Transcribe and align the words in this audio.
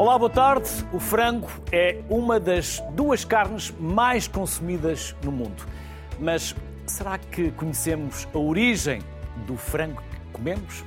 Olá, 0.00 0.18
boa 0.18 0.30
tarde. 0.30 0.70
O 0.94 0.98
frango 0.98 1.46
é 1.70 2.00
uma 2.08 2.40
das 2.40 2.82
duas 2.92 3.22
carnes 3.22 3.70
mais 3.78 4.26
consumidas 4.26 5.14
no 5.22 5.30
mundo. 5.30 5.66
Mas 6.18 6.56
será 6.86 7.18
que 7.18 7.50
conhecemos 7.50 8.26
a 8.32 8.38
origem 8.38 9.02
do 9.46 9.58
frango 9.58 10.00
que 10.00 10.32
comemos? 10.32 10.86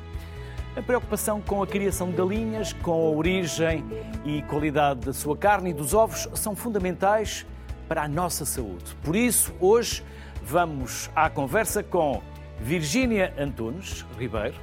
A 0.75 0.81
preocupação 0.81 1.39
com 1.41 1.61
a 1.61 1.67
criação 1.67 2.09
de 2.09 2.17
galinhas, 2.17 2.73
com 2.73 2.91
a 2.91 3.11
origem 3.11 3.85
e 4.25 4.41
qualidade 4.41 5.01
da 5.01 5.13
sua 5.13 5.37
carne 5.37 5.69
e 5.69 5.73
dos 5.73 5.93
ovos 5.93 6.27
são 6.33 6.55
fundamentais 6.55 7.45
para 7.87 8.01
a 8.01 8.07
nossa 8.07 8.45
saúde. 8.45 8.95
Por 9.03 9.15
isso, 9.15 9.53
hoje 9.59 10.03
vamos 10.41 11.11
à 11.15 11.29
conversa 11.29 11.83
com 11.83 12.19
Virgínia 12.59 13.31
Antunes 13.37 14.03
Ribeiro, 14.17 14.55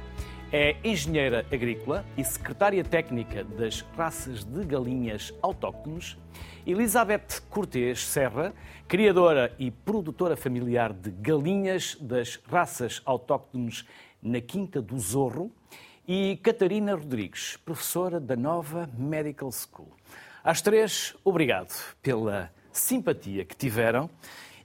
é 0.51 0.75
engenheira 0.83 1.45
agrícola 1.51 2.05
e 2.17 2.23
secretária 2.25 2.83
técnica 2.83 3.41
das 3.41 3.81
raças 3.95 4.43
de 4.43 4.65
galinhas 4.65 5.33
autóctones. 5.41 6.17
Elizabeth 6.67 7.41
Cortês 7.49 8.05
Serra, 8.05 8.53
criadora 8.85 9.55
e 9.57 9.71
produtora 9.71 10.35
familiar 10.35 10.91
de 10.91 11.09
galinhas 11.09 11.95
das 12.01 12.35
raças 12.49 13.01
autóctones 13.05 13.85
na 14.21 14.41
Quinta 14.41 14.81
do 14.81 14.99
Zorro. 14.99 15.51
E 16.05 16.37
Catarina 16.43 16.95
Rodrigues, 16.95 17.55
professora 17.63 18.19
da 18.19 18.35
Nova 18.35 18.89
Medical 18.97 19.49
School. 19.51 19.95
Às 20.43 20.61
três, 20.61 21.15
obrigado 21.23 21.71
pela 22.01 22.51
simpatia 22.73 23.45
que 23.45 23.55
tiveram 23.55 24.09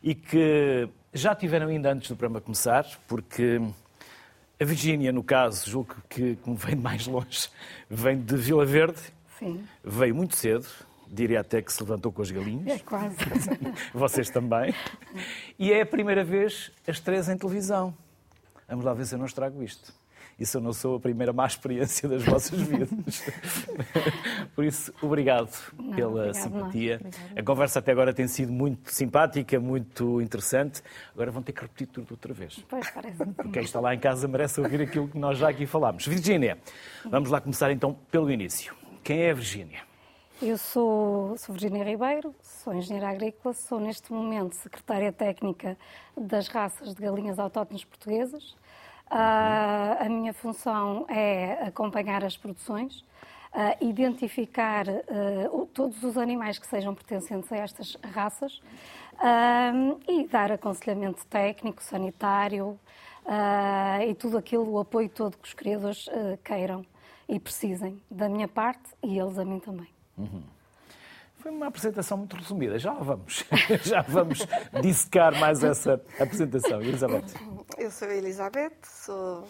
e 0.02 0.14
que 0.14 0.88
já 1.12 1.34
tiveram 1.34 1.68
ainda 1.68 1.92
antes 1.92 2.08
do 2.08 2.16
programa 2.16 2.40
começar, 2.40 2.84
porque 3.06 3.60
a 4.58 4.64
Virgínia, 4.64 5.12
no 5.12 5.22
caso, 5.22 5.68
julgo 5.68 5.96
que, 6.08 6.36
como 6.36 6.56
vem 6.56 6.76
de 6.76 6.82
mais 6.82 7.06
longe, 7.06 7.48
vem 7.90 8.18
de 8.20 8.36
Vila 8.36 8.64
Verde. 8.64 9.00
Sim. 9.38 9.64
Veio 9.84 10.14
muito 10.14 10.34
cedo, 10.34 10.66
diria 11.06 11.40
até 11.40 11.60
que 11.60 11.72
se 11.72 11.82
levantou 11.82 12.10
com 12.10 12.22
as 12.22 12.30
galinhas. 12.30 12.66
É 12.66 12.78
quase. 12.78 13.16
Vocês 13.92 14.30
também. 14.30 14.74
E 15.58 15.72
é 15.72 15.82
a 15.82 15.86
primeira 15.86 16.24
vez 16.24 16.72
as 16.86 16.98
três 17.00 17.28
em 17.28 17.36
televisão. 17.36 17.94
Vamos 18.68 18.84
lá 18.84 18.94
ver 18.94 19.06
se 19.06 19.14
eu 19.14 19.18
não 19.18 19.26
estrago 19.26 19.62
isto. 19.62 19.92
Se 20.44 20.56
eu 20.56 20.60
não 20.60 20.72
sou 20.72 20.96
a 20.96 21.00
primeira 21.00 21.32
má 21.32 21.46
experiência 21.46 22.08
das 22.08 22.22
vossas 22.22 22.60
vidas. 22.60 22.90
Por 24.54 24.64
isso, 24.64 24.92
obrigado 25.00 25.50
Não, 25.78 25.94
pela 25.96 26.10
obrigado 26.10 26.34
simpatia. 26.34 27.00
nós. 27.02 27.14
Obrigada. 27.16 27.40
A 27.40 27.42
conversa 27.42 27.78
até 27.78 27.92
agora 27.92 28.12
tem 28.12 28.28
sido 28.28 28.52
muito 28.52 28.92
simpática, 28.92 29.58
muito 29.58 30.20
interessante. 30.20 30.82
Agora 31.14 31.30
vão 31.30 31.42
ter 31.42 31.52
que 31.52 31.62
repetir 31.62 31.86
tudo 31.86 32.08
outra 32.10 32.34
vez. 32.34 32.62
Pois 32.68 32.90
parece. 32.90 33.16
Porque 33.16 33.50
quem 33.50 33.62
está 33.62 33.80
lá 33.80 33.94
em 33.94 33.98
casa 33.98 34.28
merece 34.28 34.60
ouvir 34.60 34.82
aquilo 34.82 35.08
que 35.08 35.18
nós 35.18 35.38
já 35.38 35.48
aqui 35.48 35.66
falámos. 35.66 36.06
Virgínia, 36.06 36.58
vamos 37.04 37.30
lá 37.30 37.40
começar 37.40 37.70
então 37.72 37.94
pelo 38.10 38.30
início. 38.30 38.74
Quem 39.02 39.20
é 39.22 39.30
a 39.30 39.34
Virgínia? 39.34 39.80
Eu 40.42 40.58
sou, 40.58 41.34
sou 41.38 41.54
Virginia 41.54 41.82
Ribeiro, 41.82 42.34
sou 42.42 42.74
engenheira 42.74 43.08
agrícola, 43.08 43.54
sou 43.54 43.80
neste 43.80 44.12
momento 44.12 44.54
secretária 44.54 45.10
técnica 45.10 45.78
das 46.14 46.48
raças 46.48 46.94
de 46.94 47.00
galinhas 47.00 47.38
autóctones 47.38 47.84
portuguesas. 47.84 48.54
A 49.10 50.06
minha 50.08 50.32
função 50.34 51.06
é 51.08 51.64
acompanhar 51.66 52.24
as 52.24 52.36
produções, 52.36 53.04
identificar 53.80 54.84
o- 55.52 55.66
todos 55.66 56.02
os 56.02 56.18
animais 56.18 56.58
que 56.58 56.66
sejam 56.66 56.94
pertencentes 56.94 57.50
a 57.52 57.56
estas 57.56 57.96
raças 58.12 58.60
e 60.08 60.26
dar 60.26 60.52
aconselhamento 60.52 61.24
técnico, 61.26 61.82
sanitário 61.82 62.78
ah, 63.28 64.04
e 64.06 64.14
tudo 64.14 64.38
aquilo, 64.38 64.70
o 64.70 64.78
apoio 64.78 65.08
todo 65.08 65.36
que 65.36 65.48
os 65.48 65.54
criadores 65.54 66.06
ah, 66.12 66.38
queiram 66.44 66.84
e 67.28 67.40
precisem 67.40 68.00
da 68.08 68.28
minha 68.28 68.46
parte 68.46 68.84
e 69.02 69.18
eles 69.18 69.36
a 69.38 69.44
mim 69.44 69.58
também. 69.58 69.88
Foi 71.38 71.50
uma 71.50 71.66
apresentação 71.66 72.18
muito 72.18 72.36
resumida. 72.36 72.78
Já 72.78 72.92
vamos. 72.92 73.44
Já 73.84 74.02
vamos 74.02 74.46
dissecar 74.80 75.36
mais 75.40 75.62
essa 75.64 75.94
apresentação. 76.20 76.80
Elizabeth. 76.82 77.24
Eu 77.76 77.90
sou 77.90 78.08
a 78.08 78.14
Elizabeth, 78.14 78.72
sou 78.84 79.46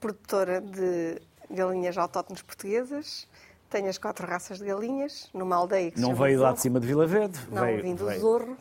produtora 0.00 0.60
de 0.60 1.20
galinhas 1.50 1.98
autóctones 1.98 2.42
portuguesas. 2.42 3.26
Tenho 3.68 3.88
as 3.88 3.98
quatro 3.98 4.26
raças 4.26 4.58
de 4.58 4.64
galinhas 4.64 5.28
numa 5.34 5.56
aldeia 5.56 5.90
que 5.90 6.00
Não 6.00 6.14
veio 6.14 6.40
lá 6.40 6.52
de 6.52 6.60
cima 6.60 6.80
de 6.80 6.86
Vila 6.86 7.06
Verde. 7.06 7.38
Não, 7.50 7.62
veio, 7.62 7.82
vim 7.82 7.94
do 7.94 8.06
veio- 8.06 8.20
Zorro, 8.20 8.56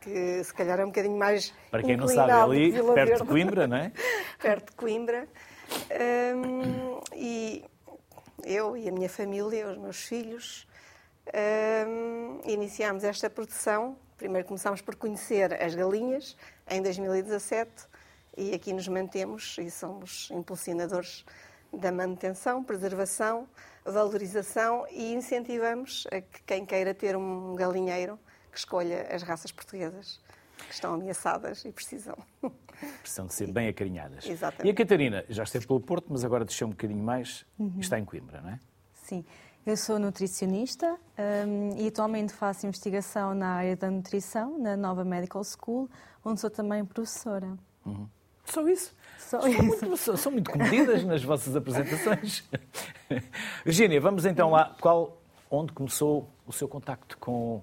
que 0.00 0.42
se 0.42 0.52
calhar 0.52 0.80
é 0.80 0.84
um 0.84 0.88
bocadinho 0.88 1.16
mais 1.16 1.52
Para 1.70 1.82
quem 1.82 1.96
não 1.96 2.08
sabe, 2.08 2.30
é 2.30 2.34
ali, 2.34 2.72
perto 2.72 2.86
de 2.86 2.94
Verde. 2.94 3.24
Coimbra, 3.24 3.66
não 3.66 3.76
é? 3.76 3.92
perto 4.40 4.70
de 4.70 4.76
Coimbra. 4.76 5.28
Hum, 6.34 7.00
e 7.14 7.64
eu 8.44 8.76
e 8.76 8.88
a 8.88 8.92
minha 8.92 9.08
família, 9.08 9.68
os 9.70 9.78
meus 9.78 10.02
filhos, 10.02 10.66
hum, 11.86 12.40
iniciámos 12.44 13.04
esta 13.04 13.30
produção. 13.30 13.96
Primeiro 14.16 14.46
começámos 14.48 14.80
por 14.82 14.96
conhecer 14.96 15.54
as 15.62 15.74
galinhas 15.74 16.36
em 16.68 16.82
2017 16.82 17.88
e 18.36 18.54
aqui 18.54 18.72
nos 18.72 18.88
mantemos 18.88 19.56
e 19.58 19.70
somos 19.70 20.30
impulsionadores 20.30 21.24
da 21.72 21.92
manutenção, 21.92 22.62
preservação, 22.64 23.48
valorização 23.84 24.86
e 24.90 25.14
incentivamos 25.14 26.06
a 26.10 26.20
que 26.20 26.42
quem 26.44 26.66
queira 26.66 26.94
ter 26.94 27.16
um 27.16 27.54
galinheiro 27.54 28.18
que 28.50 28.58
escolha 28.58 29.06
as 29.14 29.22
raças 29.22 29.52
portuguesas 29.52 30.20
que 30.56 30.74
estão 30.74 30.94
ameaçadas 30.94 31.64
e 31.64 31.72
precisam. 31.72 32.16
Precisam 33.00 33.26
de 33.26 33.34
ser 33.34 33.52
bem 33.52 33.68
acarinhadas. 33.68 34.26
Exatamente. 34.26 34.66
E 34.66 34.70
a 34.70 34.74
Catarina 34.74 35.24
já 35.28 35.42
esteve 35.42 35.66
pelo 35.66 35.80
Porto, 35.80 36.06
mas 36.10 36.24
agora 36.24 36.44
desceu 36.44 36.66
um 36.66 36.70
bocadinho 36.70 37.02
mais 37.02 37.44
e 37.58 37.80
está 37.80 37.98
em 37.98 38.04
Coimbra, 38.04 38.40
não 38.40 38.50
é? 38.50 38.60
Sim, 38.94 39.24
eu 39.66 39.76
sou 39.76 39.98
nutricionista 39.98 40.98
hum, 41.46 41.76
e 41.76 41.88
atualmente 41.88 42.32
faço 42.32 42.66
investigação 42.66 43.34
na 43.34 43.54
área 43.54 43.76
da 43.76 43.90
nutrição, 43.90 44.58
na 44.58 44.76
Nova 44.76 45.04
Medical 45.04 45.42
School, 45.44 45.88
onde 46.24 46.40
sou 46.40 46.50
também 46.50 46.84
professora. 46.84 47.58
Só 48.50 48.68
isso. 48.68 48.94
Só 49.18 49.40
são, 49.40 49.48
isso. 49.48 49.62
Muito, 49.62 49.96
são, 49.96 50.16
são 50.16 50.32
muito 50.32 50.50
comedidas 50.50 51.04
nas 51.04 51.22
vossas 51.22 51.54
apresentações. 51.54 52.42
Virgínia, 53.64 54.00
vamos 54.00 54.24
então 54.24 54.50
lá. 54.50 54.74
Qual, 54.80 55.20
onde 55.50 55.72
começou 55.72 56.28
o 56.46 56.52
seu 56.52 56.66
contacto 56.68 57.16
com 57.18 57.62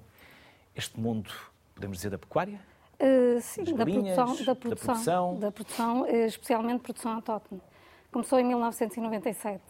este 0.75 0.99
mundo, 0.99 1.29
podemos 1.75 1.97
dizer, 1.97 2.09
da 2.09 2.17
pecuária? 2.17 2.59
Uh, 2.99 3.39
sim, 3.41 3.63
da 3.63 3.73
galinhas, 3.73 4.15
produção, 4.15 4.45
da 4.45 4.53
da 4.53 4.55
produção, 4.55 4.93
produção. 4.93 5.39
da 5.39 5.51
produção, 5.51 6.05
eh, 6.07 6.25
especialmente 6.25 6.81
produção 6.81 7.11
autóctone. 7.13 7.61
Começou 8.11 8.39
em 8.39 8.43
1997, 8.45 9.61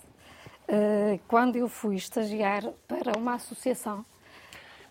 eh, 0.69 1.19
quando 1.27 1.57
eu 1.57 1.67
fui 1.67 1.95
estagiar 1.95 2.63
para 2.87 3.17
uma 3.17 3.33
associação, 3.33 4.05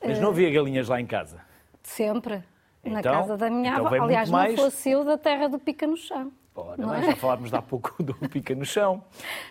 Mas 0.04 0.19
não 0.20 0.28
havia 0.28 0.50
galinhas 0.50 0.88
lá 0.88 1.00
em 1.00 1.06
casa. 1.06 1.41
sempre 1.82 2.43
na 2.91 3.00
Então- 3.00 3.12
casa 3.12 3.36
da 3.36 3.50
minha 3.50 3.72
então 3.72 3.86
avó. 3.86 4.04
Aliás, 4.04 4.30
mais- 4.30 4.56
não 4.56 4.64
fosse 4.64 4.91
eu 4.91 5.04
da 5.04 5.16
terra 5.19 5.48
do 5.48 5.58
pica 5.58 5.86
no 5.86 5.97
chão. 5.97 6.30
Ora, 6.58 6.74
Não 6.78 6.88
bem, 6.88 7.00
é? 7.00 7.02
já 7.10 7.16
falámos 7.16 7.52
há 7.52 7.60
pouco 7.60 7.94
do 8.02 8.14
pica 8.30 8.54
no 8.54 8.64
chão. 8.64 9.04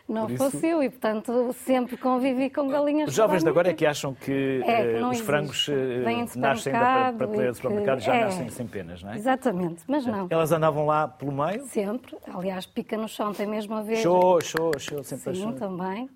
Não 0.09 0.28
isso- 0.28 0.38
fosse 0.50 0.68
eu 0.68 0.81
e, 0.81 0.90
portanto, 0.90 1.53
sempre 1.53 1.97
convivi 1.97 2.50
com 2.50 2.68
galinhas. 2.68 3.09
Os 3.09 3.16
jovens 3.16 3.44
de 3.44 3.50
agora 3.50 3.69
é 3.69 3.74
que 3.75 3.85
acham 3.85 4.16
que 4.16 4.63
É, 4.66 4.81
que 4.81 4.97
eh, 4.97 5.06
os 5.06 5.19
frangos 5.19 5.69
eh, 5.69 6.03
nascem 6.35 6.74
da 6.74 7.13
prateleira 7.16 7.51
do 7.51 7.56
supermercado, 7.57 8.00
já 8.00 8.16
é. 8.16 8.24
nascem 8.25 8.50
sem 8.50 8.66
penas, 8.66 9.03
não 9.03 9.12
é? 9.12 9.18
Exatamente, 9.18 9.84
mas 9.88 10.03
não. 10.03 10.25
Elas 10.31 10.51
andavam 10.51 10.88
lá 10.88 11.07
pelo 11.07 11.31
meio, 11.31 11.63
Sempre. 11.68 12.18
Aliás, 12.34 12.66
pica 12.66 12.97
no 12.97 13.07
chão 13.07 13.34
tem 13.34 13.45
mesmo 13.45 13.75
a 13.75 13.84
ver. 13.84 13.97
show, 13.97 14.41
show, 14.41 14.72
show, 14.79 15.03
sempre 15.03 15.35
Sim, 15.35 15.44
show. 15.44 15.53
também. 15.53 16.09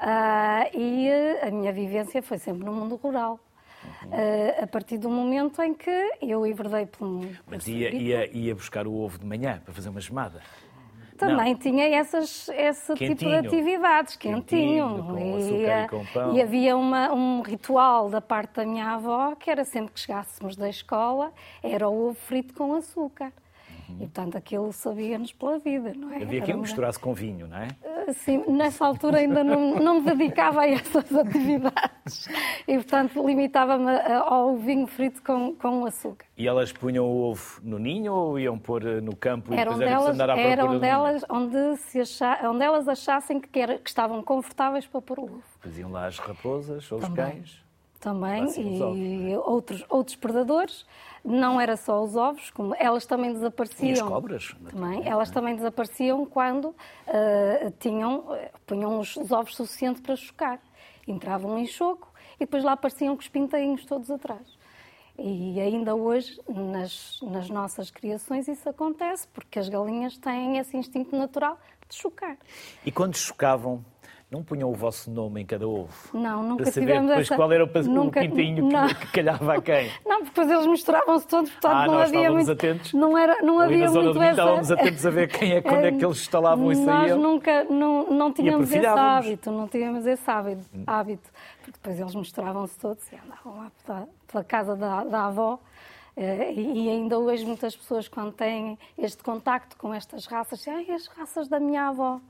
Ah, 0.00 0.66
e 0.72 1.08
eh, 1.08 1.46
a 1.46 1.50
minha 1.50 1.72
vivência 1.74 2.22
foi 2.22 2.38
sempre 2.38 2.64
no 2.64 2.72
mundo 2.72 2.96
rural. 2.96 3.38
Ah, 4.10 4.64
a 4.64 4.66
partir 4.66 4.98
do 4.98 5.08
momento 5.08 5.60
em 5.62 5.72
que 5.74 6.10
eu 6.20 6.46
enverdei 6.46 6.86
por 6.86 7.06
um. 7.06 7.32
Mas 7.46 7.66
ia, 7.66 7.94
ia, 7.94 8.36
ia 8.36 8.54
buscar 8.54 8.86
o 8.86 8.94
ovo 8.94 9.18
de 9.18 9.26
manhã 9.26 9.60
para 9.64 9.72
fazer 9.72 9.88
uma 9.88 10.00
gemada. 10.00 10.40
Também 11.16 11.54
tinha 11.54 11.84
essas, 11.94 12.48
esse 12.48 12.94
tipo 12.94 12.98
Quentinho. 12.98 13.42
de 13.42 13.46
atividades, 13.46 14.16
quentinho. 14.16 14.42
Quentinho, 14.88 15.04
com 15.04 15.18
e, 15.18 15.36
açúcar 15.36 15.84
e 15.84 15.88
com 15.88 16.06
pão. 16.12 16.34
e 16.36 16.42
havia 16.42 16.76
uma- 16.76 17.12
um 17.12 17.42
ritual 17.42 18.10
da 18.10 18.20
parte 18.20 18.54
da 18.56 18.64
minha 18.66 18.88
avó, 18.88 19.36
que 19.36 19.48
era 19.48 19.64
sempre 19.64 19.92
que 19.92 20.00
chegássemos 20.00 20.56
da 20.56 20.68
escola, 20.68 21.32
era 21.62 21.88
o 21.88 22.08
ovo 22.08 22.14
frito 22.14 22.52
com 22.54 22.74
açúcar. 22.74 23.32
E, 23.90 23.94
portanto, 23.98 24.36
aquilo 24.36 24.72
sabia-nos 24.72 25.32
pela 25.32 25.58
vida, 25.58 25.92
não 25.94 26.10
é? 26.12 26.16
Uhum. 26.16 26.22
Havia 26.22 26.40
quem 26.42 26.54
uma- 26.54 26.62
misturasse 26.62 26.98
com 26.98 27.12
vinho, 27.12 27.46
não 27.46 27.56
é? 27.58 27.68
Sim, 28.14 28.44
nessa 28.48 28.84
altura 28.84 29.18
ainda 29.18 29.44
não, 29.44 29.76
não 29.78 30.00
me 30.00 30.10
dedicava 30.14 30.62
a 30.62 30.68
essas 30.68 31.04
atividades. 31.14 32.28
E, 32.66 32.74
portanto, 32.74 33.24
limitava-me 33.26 33.90
ao 34.26 34.56
vinho 34.56 34.86
frito 34.86 35.22
com, 35.22 35.54
com 35.54 35.84
açúcar. 35.86 36.26
E 36.36 36.48
elas 36.48 36.72
punham 36.72 37.04
o 37.06 37.22
ovo 37.30 37.60
no 37.62 37.78
ninho 37.78 38.12
ou 38.12 38.38
iam 38.38 38.58
pôr 38.58 38.84
eh, 38.86 39.00
no 39.00 39.14
campo 39.14 39.54
e 39.54 39.56
Eram 39.56 39.78
depois 39.78 39.88
delas, 39.90 40.14
andar 40.14 40.30
à 40.30 40.34
procura 40.34 40.52
eram 40.52 40.78
delas 40.78 41.24
onde, 41.30 41.76
se 41.76 42.00
acha, 42.00 42.40
onde 42.50 42.64
elas 42.64 42.88
achassem 42.88 43.40
que, 43.40 43.58
era- 43.60 43.78
que 43.78 43.88
estavam 43.88 44.22
confortáveis 44.22 44.86
para 44.86 45.00
pôr 45.00 45.18
o 45.20 45.24
ovo. 45.24 45.42
Depois 45.56 45.78
iam 45.78 45.90
lá 45.92 46.06
as 46.06 46.18
raposas 46.18 46.90
ou 46.90 46.98
os 46.98 47.04
Também. 47.04 47.24
cães. 47.34 47.62
Também, 48.00 48.42
os 48.46 48.80
ovos, 48.80 48.98
e 48.98 49.36
outros, 49.44 49.84
outros 49.88 50.16
predadores. 50.16 50.84
Não 51.24 51.60
era 51.60 51.76
só 51.76 52.02
os 52.02 52.16
ovos, 52.16 52.50
como 52.50 52.74
elas 52.78 53.06
também 53.06 53.32
desapareciam. 53.32 53.88
E 53.90 53.92
as 53.92 54.02
cobras, 54.02 54.48
Também, 54.48 54.64
naturalmente, 54.72 55.08
elas 55.08 55.30
também 55.30 55.56
desapareciam 55.56 56.26
quando 56.26 56.74
ah, 57.06 57.72
tinham, 57.78 58.34
eh, 58.34 58.50
punham 58.66 58.98
os, 58.98 59.16
os 59.16 59.30
ovos 59.30 59.54
suficientes 59.54 60.02
para 60.02 60.16
chocar. 60.16 60.60
entravam 61.06 61.58
em 61.58 61.66
choco 61.66 62.12
e 62.36 62.40
depois 62.40 62.64
lá 62.64 62.72
apareciam 62.72 63.14
com 63.14 63.20
os 63.22 63.28
pintainhos 63.28 63.84
todos 63.84 64.10
atrás. 64.10 64.58
E 65.18 65.60
ainda 65.60 65.94
hoje, 65.94 66.40
nas, 66.48 67.20
nas 67.22 67.48
nossas 67.48 67.90
criações, 67.90 68.48
isso 68.48 68.68
acontece, 68.68 69.28
porque 69.28 69.58
as 69.58 69.68
galinhas 69.68 70.16
têm 70.16 70.58
esse 70.58 70.76
instinto 70.76 71.16
natural 71.16 71.58
de 71.88 71.94
chocar. 71.94 72.36
E 72.84 72.90
quando 72.90 73.16
chocavam, 73.16 73.84
não 74.32 74.42
punham 74.42 74.70
o 74.70 74.74
vosso 74.74 75.10
nome 75.10 75.42
em 75.42 75.46
cada 75.46 75.68
ovo? 75.68 75.92
Não, 76.12 76.42
nunca 76.42 76.64
para 76.64 76.72
saber 76.72 76.86
tivemos 76.86 77.08
depois 77.08 77.26
essa... 77.26 77.36
qual 77.36 77.52
era 77.52 77.64
o, 77.64 77.82
nunca... 77.84 78.20
o 78.20 78.22
pintinho 78.22 78.68
que, 78.68 78.94
que, 78.94 79.12
calhava 79.12 79.54
a 79.54 79.62
quem? 79.62 79.92
Não, 80.06 80.22
porque 80.22 80.40
depois 80.40 80.50
eles 80.50 80.66
misturavam-se 80.66 81.26
todos, 81.26 81.50
portanto 81.50 81.72
ah, 81.72 81.86
não 81.86 81.94
nós 81.94 82.08
havia 82.08 82.32
muito... 82.32 82.50
atentos. 82.50 82.92
Não, 82.94 83.18
era, 83.18 83.42
não 83.42 83.58
Ali 83.60 83.74
havia 83.74 83.86
na 83.86 83.92
zona 83.92 84.04
muito 84.04 84.18
do 84.18 84.22
essa... 84.22 84.30
estávamos 84.30 84.72
atentos 84.72 85.06
a 85.06 85.10
ver 85.10 85.28
quem 85.28 85.52
é, 85.52 85.60
quando 85.60 85.84
é 85.84 85.92
que 85.92 86.04
eles 86.04 86.18
instalavam 86.18 86.72
isso 86.72 86.82
Nós 86.82 87.12
aí. 87.12 87.18
nunca, 87.18 87.64
não, 87.64 88.10
não 88.10 88.32
tínhamos 88.32 88.72
esse 88.72 88.86
hábito, 88.86 89.50
não 89.50 89.68
tínhamos 89.68 90.06
esse 90.06 90.30
hábito, 90.30 90.64
hábito 90.86 91.30
porque 91.62 91.72
depois 91.72 92.00
eles 92.00 92.14
misturavam-se 92.14 92.78
todos 92.78 93.12
e 93.12 93.16
andavam 93.16 93.56
lá 93.56 93.72
pela, 93.84 94.08
pela 94.30 94.44
casa 94.44 94.76
da, 94.76 95.04
da 95.04 95.26
avó. 95.26 95.58
Eh, 96.16 96.52
E 96.52 96.88
ainda 96.90 97.18
hoje 97.18 97.44
muitas 97.44 97.76
pessoas, 97.76 98.08
quando 98.08 98.32
têm 98.32 98.78
este 98.98 99.22
contacto 99.22 99.76
com 99.76 99.94
estas 99.94 100.26
raças, 100.26 100.58
dizem, 100.58 100.74
ai, 100.74 100.90
as 100.90 101.06
raças 101.06 101.48
da 101.48 101.60
minha 101.60 101.88
avó. 101.88 102.20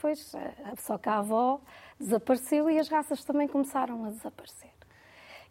Pois, 0.00 0.32
eh, 0.34 0.52
só 0.78 0.96
que 0.96 1.08
a 1.08 1.18
avó 1.18 1.60
desapareceu 1.98 2.70
e 2.70 2.78
as 2.78 2.88
raças 2.88 3.24
também 3.24 3.48
começaram 3.48 4.04
a 4.04 4.10
desaparecer. 4.10 4.70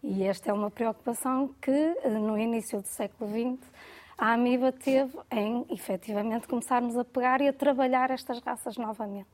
E 0.02 0.24
esta 0.24 0.50
é 0.50 0.54
uma 0.54 0.72
preocupação 0.72 1.54
que, 1.62 1.72
eh, 1.72 2.10
no 2.10 2.38
início 2.38 2.82
do 2.82 2.88
século 2.88 3.30
XX, 3.30 3.70
a 4.18 4.34
Amiba 4.34 4.72
teve 4.72 5.18
em, 5.30 5.66
efetivamente, 5.70 6.48
começarmos 6.48 6.98
a 6.98 7.04
pegar 7.04 7.42
e 7.42 7.48
a 7.48 7.54
trabalhar 7.54 8.10
estas 8.10 8.40
raças 8.40 8.78
novamente. 8.78 9.28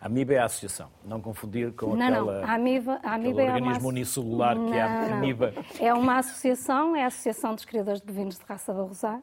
A 0.00 0.06
AMIBA 0.06 0.34
é 0.34 0.38
a 0.38 0.44
associação, 0.44 0.90
não 1.04 1.20
confundir 1.20 1.72
com 1.72 1.94
Não, 1.94 2.06
aquela, 2.06 2.40
não. 2.40 2.48
A 2.48 2.54
Amiba, 2.54 3.00
a 3.02 3.14
Amiba 3.14 3.40
aquele 3.40 3.40
é 3.40 3.44
uma 3.44 3.54
organismo 3.56 3.88
unicelular 3.88 4.56
que 4.56 4.72
é 4.72 4.82
a 4.82 4.88
Não, 4.88 5.08
não. 5.08 5.16
Amiba. 5.18 5.54
É 5.80 5.94
uma 5.94 6.18
associação, 6.18 6.96
é 6.96 7.04
a 7.04 7.06
Associação 7.06 7.54
dos 7.54 7.64
Criadores 7.64 8.00
de 8.00 8.06
Bovinos 8.06 8.38
de 8.38 8.44
Raça 8.44 8.72
Barrosá 8.72 9.20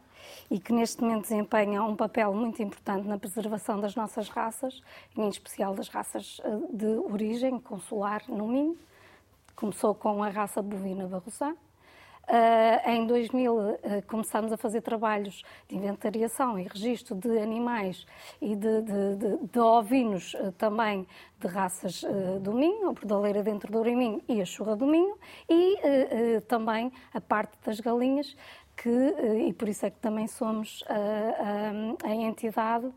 e 0.49 0.59
que 0.59 0.73
neste 0.73 1.01
momento 1.01 1.23
desempenha 1.23 1.83
um 1.83 1.95
papel 1.95 2.33
muito 2.33 2.61
importante 2.61 3.07
na 3.07 3.17
preservação 3.17 3.79
das 3.79 3.95
nossas 3.95 4.29
raças, 4.29 4.81
em 5.17 5.27
especial 5.27 5.73
das 5.73 5.87
raças 5.87 6.41
eh, 6.43 6.59
de 6.71 6.85
origem 6.85 7.59
consular 7.59 8.23
no 8.27 8.47
Minho. 8.47 8.77
Começou 9.55 9.93
com 9.93 10.23
a 10.23 10.29
raça 10.29 10.61
bovina 10.61 11.07
Barrosá. 11.07 11.53
Uh, 12.23 12.89
em 12.89 13.05
2000 13.05 13.53
uh, 13.53 13.77
começámos 14.07 14.53
a 14.53 14.55
fazer 14.55 14.79
trabalhos 14.79 15.43
de 15.67 15.75
inventariação 15.75 16.57
e 16.57 16.63
registro 16.63 17.15
de 17.15 17.37
animais 17.37 18.05
e 18.41 18.55
de, 18.55 18.81
de, 18.81 19.15
de, 19.17 19.47
de 19.51 19.59
ovinos 19.59 20.33
uh, 20.35 20.53
também 20.53 21.05
de 21.37 21.47
raças 21.47 22.05
do 22.39 22.53
Minho, 22.53 22.87
a 22.87 22.93
bordaleira 22.93 23.43
dentro 23.43 23.69
do 23.69 23.83
Minho 23.83 24.21
e 24.29 24.41
a 24.41 24.45
churra 24.45 24.77
do 24.77 24.87
Minho 24.87 25.17
e 25.49 26.39
também 26.47 26.89
a 27.13 27.19
parte 27.19 27.57
das 27.65 27.81
galinhas 27.81 28.33
que, 28.75 28.89
e 29.47 29.53
por 29.53 29.67
isso 29.69 29.85
é 29.85 29.89
que 29.91 29.99
também 29.99 30.27
somos 30.27 30.83
a, 30.87 32.05
a, 32.05 32.09
a 32.09 32.15
entidade 32.15 32.91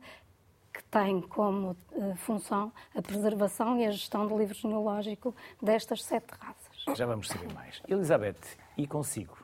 que 0.73 0.83
tem 0.85 1.21
como 1.23 1.77
função 2.17 2.73
a 2.95 3.01
preservação 3.01 3.79
e 3.81 3.87
a 3.87 3.91
gestão 3.91 4.27
do 4.27 4.37
livro 4.39 4.55
genealógico 4.55 5.35
destas 5.63 6.03
sete 6.03 6.27
raças. 6.39 6.97
Já 6.97 7.07
vamos 7.07 7.29
saber 7.29 7.53
mais. 7.53 7.81
Elizabeth, 7.89 8.37
e 8.77 8.87
consigo? 8.87 9.37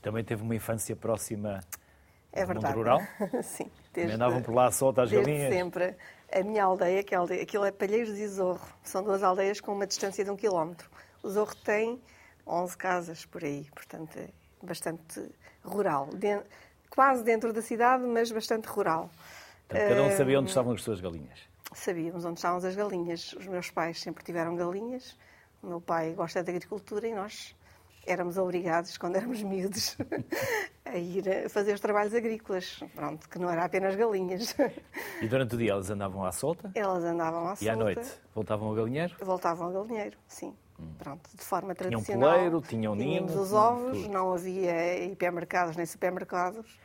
Também 0.00 0.24
teve 0.24 0.42
uma 0.42 0.54
infância 0.54 0.96
próxima 0.96 1.60
É 2.32 2.42
do 2.44 2.48
mundo 2.48 2.62
verdade. 2.62 2.74
rural? 2.76 3.00
Sim. 3.42 3.70
Também 3.92 4.14
andavam 4.14 4.42
por 4.42 4.54
lá 4.54 4.70
solta 4.70 5.02
as 5.02 5.10
desde 5.10 5.30
galinhas? 5.30 5.52
sempre. 5.52 5.94
A 6.32 6.42
minha 6.42 6.64
aldeia, 6.64 7.02
que 7.04 7.14
é 7.14 7.18
a 7.18 7.20
aldeia, 7.20 7.42
aquilo 7.42 7.64
é 7.64 7.70
Palheiros 7.70 8.18
e 8.18 8.26
Zorro. 8.26 8.66
São 8.82 9.02
duas 9.04 9.22
aldeias 9.22 9.60
com 9.60 9.72
uma 9.72 9.86
distância 9.86 10.24
de 10.24 10.30
um 10.30 10.36
quilómetro. 10.36 10.90
O 11.22 11.28
Zorro 11.28 11.54
tem 11.56 12.00
11 12.46 12.76
casas 12.78 13.26
por 13.26 13.44
aí, 13.44 13.66
portanto 13.74 14.16
é 14.18 14.28
bastante 14.62 15.30
rural. 15.64 16.06
Den- 16.14 16.42
quase 16.90 17.22
dentro 17.24 17.52
da 17.52 17.62
cidade, 17.62 18.04
mas 18.04 18.30
bastante 18.30 18.66
rural. 18.68 19.10
Portanto, 19.68 19.88
cada 19.88 20.02
um 20.02 20.10
sabia 20.16 20.38
onde 20.38 20.50
estavam 20.50 20.74
as 20.74 20.82
suas 20.82 21.00
galinhas. 21.00 21.38
Sabíamos 21.74 22.24
onde 22.24 22.38
estavam 22.38 22.58
as 22.58 22.76
galinhas. 22.76 23.32
Os 23.32 23.46
meus 23.46 23.70
pais 23.70 23.98
sempre 24.00 24.22
tiveram 24.22 24.54
galinhas. 24.56 25.16
O 25.62 25.66
meu 25.68 25.80
pai 25.80 26.12
gosta 26.12 26.42
de 26.42 26.50
agricultura 26.50 27.06
e 27.08 27.14
nós 27.14 27.54
éramos 28.06 28.36
obrigados, 28.38 28.96
quando 28.98 29.16
éramos 29.16 29.42
miúdos, 29.42 29.96
a 30.84 30.96
ir 30.96 31.28
a 31.46 31.48
fazer 31.48 31.74
os 31.74 31.80
trabalhos 31.80 32.14
agrícolas. 32.14 32.82
Pronto, 32.94 33.28
que 33.28 33.38
não 33.38 33.48
era 33.50 33.64
apenas 33.64 33.94
galinhas. 33.94 34.54
E 35.20 35.26
durante 35.28 35.54
o 35.54 35.58
dia 35.58 35.72
elas 35.72 35.90
andavam 35.90 36.24
à 36.24 36.32
solta? 36.32 36.70
Elas 36.74 37.04
andavam 37.04 37.48
à 37.48 37.52
E 37.60 37.68
à 37.68 37.74
solta, 37.74 37.76
noite 37.76 38.20
voltavam 38.34 38.68
ao 38.68 38.74
galinheiro? 38.74 39.14
voltavam 39.20 39.66
ao 39.68 39.72
galinheiro, 39.84 40.16
sim. 40.26 40.54
Pronto, 40.98 41.30
de 41.32 41.44
forma 41.44 41.74
Tinham 41.76 41.90
tradicional. 42.02 42.30
poleiro, 42.32 42.60
tinham 42.62 42.96
Tínhamos 42.96 43.30
ninho, 43.30 43.40
os 43.42 43.52
ovos, 43.52 43.98
tudo. 44.02 44.12
não 44.12 44.32
havia 44.34 45.04
hipermercados 45.04 45.76
nem 45.76 45.86
supermercados 45.86 46.76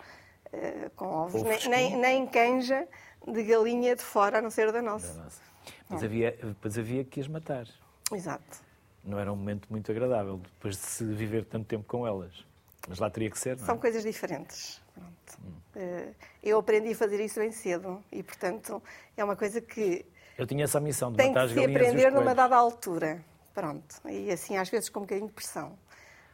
eh, 0.54 0.92
com 0.96 1.08
ovos, 1.08 1.42
Ovo 1.42 1.50
nem, 1.50 1.68
nem, 1.68 1.98
nem 1.98 2.28
canja 2.28 2.88
de 3.28 3.44
galinha 3.44 3.96
de 3.96 4.04
fora, 4.04 4.38
a 4.38 4.42
não 4.42 4.52
ser 4.52 4.72
da 4.72 4.84
nossa. 4.84 5.14
Nossa. 5.24 5.42
Mas 5.90 6.04
havia, 6.04 6.38
depois 6.44 6.78
havia 6.78 7.04
que 7.04 7.20
as 7.20 7.28
matar. 7.28 7.66
Exato. 8.14 8.67
Não 9.08 9.18
era 9.18 9.32
um 9.32 9.36
momento 9.38 9.68
muito 9.70 9.90
agradável, 9.90 10.38
depois 10.38 10.76
de 10.76 10.82
se 10.82 11.06
viver 11.06 11.46
tanto 11.46 11.66
tempo 11.66 11.86
com 11.88 12.06
elas. 12.06 12.46
Mas 12.90 13.00
lá 13.00 13.10
teria 13.10 13.30
que 13.32 13.40
ser, 13.40 13.56
não 13.56 13.64
é? 13.64 13.66
São 13.66 13.78
coisas 13.78 14.04
diferentes. 14.04 14.82
Pronto. 14.94 15.56
Eh, 15.76 16.10
Eu 16.44 16.60
aprendi 16.60 16.92
a 16.92 16.96
fazer 16.96 17.24
isso 17.24 17.40
bem 17.40 17.52
cedo 17.52 18.04
e, 18.12 18.22
portanto, 18.22 18.84
é 19.16 19.24
uma 19.24 19.36
coisa 19.36 19.62
que 19.62 20.06
Eu 20.38 20.46
tinha 20.46 20.66
essa 20.66 20.80
missão 20.80 21.10
de 21.12 21.18
tem 21.18 21.30
matar 21.30 21.48
que 21.48 21.54
se 21.54 21.60
aprender 21.66 22.12
numa 22.12 22.36
dada 22.36 22.56
altura. 22.56 23.24
Pronto. 23.54 23.96
E 24.06 24.30
assim, 24.30 24.58
às 24.58 24.70
vezes, 24.70 24.90
com 24.90 25.00
um 25.00 25.04
bocadinho 25.04 25.28
de 25.28 25.34
pressão. 25.34 25.78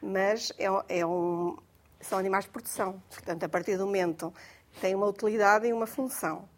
Mas 0.02 0.52
é, 0.58 0.66
é 1.00 1.06
um, 1.06 1.58
são 2.02 2.18
animais 2.18 2.46
de 2.46 2.52
produção. 2.52 3.02
Portanto, 3.10 3.44
a 3.44 3.50
partir 3.50 3.78
do 3.78 3.86
momento 3.86 4.34
têm 4.82 4.96
uma 4.96 5.08
utilidade 5.08 5.68
e 5.68 5.74
uma 5.74 5.88
função. 5.88 6.50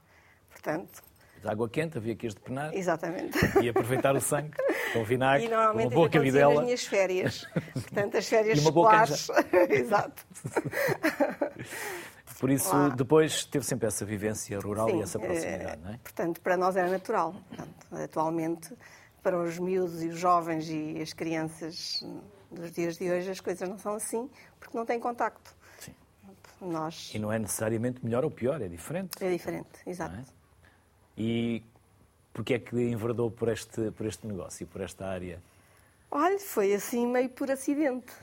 Portanto, 0.49 1.03
De 1.45 1.51
água 1.51 1.69
quente, 1.69 1.95
havia 1.99 2.15
que 2.15 2.25
as 2.25 2.33
depenar 2.33 2.73
exatamente. 2.73 3.37
e 3.61 3.69
aproveitar 3.69 4.15
o 4.15 4.19
sangue 4.19 4.49
com 4.93 5.03
vinagre, 5.05 5.45
E 5.45 5.47
com 5.47 5.53
uma 5.53 5.61
normalmente 5.65 5.93
boa 5.93 6.07
acontecia 6.07 6.31
nas 6.31 6.41
cabidela. 6.41 6.63
minhas 6.63 6.85
férias. 6.87 7.47
Portanto, 7.71 8.17
as 8.17 8.27
férias 8.27 8.57
E 8.57 8.61
uma 8.61 8.71
boa 8.71 9.03
escolares. 9.03 9.29
Exato. 9.69 10.25
Por 12.39 12.49
isso, 12.49 12.89
depois 12.97 13.45
teve 13.45 13.63
sempre 13.63 13.85
essa 13.85 14.03
vivência 14.03 14.59
rural 14.59 14.89
Sim, 14.89 14.97
e 14.97 15.01
essa 15.03 15.19
proximidade, 15.19 15.79
eh, 15.81 15.85
não 15.85 15.93
é? 15.93 15.97
Portanto, 15.99 16.41
para 16.41 16.57
nós 16.57 16.75
era 16.75 16.89
natural. 16.89 17.35
Portanto, 17.47 17.95
atualmente, 18.03 18.73
para 19.21 19.39
os 19.39 19.59
miúdos 19.59 20.01
e 20.01 20.07
os 20.07 20.17
jovens 20.17 20.67
e 20.67 20.99
as 20.99 21.13
crianças 21.13 22.03
dos 22.49 22.71
dias 22.71 22.97
de 22.97 23.07
hoje, 23.11 23.29
as 23.29 23.39
coisas 23.39 23.69
não 23.69 23.77
são 23.77 23.93
assim, 23.93 24.27
porque 24.59 24.75
não 24.75 24.83
têm 24.83 24.99
contacto. 24.99 25.55
Sim. 25.77 25.93
Nós... 26.59 27.13
E 27.13 27.19
não 27.19 27.31
é 27.31 27.37
necessariamente 27.37 28.03
melhor 28.03 28.25
ou 28.25 28.31
pior, 28.31 28.59
é 28.63 28.67
diferente. 28.67 29.23
É 29.23 29.29
diferente, 29.29 29.69
exato. 29.85 30.15
É? 31.17 31.21
E 31.21 31.63
porquê 32.33 32.55
é 32.55 32.59
que 32.59 32.75
enverdou 32.75 33.31
por 33.31 33.49
este, 33.49 33.91
por 33.91 34.05
este 34.05 34.27
negócio 34.27 34.63
e 34.63 34.67
por 34.67 34.81
esta 34.81 35.05
área? 35.07 35.39
Olha, 36.11 36.39
foi 36.39 36.73
assim 36.73 37.07
meio 37.07 37.29
por 37.29 37.49
acidente. 37.51 38.13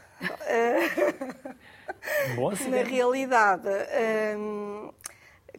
Bom 2.36 2.48
Na 2.48 2.54
acidente. 2.54 2.90
realidade, 2.90 3.68
hum, 4.38 4.90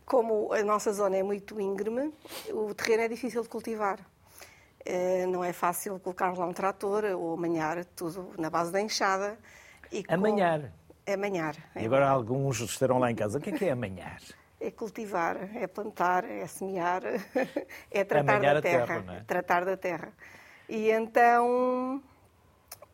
como 0.05 0.53
a 0.53 0.63
nossa 0.63 0.91
zona 0.93 1.17
é 1.17 1.23
muito 1.23 1.59
íngreme, 1.59 2.13
o 2.51 2.73
terreno 2.73 3.03
é 3.03 3.07
difícil 3.07 3.41
de 3.43 3.49
cultivar. 3.49 3.99
Eh, 4.85 5.25
Não 5.27 5.43
é 5.43 5.53
fácil 5.53 5.99
colocar 5.99 6.37
lá 6.37 6.45
um 6.45 6.53
trator 6.53 7.03
ou 7.05 7.33
amanhar 7.33 7.83
tudo 7.85 8.31
na 8.37 8.49
base 8.49 8.71
da 8.71 8.81
enxada. 8.81 9.37
E 9.91 10.03
com- 10.03 10.13
Amanhar. 10.13 10.71
Amanhar. 11.07 11.55
E 11.75 11.85
agora 11.85 12.09
alguns 12.09 12.59
estarão 12.61 12.99
lá 12.99 13.11
em 13.11 13.15
casa. 13.15 13.37
O 13.37 13.41
que 13.41 13.49
é 13.49 13.57
que 13.57 13.65
é 13.65 13.71
amanhar? 13.71 14.21
É 14.65 14.71
cultivar, 14.71 15.35
é 15.57 15.67
plantar, 15.67 16.23
é 16.23 16.47
semear, 16.47 17.01
é 17.91 18.03
tratar 18.05 18.35
Amanhar 18.35 18.55
da 18.55 18.61
terra, 18.61 18.87
terra. 18.87 19.13
é? 19.17 19.23
Tratar 19.25 19.65
da 19.65 19.75
terra. 19.75 20.13
E 20.69 20.89
então 20.89 22.01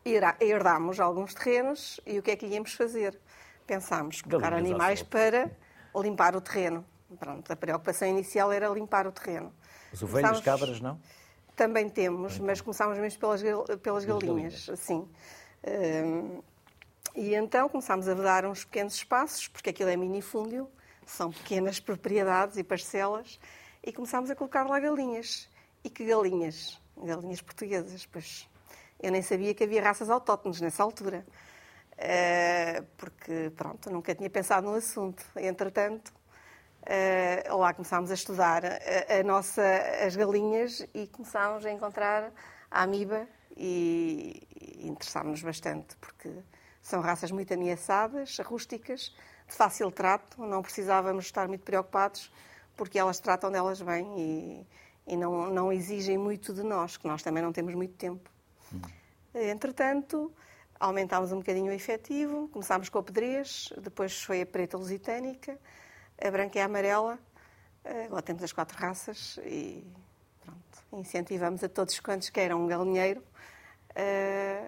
herdámos 0.03 0.99
alguns 0.99 1.35
terrenos 1.35 1.99
e 2.07 2.17
o 2.17 2.23
que 2.23 2.31
é 2.31 2.35
que 2.35 2.47
íamos 2.47 2.73
fazer? 2.73 3.19
Pensámos 3.67 4.23
colocar 4.23 4.49
Galinhas 4.49 4.71
animais 4.71 5.03
para 5.03 5.51
limpar 5.95 6.35
o 6.35 6.41
terreno. 6.41 6.83
Pronto, 7.19 7.53
a 7.53 7.55
preocupação 7.55 8.07
inicial 8.07 8.51
era 8.51 8.67
limpar 8.69 9.05
o 9.05 9.11
terreno. 9.11 9.53
As 9.93 10.01
ovelhas, 10.01 10.29
Começámos- 10.31 10.59
cabras, 10.59 10.81
não? 10.81 10.99
Também 11.55 11.88
temos, 11.88 12.39
mas 12.39 12.61
começámos 12.61 12.97
mesmo 12.97 13.19
pelas, 13.19 13.43
pelas 13.83 14.05
galinhas, 14.05 14.25
galinhas. 14.65 14.69
assim. 14.69 15.07
Hum, 15.67 16.41
e 17.15 17.35
então 17.35 17.69
começámos 17.69 18.07
a 18.09 18.13
vedar 18.15 18.43
uns 18.45 18.65
pequenos 18.65 18.95
espaços, 18.95 19.47
porque 19.47 19.69
aquilo 19.69 19.89
é 19.91 19.95
minifúndio, 19.97 20.67
são 21.11 21.31
pequenas 21.31 21.79
propriedades 21.79 22.57
e 22.57 22.63
parcelas, 22.63 23.39
e 23.83 23.91
começámos 23.91 24.29
a 24.29 24.35
colocar 24.35 24.63
lá 24.63 24.79
galinhas. 24.79 25.49
E 25.83 25.89
que 25.89 26.05
galinhas? 26.05 26.79
Galinhas 26.97 27.41
portuguesas, 27.41 28.05
pois 28.05 28.47
eu 29.01 29.11
nem 29.11 29.21
sabia 29.21 29.53
que 29.53 29.63
havia 29.63 29.81
raças 29.81 30.09
autóctones 30.09 30.59
nessa 30.59 30.83
altura. 30.83 31.25
Eh, 31.97 32.83
porque, 32.97 33.51
pronto, 33.55 33.89
nunca 33.89 34.13
tinha 34.15 34.29
pensado 34.29 34.67
no 34.67 34.75
assunto. 34.75 35.25
Entretanto, 35.35 36.13
eh, 36.85 37.43
lá 37.49 37.73
começámos 37.73 38.11
a 38.11 38.13
estudar 38.13 38.63
a, 38.65 39.19
a 39.19 39.23
nossa, 39.23 39.61
as 40.05 40.15
galinhas 40.15 40.85
e 40.93 41.07
começámos 41.07 41.65
a 41.65 41.71
encontrar 41.71 42.31
a 42.71 42.83
amiba 42.83 43.27
e, 43.55 44.47
e 44.55 44.87
interessámos-nos 44.87 45.43
bastante, 45.43 45.95
porque 45.97 46.29
são 46.81 47.01
raças 47.01 47.31
muito 47.31 47.53
ameaçadas, 47.53 48.37
rústicas, 48.39 49.13
de 49.49 49.55
fácil 49.55 49.91
trato, 49.91 50.41
não 50.45 50.61
precisávamos 50.61 51.25
estar 51.25 51.47
muito 51.47 51.63
preocupados, 51.63 52.31
porque 52.77 52.97
elas 52.97 53.19
tratam 53.19 53.51
delas 53.51 53.81
bem 53.81 54.05
e, 54.17 55.13
e 55.13 55.17
não, 55.17 55.49
não 55.49 55.73
exigem 55.73 56.17
muito 56.17 56.53
de 56.53 56.63
nós, 56.63 56.95
que 56.95 57.07
nós 57.07 57.21
também 57.21 57.43
não 57.43 57.51
temos 57.51 57.73
muito 57.73 57.95
tempo. 57.95 58.29
Hum. 58.73 58.81
Entretanto, 59.33 60.31
aumentámos 60.79 61.31
um 61.31 61.39
bocadinho 61.39 61.71
o 61.71 61.73
efetivo, 61.73 62.47
começámos 62.49 62.89
com 62.89 62.99
a 62.99 63.03
pedrez, 63.03 63.73
depois 63.81 64.21
foi 64.21 64.41
a 64.41 64.45
preta 64.45 64.77
lusitânica, 64.77 65.59
a 66.23 66.31
branca 66.31 66.57
e 66.57 66.61
a 66.61 66.65
amarela, 66.65 67.19
agora 68.05 68.21
temos 68.21 68.43
as 68.43 68.51
quatro 68.51 68.77
raças 68.77 69.39
e 69.43 69.85
pronto, 70.43 70.83
incentivamos 70.93 71.63
a 71.63 71.69
todos 71.69 71.99
quantos 71.99 72.29
queiram 72.29 72.63
um 72.63 72.67
galinheiro. 72.67 73.23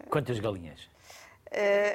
Quantas 0.10 0.40
galinhas? 0.40 0.91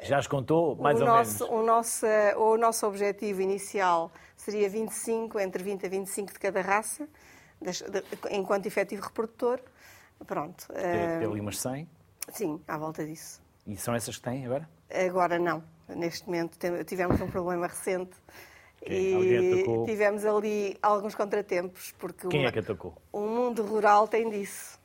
Já 0.02 0.18
as 0.18 0.26
contou, 0.26 0.76
mais 0.76 1.00
o 1.00 1.04
ou 1.04 1.06
nosso, 1.06 1.44
menos? 1.44 1.60
O 1.60 1.66
nosso, 1.66 2.06
o 2.36 2.56
nosso 2.58 2.86
objetivo 2.86 3.40
inicial 3.40 4.12
seria 4.36 4.68
25, 4.68 5.40
entre 5.40 5.62
20 5.62 5.86
a 5.86 5.88
25 5.88 6.32
de 6.32 6.38
cada 6.38 6.60
raça, 6.60 7.08
enquanto 8.30 8.66
efetivo 8.66 9.02
reprodutor. 9.02 9.60
Pronto. 10.26 10.66
Tem, 10.68 11.18
tem 11.18 11.28
ali 11.28 11.40
umas 11.40 11.58
100? 11.58 11.88
Sim, 12.32 12.60
à 12.66 12.76
volta 12.76 13.04
disso. 13.04 13.40
E 13.66 13.76
são 13.76 13.94
essas 13.94 14.16
que 14.16 14.22
têm 14.22 14.44
agora? 14.46 14.68
Agora 14.90 15.38
não. 15.38 15.62
Neste 15.88 16.26
momento 16.26 16.58
tivemos 16.84 17.20
um 17.20 17.28
problema 17.30 17.66
recente 17.66 18.16
Quem? 18.84 18.94
e 18.94 19.84
tivemos 19.86 20.24
ali 20.24 20.76
alguns 20.82 21.14
contratempos. 21.14 21.92
Porque 21.98 22.28
Quem 22.28 22.40
uma, 22.40 22.48
é 22.48 22.52
que 22.52 22.58
atacou? 22.58 22.94
O 23.12 23.20
mundo 23.20 23.64
rural 23.64 24.06
tem 24.08 24.28
disso. 24.28 24.75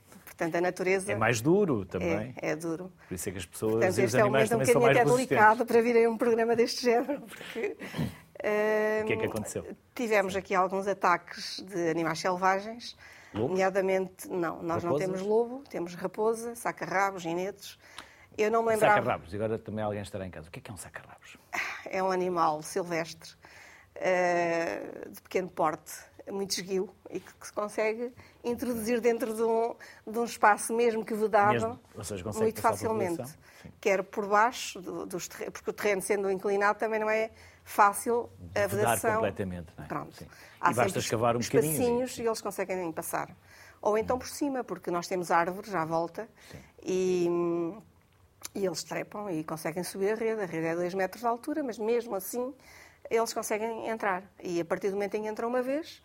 Portanto, 0.42 0.56
a 0.56 0.62
natureza. 0.62 1.12
É 1.12 1.16
mais 1.16 1.40
duro 1.40 1.86
também. 1.86 2.34
É, 2.42 2.50
é 2.50 2.56
duro. 2.56 2.92
Por 3.08 3.14
isso 3.14 3.30
é 3.30 3.32
que 3.32 3.38
as 3.38 3.46
pessoas 3.46 3.74
Portanto, 3.74 3.90
e 4.00 4.06
os 4.06 4.14
este 4.14 4.18
é 4.18 4.26
um 4.26 4.30
um 4.30 4.32
também 4.32 4.48
são 4.48 4.58
bocadinho 4.60 4.82
mais 4.82 4.98
até 4.98 5.06
delicado 5.06 5.66
para 5.68 5.82
virem 5.84 6.08
um 6.08 6.18
programa 6.18 6.56
deste 6.56 6.82
género. 6.82 7.22
Porque, 7.22 7.78
O 9.04 9.06
que 9.06 9.14
é 9.14 9.18
que 9.18 9.26
aconteceu? 9.26 9.68
Tivemos 9.94 10.36
aqui 10.36 10.56
alguns 10.56 10.88
ataques 10.88 11.64
de 11.64 11.90
animais 11.92 12.18
selvagens. 12.20 12.98
Lobo? 13.36 13.50
Nomeadamente, 13.50 14.28
não, 14.28 14.64
nós 14.64 14.84
não 14.84 14.94
Raposas? 14.94 15.06
temos 15.06 15.22
lobo, 15.22 15.64
temos 15.70 15.94
raposa, 15.94 16.56
saca-rabos, 16.56 17.22
ginetes. 17.22 17.78
Eu 18.36 18.50
não 18.50 18.64
me 18.64 18.70
lembrava. 18.70 18.96
Saca-rabos. 18.96 19.34
Agora 19.36 19.60
também 19.60 19.86
alguém 19.86 20.02
estará 20.02 20.26
em 20.26 20.32
casa. 20.32 20.48
O 20.48 20.52
que 20.52 20.58
é 20.58 20.62
que 20.62 20.72
é 20.72 20.74
um 20.74 20.78
saca-rabos? 20.78 21.38
É 21.86 22.02
um 22.02 22.12
animal 22.12 22.64
silvestre, 22.64 23.30
eh, 23.96 25.08
de 25.08 25.22
pequeno 25.22 25.50
porte, 25.50 25.94
muito 26.30 26.51
esguio 26.51 26.90
e 27.10 27.20
que, 27.20 27.34
que 27.34 27.48
se 27.48 27.54
consegue 27.54 28.12
introduzir 28.44 29.00
dentro 29.00 29.34
de 29.34 29.42
um, 29.44 29.75
de 30.06 30.20
um 30.20 30.25
espaço 30.25 30.74
mesmo 30.74 31.04
que 31.06 31.13
vedado 31.13 31.80
seja, 32.04 32.24
muito 32.44 32.62
facilmente. 32.62 33.24
Quer 33.80 34.04
por 34.04 34.28
baixo, 34.28 34.82
do- 34.82 35.06
dos 35.06 35.28
terre- 35.28 35.50
porque 35.51 35.70
o 35.70 35.74
terreno 35.74 36.01
sendo 36.01 36.30
inclinado 36.32 36.78
também 36.80 37.00
não 37.00 37.10
é 37.10 37.30
fácil 37.63 38.30
a 38.56 38.68
vedação. 38.68 39.16
completamente, 39.16 39.72
não 39.78 39.86
é? 39.86 39.88
Pronto. 39.88 40.16
Sim. 40.18 40.28
Há 40.60 40.72
E 40.72 40.74
basta 40.74 41.00
escavar 41.00 41.36
um 41.36 41.40
bocadinho 41.40 41.72
espacinhos 41.74 42.18
e 42.18 42.24
eles 42.24 42.42
conseguem 42.42 42.92
passar. 42.92 43.36
Ou 43.82 43.98
então 43.98 44.18
por 44.20 44.28
cima, 44.28 44.63
porque 44.63 44.92
nós 44.92 45.08
temos 45.08 45.32
árvores 45.32 45.74
à 45.74 45.84
volta 45.86 46.28
e, 46.84 47.28
e 48.54 48.66
eles 48.66 48.84
trepam 48.84 49.30
e 49.32 49.44
conseguem 49.44 49.84
subir 49.84 50.12
a 50.12 50.16
rede. 50.16 50.42
A 50.42 50.46
rede 50.46 50.68
é 50.68 50.75
2 50.75 50.94
metros 50.94 51.22
de 51.22 51.28
altura, 51.28 51.63
mas 51.63 51.78
mesmo 51.78 52.16
assim 52.16 52.54
eles 53.15 53.34
conseguem 53.34 53.88
entrar. 53.89 54.24
E 54.41 54.60
a 54.62 54.65
partir 54.65 54.89
do 54.89 54.94
momento 54.94 55.15
em 55.15 55.24
que 55.24 55.30
entram 55.30 55.48
uma 55.50 55.62
vez, 55.62 56.01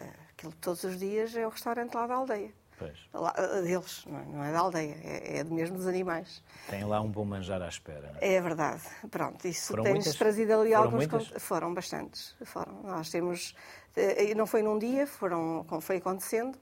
eh, 0.00 0.08
aquilo 0.30 0.52
todos 0.60 0.84
os 0.84 0.98
dias 0.98 1.34
é 1.34 1.46
o 1.46 1.50
restaurante 1.50 1.94
lá 1.94 2.06
da 2.06 2.14
aldeia. 2.14 2.52
Pois. 2.78 2.98
Lá, 3.12 3.32
eh, 3.36 3.62
deles, 3.62 4.04
não 4.06 4.18
é- 4.18 4.24
não 4.24 4.44
é 4.44 4.52
da 4.52 4.58
aldeia, 4.58 4.96
é, 5.04 5.38
é 5.38 5.44
mesmo 5.44 5.76
dos 5.76 5.86
animais. 5.86 6.42
Tem 6.68 6.84
lá 6.84 7.00
um 7.00 7.08
bom 7.10 7.24
manjar 7.24 7.62
à 7.62 7.68
espera. 7.68 8.10
não 8.12 8.20
é? 8.20 8.34
É 8.34 8.40
verdade. 8.40 8.82
Pronto, 9.10 9.46
isso 9.46 9.74
tem-nos 9.82 10.14
trazido 10.16 10.52
ali 10.54 10.70
Foram 10.70 10.84
alguns. 10.84 11.06
muitas? 11.06 11.42
Foram 11.42 11.72
bastantes. 11.74 12.34
Foram. 12.44 12.82
Nós 12.82 13.08
temos. 13.10 13.54
eh, 13.94 14.34
não 14.34 14.46
foi 14.46 14.62
num 14.62 14.78
dia, 14.78 15.06
foram, 15.06 15.64
foi 15.80 15.98
acontecendo, 15.98 16.58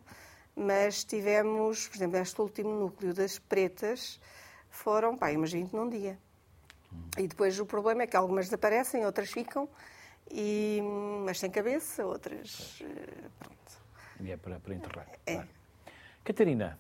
mas 0.55 1.05
tivemos, 1.05 1.89
por 1.89 1.97
exemplo, 1.97 2.17
este 2.19 2.41
último 2.43 2.71
núcleo 2.71 3.15
das 3.15 3.39
pretas, 3.39 4.21
foram, 4.69 5.17
pá, 5.17 5.31
umas 5.31 5.53
20 5.53 5.73
num 5.73 5.89
dia. 5.89 6.19
E 7.19 7.27
depois 7.27 7.59
o 7.59 7.67
problema 7.67 8.03
é 8.03 8.07
que 8.07 8.17
algumas 8.17 8.47
desaparecem, 8.47 9.05
outras 9.05 9.31
ficam, 9.31 9.69
e, 10.31 10.81
mas 11.25 11.39
sem 11.39 11.51
cabeça, 11.51 12.05
outras. 12.07 12.79
eh, 12.83 13.29
Pronto. 13.39 13.83
E 14.21 14.31
é 14.31 14.37
para, 14.37 14.61
para 14.61 14.75
enterrar. 14.75 15.07
É. 15.27 15.35
claro. 15.35 15.49
Catarina, 16.25 16.79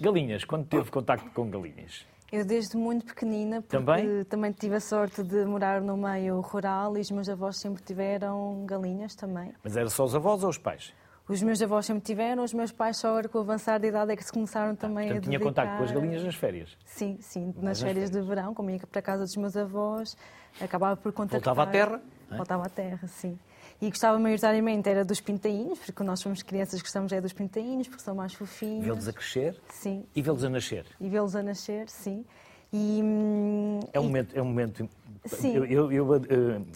galinhas, 0.00 0.44
quando 0.44 0.66
teve 0.66 0.90
contacto 0.90 1.30
com 1.30 1.50
galinhas? 1.50 2.06
Eu 2.30 2.44
desde 2.44 2.76
muito 2.76 3.06
pequenina, 3.06 3.62
porque 3.62 3.76
Também? 3.76 4.24
também 4.24 4.52
tive 4.52 4.76
a 4.76 4.80
sorte 4.80 5.22
de 5.22 5.44
morar 5.46 5.80
no 5.80 5.96
meio 5.96 6.40
rural 6.40 6.96
e 6.96 7.00
os 7.00 7.10
meus 7.10 7.28
avós 7.28 7.56
sempre 7.56 7.82
tiveram 7.82 8.64
galinhas 8.66 9.14
também. 9.14 9.54
Mas 9.62 9.76
era 9.76 9.88
só 9.88 10.04
os 10.04 10.14
avós 10.14 10.42
ou 10.44 10.50
os 10.50 10.58
pais? 10.58 10.92
Os 11.28 11.42
meus 11.42 11.60
avós 11.60 11.84
sempre 11.84 12.02
tiveram, 12.02 12.42
os 12.42 12.54
meus 12.54 12.72
pais 12.72 12.96
só 12.96 13.08
agora 13.08 13.28
com 13.28 13.36
o 13.38 13.40
avançar 13.42 13.78
de 13.78 13.88
idade 13.88 14.12
é 14.12 14.16
que 14.16 14.24
se 14.24 14.32
começaram 14.32 14.74
também 14.74 15.08
Portanto, 15.08 15.18
a 15.18 15.28
tinha 15.28 15.38
dedicar... 15.38 15.44
contacto 15.44 15.76
com 15.76 15.84
as 15.84 15.90
galinhas 15.90 16.24
nas 16.24 16.34
férias. 16.34 16.76
Sim, 16.86 17.18
sim, 17.20 17.52
nas 17.56 17.64
nas 17.64 17.82
férias 17.82 18.10
de 18.10 18.20
verão, 18.22 18.54
como 18.54 18.70
ia 18.70 18.78
para 18.78 18.98
a 18.98 19.02
casa 19.02 19.24
dos 19.24 19.36
meus 19.36 19.54
avós, 19.54 20.16
acabava 20.58 20.96
por 20.96 21.12
contactar... 21.12 21.54
Voltava 21.54 21.68
à 21.68 21.72
terra, 21.72 22.00
é? 22.30 22.36
Voltava 22.36 22.64
à 22.64 22.68
terra, 22.70 23.06
sim. 23.06 23.38
E 23.80 23.90
gostava 23.90 24.18
maioritariamente 24.18 24.88
era 24.88 25.04
dos 25.04 25.20
pintainhos, 25.20 25.78
porque 25.78 26.02
nós 26.02 26.18
somos 26.18 26.42
crianças 26.42 26.80
gostamos 26.80 27.12
é 27.12 27.20
dos 27.20 27.32
pintainhos, 27.34 27.86
porque 27.86 28.02
são 28.02 28.14
mais 28.14 28.32
fofinhos. 28.32 28.84
Vê-los 28.84 29.06
a 29.06 29.12
crescer 29.12 29.60
Sim, 29.68 30.04
e 30.16 30.22
vê-los 30.22 30.42
a 30.42 30.48
nascer. 30.48 30.86
e 30.98 31.08
vê-los 31.08 31.36
a 31.36 31.42
nascer, 31.42 31.88
sim. 31.90 32.24
E, 32.72 33.00
hum, 33.02 33.80
É 33.92 33.98
um 33.98 34.04
e- 34.04 34.06
momento. 34.06 34.36
É 34.36 34.42
um 34.42 34.44
momento 34.44 34.88
Sim. 35.26 35.54
eu, 35.54 35.64
eu- 35.64 35.92
eu, 35.92 36.14
eh, 36.14 36.20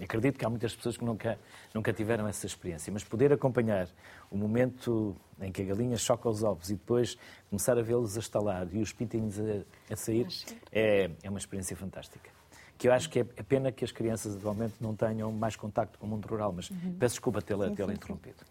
acredito 0.05 0.39
que 0.39 0.45
há 0.45 0.51
muitas 0.51 0.75
pessoas 0.75 0.97
que 0.97 1.05
nunca, 1.05 1.39
nunca 1.75 1.93
tiveram 1.93 2.27
essa 2.27 2.47
experiência, 2.47 2.93
mas 2.93 3.05
poder 3.05 3.33
acompanhar 3.33 3.89
o 4.31 4.37
momento 4.37 5.15
em 5.41 5.51
que 5.53 5.63
a 5.63 5.65
galinha 5.65 5.97
choca 5.97 6.29
os 6.29 6.43
ovos 6.43 6.71
e 6.71 6.75
depois 6.75 7.17
começar 7.51 7.79
a 7.79 7.83
vê-los 7.83 8.17
a 8.17 8.21
estalar 8.21 8.67
e 8.73 8.81
os 8.81 8.93
pintinhos 8.93 9.39
a, 9.39 9.93
a 9.93 9.97
sair 9.97 10.27
é, 10.73 11.11
é 11.23 11.29
uma 11.31 11.39
experiência 11.39 11.77
fantástica. 11.77 12.31
Que 12.79 12.89
eu 12.89 12.93
acho 12.93 13.09
que 13.11 13.21
é 13.21 13.27
é 13.37 13.43
pena 13.43 13.71
que 13.71 13.85
as 13.85 13.93
crianças 13.93 14.35
atualmente 14.37 14.75
não 14.81 14.95
tenham 14.97 15.31
mais 15.31 15.55
contacto 15.57 15.99
com 15.99 16.07
o 16.07 16.09
mundo 16.11 16.27
rural, 16.27 16.53
mas 16.53 16.69
peço 16.99 17.15
desculpa 17.15 17.41
tê-la 17.41 17.71
tê 17.71 17.83
Uhum. 17.83 17.93
interrompido. 17.93 18.45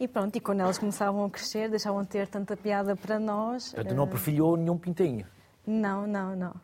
E 0.00 0.06
pronto, 0.08 0.34
e 0.36 0.40
quando 0.40 0.60
elas 0.60 0.78
começavam 0.78 1.24
a 1.24 1.30
crescer, 1.30 1.68
deixavam 1.68 2.02
de 2.02 2.08
ter 2.08 2.26
tanta 2.28 2.56
piada 2.56 2.96
para 2.96 3.18
nós. 3.18 3.72
Portanto, 3.72 3.94
não 3.94 4.04
eh, 4.04 4.08
perfilhou 4.08 4.56
nenhum 4.56 4.78
pintinho. 4.78 5.26
Não, 5.66 6.06
não, 6.06 6.34
não. 6.36 6.54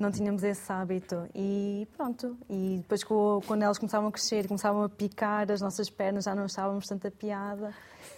Não 0.00 0.10
tínhamos 0.10 0.42
esse 0.42 0.70
hábito. 0.72 1.26
E 1.34 1.86
pronto. 1.96 2.36
E 2.48 2.78
depois, 2.78 3.02
quando 3.04 3.62
elas 3.62 3.78
começavam 3.78 4.08
a 4.08 4.12
crescer 4.12 4.46
começavam 4.46 4.82
a 4.82 4.88
picar 4.88 5.50
as 5.50 5.60
nossas 5.60 5.88
pernas, 5.90 6.24
já 6.24 6.34
não 6.34 6.44
achávamos 6.44 6.86
tanta 6.86 7.10
piada. 7.10 7.72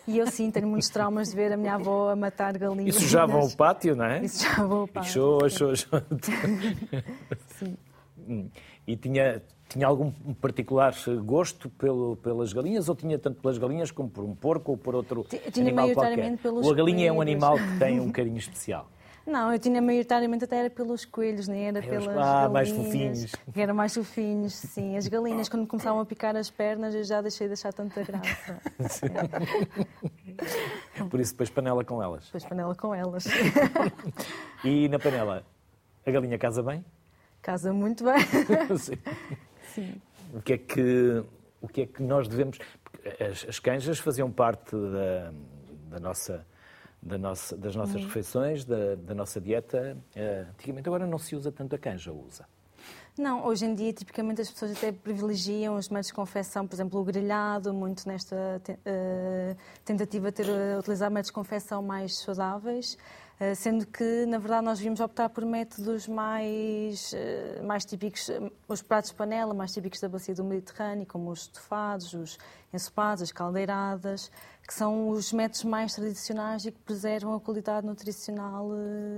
E 0.07 0.19
eu 0.19 0.27
sim, 0.27 0.51
tenho 0.51 0.67
muitos 0.67 0.89
traumas 0.89 1.29
de 1.31 1.37
ver 1.37 1.53
a 1.53 1.57
minha 1.57 1.75
avó 1.75 2.11
a 2.11 2.17
matar 2.17 2.57
galinhas. 2.59 2.97
Isso 2.97 3.07
já 3.09 3.25
vão 3.27 3.41
ao 3.41 3.51
pátio, 3.51 3.95
não 3.97 4.05
é? 4.05 4.25
Isso 4.25 4.45
já 4.45 4.63
vou 4.65 4.81
ao 4.83 4.89
pátio. 4.89 5.13
show, 5.13 5.49
show, 5.51 5.77
show. 5.77 6.01
Sim. 7.59 7.77
Hum. 8.27 8.49
E 8.87 8.97
tinha, 8.97 9.43
tinha 9.69 9.87
algum 9.87 10.11
particular 10.41 10.95
gosto 11.25 11.69
pelo, 11.71 12.17
pelas 12.17 12.53
galinhas 12.53 12.89
ou 12.89 12.95
tinha 12.95 13.19
tanto 13.19 13.41
pelas 13.41 13.57
galinhas 13.59 13.91
como 13.91 14.09
por 14.11 14.25
um 14.25 14.35
porco 14.35 14.73
ou 14.73 14.77
por 14.77 14.95
outro 14.95 15.25
Ti- 15.29 15.41
tinha 15.53 15.67
animal 15.67 15.87
qualquer? 15.87 15.95
maioritariamente 15.97 16.43
pelos 16.43 16.67
ou 16.67 16.73
a 16.73 16.77
galinha 16.77 17.09
é 17.09 17.13
um 17.13 17.21
animal 17.21 17.57
que 17.57 17.79
tem 17.79 18.01
um 18.01 18.11
carinho 18.11 18.37
especial? 18.39 18.89
Não, 19.29 19.53
eu 19.53 19.59
tinha 19.59 19.83
maioritariamente 19.83 20.45
até 20.45 20.57
era 20.61 20.71
pelos 20.71 21.05
coelhos, 21.05 21.47
nem 21.47 21.69
era 21.69 21.79
Eles- 21.79 22.07
pelas 22.07 22.27
ah, 22.27 22.49
mais 22.49 22.71
galinhas. 22.71 22.87
fofinhos. 22.87 23.33
Que 23.53 23.61
eram 23.61 23.75
mais 23.75 23.95
fofinhos, 23.95 24.55
sim. 24.55 24.97
As 24.97 25.07
galinhas, 25.07 25.49
quando 25.51 25.67
começavam 25.67 26.01
a 26.01 26.07
picar 26.07 26.35
as 26.35 26.51
pernas, 26.51 26.95
eu 26.95 27.05
já 27.05 27.21
deixei 27.21 27.47
de 27.47 27.53
achar 27.53 27.73
tanta 27.73 28.03
graça. 28.03 28.59
Por 31.11 31.21
isso 31.21 31.33
depois 31.33 31.51
panela 31.51 31.85
com 31.85 32.03
elas. 32.03 32.25
Depois 32.25 32.45
panela 32.47 32.75
com 32.75 32.95
elas. 32.95 33.27
E 34.65 34.89
na 34.89 34.99
panela, 34.99 35.45
a 36.07 36.11
galinha 36.11 36.39
casa 36.39 36.63
bem? 36.63 36.85
Casa 37.43 37.73
muito 37.73 38.05
bem. 38.05 38.19
Sim. 38.79 38.99
Sim. 39.75 40.01
O 40.35 40.41
que 40.41 40.55
é 40.55 40.59
que, 40.59 41.23
o 41.61 41.69
que, 41.69 41.83
é 41.83 41.87
que 41.87 42.03
nós 42.03 42.27
devemos... 42.29 42.59
As, 43.21 43.47
as 43.49 43.59
canjas 43.59 43.99
faziam 43.99 44.31
parte 44.31 44.75
da, 44.75 45.33
da 45.91 46.01
nossa... 46.01 46.47
Da 47.01 47.17
nossa, 47.17 47.57
das 47.57 47.77
nossas 47.77 47.97
Uhum. 47.97 48.03
refeições, 48.09 48.65
da, 48.65 48.97
da 48.97 49.15
nossa 49.15 49.41
dieta. 49.41 49.97
Eh, 50.17 50.47
Antigamente 50.51 50.89
agora 50.89 51.07
não 51.07 51.19
se 51.19 51.37
usa 51.37 51.53
tanto 51.53 51.75
a 51.75 51.79
canja, 51.79 52.13
usa. 52.13 52.45
Não, 53.17 53.45
hoje 53.45 53.65
em 53.67 53.75
dia, 53.75 53.93
tipicamente, 53.93 54.41
as 54.41 54.51
pessoas 54.51 54.73
até 54.77 54.93
privilegiam 54.93 55.77
os 55.77 55.89
métodos 55.89 56.09
de 56.09 56.15
confecção, 56.15 56.67
por 56.67 56.75
exemplo, 56.75 57.01
o 57.01 57.05
grelhado, 57.05 57.73
muito 57.75 58.07
nesta 58.09 58.61
eh, 58.85 59.57
tentativa 59.85 60.31
de 60.31 60.37
ter, 60.37 60.49
eh, 60.49 60.79
utilizar 60.79 61.11
métodos 61.11 61.29
de 61.29 61.33
confecção 61.33 61.83
mais 61.83 62.17
saudáveis. 62.19 62.97
Sendo 63.55 63.87
que, 63.87 64.27
na 64.27 64.37
verdade, 64.39 64.65
nós 64.65 64.79
devíamos 64.79 64.99
optar 64.99 65.29
por 65.29 65.45
métodos 65.47 66.09
mais, 66.09 67.15
mais 67.65 67.85
típicos, 67.85 68.29
os 68.67 68.83
pratos 68.83 69.11
de 69.11 69.17
panela 69.17 69.55
mais 69.55 69.71
típicos 69.71 70.01
da 70.01 70.09
bacia 70.09 70.35
do 70.35 70.43
Mediterrâneo, 70.43 71.07
como 71.07 71.31
os 71.31 71.43
estofados, 71.43 72.13
os 72.15 72.37
ensopados, 72.75 73.23
as 73.23 73.31
caldeiradas, 73.31 74.29
que 74.69 74.75
são 74.75 75.09
os 75.09 75.33
métodos 75.33 75.65
mais 75.65 75.95
tradicionais 75.95 76.67
e 76.67 76.71
que 76.71 76.79
preservam 76.81 77.35
a 77.35 77.41
qualidade 77.41 77.87
nutricional 77.87 78.69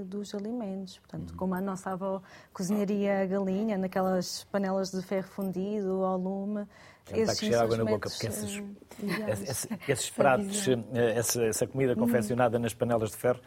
dos 0.07 0.33
alimentos. 0.33 1.01
Portanto, 1.01 1.33
uhum. 1.33 1.37
como 1.37 1.55
a 1.57 1.61
nossa 1.61 1.91
avó 1.91 2.23
cozinharia 2.53 3.23
a 3.23 3.27
galinha 3.27 3.77
naquelas 3.77 4.45
panelas 4.45 4.93
de 4.93 5.03
ferro 5.03 5.27
fundido 5.27 6.05
ao 6.05 6.17
lume, 6.17 6.69
está 7.13 7.33
a 7.33 7.35
chegar 7.35 7.63
água 7.65 7.77
na 7.77 7.85
boca, 7.85 8.09
porque 8.09 8.29
esses, 8.31 8.63
esses, 9.41 9.69
esses 9.89 10.11
pratos, 10.11 10.69
essa, 10.95 11.45
essa 11.45 11.67
comida 11.67 11.95
uhum. 11.95 11.99
confeccionada 12.07 12.57
nas 12.57 12.73
panelas 12.73 13.11
de 13.11 13.17
ferro, 13.17 13.41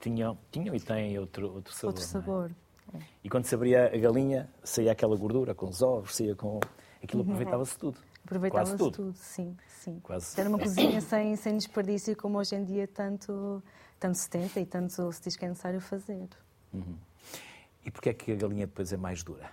tinham, 0.00 0.38
tinham 0.50 0.74
e 0.74 0.80
têm 0.80 1.18
outro, 1.18 1.56
outro 1.56 1.74
sabor. 1.74 1.88
Outro 1.88 2.02
é? 2.02 2.06
sabor. 2.06 2.50
É? 2.94 2.98
E 3.22 3.28
quando 3.28 3.44
se 3.44 3.54
abria 3.54 3.92
a 3.94 3.98
galinha, 3.98 4.48
saía 4.64 4.92
aquela 4.92 5.14
gordura 5.14 5.54
com 5.54 5.68
os 5.68 5.82
ovos, 5.82 6.16
saía 6.16 6.34
com. 6.34 6.58
Aquilo 7.04 7.22
uhum. 7.22 7.28
aproveitava-se 7.28 7.78
tudo. 7.78 7.98
Aproveitava-se 8.24 8.76
tudo. 8.76 8.96
tudo. 8.96 9.14
sim, 9.14 9.56
sim. 9.66 10.00
Quase. 10.02 10.38
Era 10.38 10.48
uma 10.48 10.58
cozinha 10.58 11.00
sem, 11.02 11.34
sem 11.36 11.56
desperdício, 11.56 12.16
como 12.16 12.38
hoje 12.38 12.54
em 12.54 12.64
dia 12.64 12.86
tanto, 12.86 13.62
tanto 13.98 14.18
se 14.18 14.28
tenta 14.28 14.60
e 14.60 14.66
tanto 14.66 15.12
se 15.12 15.22
diz 15.22 15.36
que 15.36 15.44
é 15.44 15.48
necessário 15.48 15.80
fazer. 15.80 16.28
Uhum. 16.72 16.96
E 17.84 17.90
porquê 17.90 18.10
é 18.10 18.14
que 18.14 18.32
a 18.32 18.36
galinha 18.36 18.66
depois 18.66 18.92
é 18.92 18.96
mais 18.96 19.22
dura? 19.22 19.50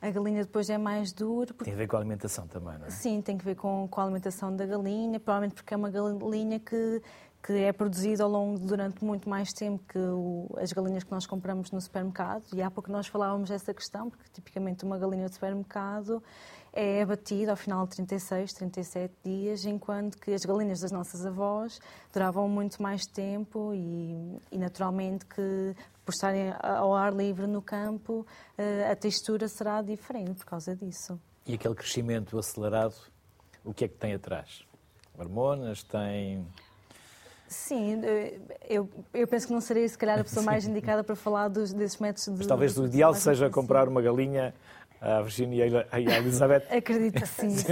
A 0.00 0.10
galinha 0.10 0.42
depois 0.42 0.68
é 0.68 0.78
mais 0.78 1.12
dura. 1.12 1.54
Porque... 1.54 1.64
Tem 1.64 1.74
a 1.74 1.76
ver 1.76 1.86
com 1.86 1.96
a 1.96 2.00
alimentação 2.00 2.48
também, 2.48 2.76
não 2.78 2.86
é? 2.86 2.90
Sim, 2.90 3.20
tem 3.22 3.36
a 3.36 3.42
ver 3.42 3.54
com, 3.54 3.86
com 3.88 4.00
a 4.00 4.04
alimentação 4.04 4.54
da 4.54 4.66
galinha, 4.66 5.20
provavelmente 5.20 5.54
porque 5.54 5.72
é 5.72 5.76
uma 5.76 5.90
galinha 5.90 6.58
que 6.58 7.00
que 7.42 7.52
é 7.54 7.72
produzido 7.72 8.22
ao 8.22 8.30
longo 8.30 8.58
durante 8.60 9.04
muito 9.04 9.28
mais 9.28 9.52
tempo 9.52 9.82
que 9.88 9.98
o, 9.98 10.48
as 10.58 10.72
galinhas 10.72 11.02
que 11.02 11.10
nós 11.10 11.26
compramos 11.26 11.72
no 11.72 11.80
supermercado. 11.80 12.44
E 12.54 12.62
há 12.62 12.70
pouco 12.70 12.90
nós 12.90 13.08
falávamos 13.08 13.50
dessa 13.50 13.74
questão, 13.74 14.08
porque 14.08 14.30
tipicamente 14.32 14.84
uma 14.84 14.96
galinha 14.96 15.26
de 15.26 15.34
supermercado 15.34 16.22
é 16.72 17.02
abatida 17.02 17.50
ao 17.50 17.56
final 17.56 17.86
de 17.86 17.96
36, 17.96 18.52
37 18.54 19.14
dias, 19.22 19.64
enquanto 19.64 20.16
que 20.18 20.32
as 20.32 20.44
galinhas 20.44 20.80
das 20.80 20.90
nossas 20.90 21.26
avós 21.26 21.78
duravam 22.12 22.48
muito 22.48 22.82
mais 22.82 23.06
tempo 23.06 23.72
e, 23.74 24.40
e 24.50 24.58
naturalmente 24.58 25.26
que 25.26 25.76
por 26.04 26.12
estarem 26.12 26.52
ao 26.60 26.94
ar 26.94 27.12
livre 27.12 27.46
no 27.46 27.60
campo, 27.60 28.26
eh, 28.56 28.90
a 28.90 28.96
textura 28.96 29.46
será 29.48 29.82
diferente 29.82 30.38
por 30.38 30.46
causa 30.46 30.74
disso. 30.74 31.20
E 31.46 31.54
aquele 31.54 31.74
crescimento 31.74 32.38
acelerado, 32.38 32.96
o 33.64 33.72
que 33.72 33.84
é 33.84 33.88
que 33.88 33.94
tem 33.94 34.14
atrás? 34.14 34.64
Hormonas, 35.16 35.82
tem 35.82 36.44
Sim, 37.52 38.00
eh, 38.02 38.40
eu, 38.68 38.88
eu 39.12 39.28
penso 39.28 39.46
que 39.46 39.52
não 39.52 39.60
seria, 39.60 39.86
se 39.86 39.96
calhar, 39.96 40.18
a 40.18 40.24
pessoa 40.24 40.42
mais 40.44 40.66
indicada 40.66 41.04
para 41.04 41.14
falar 41.14 41.48
dos, 41.48 41.72
desses 41.72 41.98
métodos 41.98 42.24
de. 42.24 42.30
Mas 42.38 42.46
talvez 42.46 42.78
o 42.78 42.86
ideal 42.86 43.14
seja 43.14 43.50
comprar 43.50 43.88
uma 43.88 44.00
galinha 44.00 44.54
à 45.02 45.20
Virginia 45.20 45.66
e 45.66 45.76
à 46.08 46.18
Elizabeth. 46.18 46.62
Acredito 46.70 47.20
que 47.20 47.26
sim. 47.28 47.50
sim. 47.50 47.66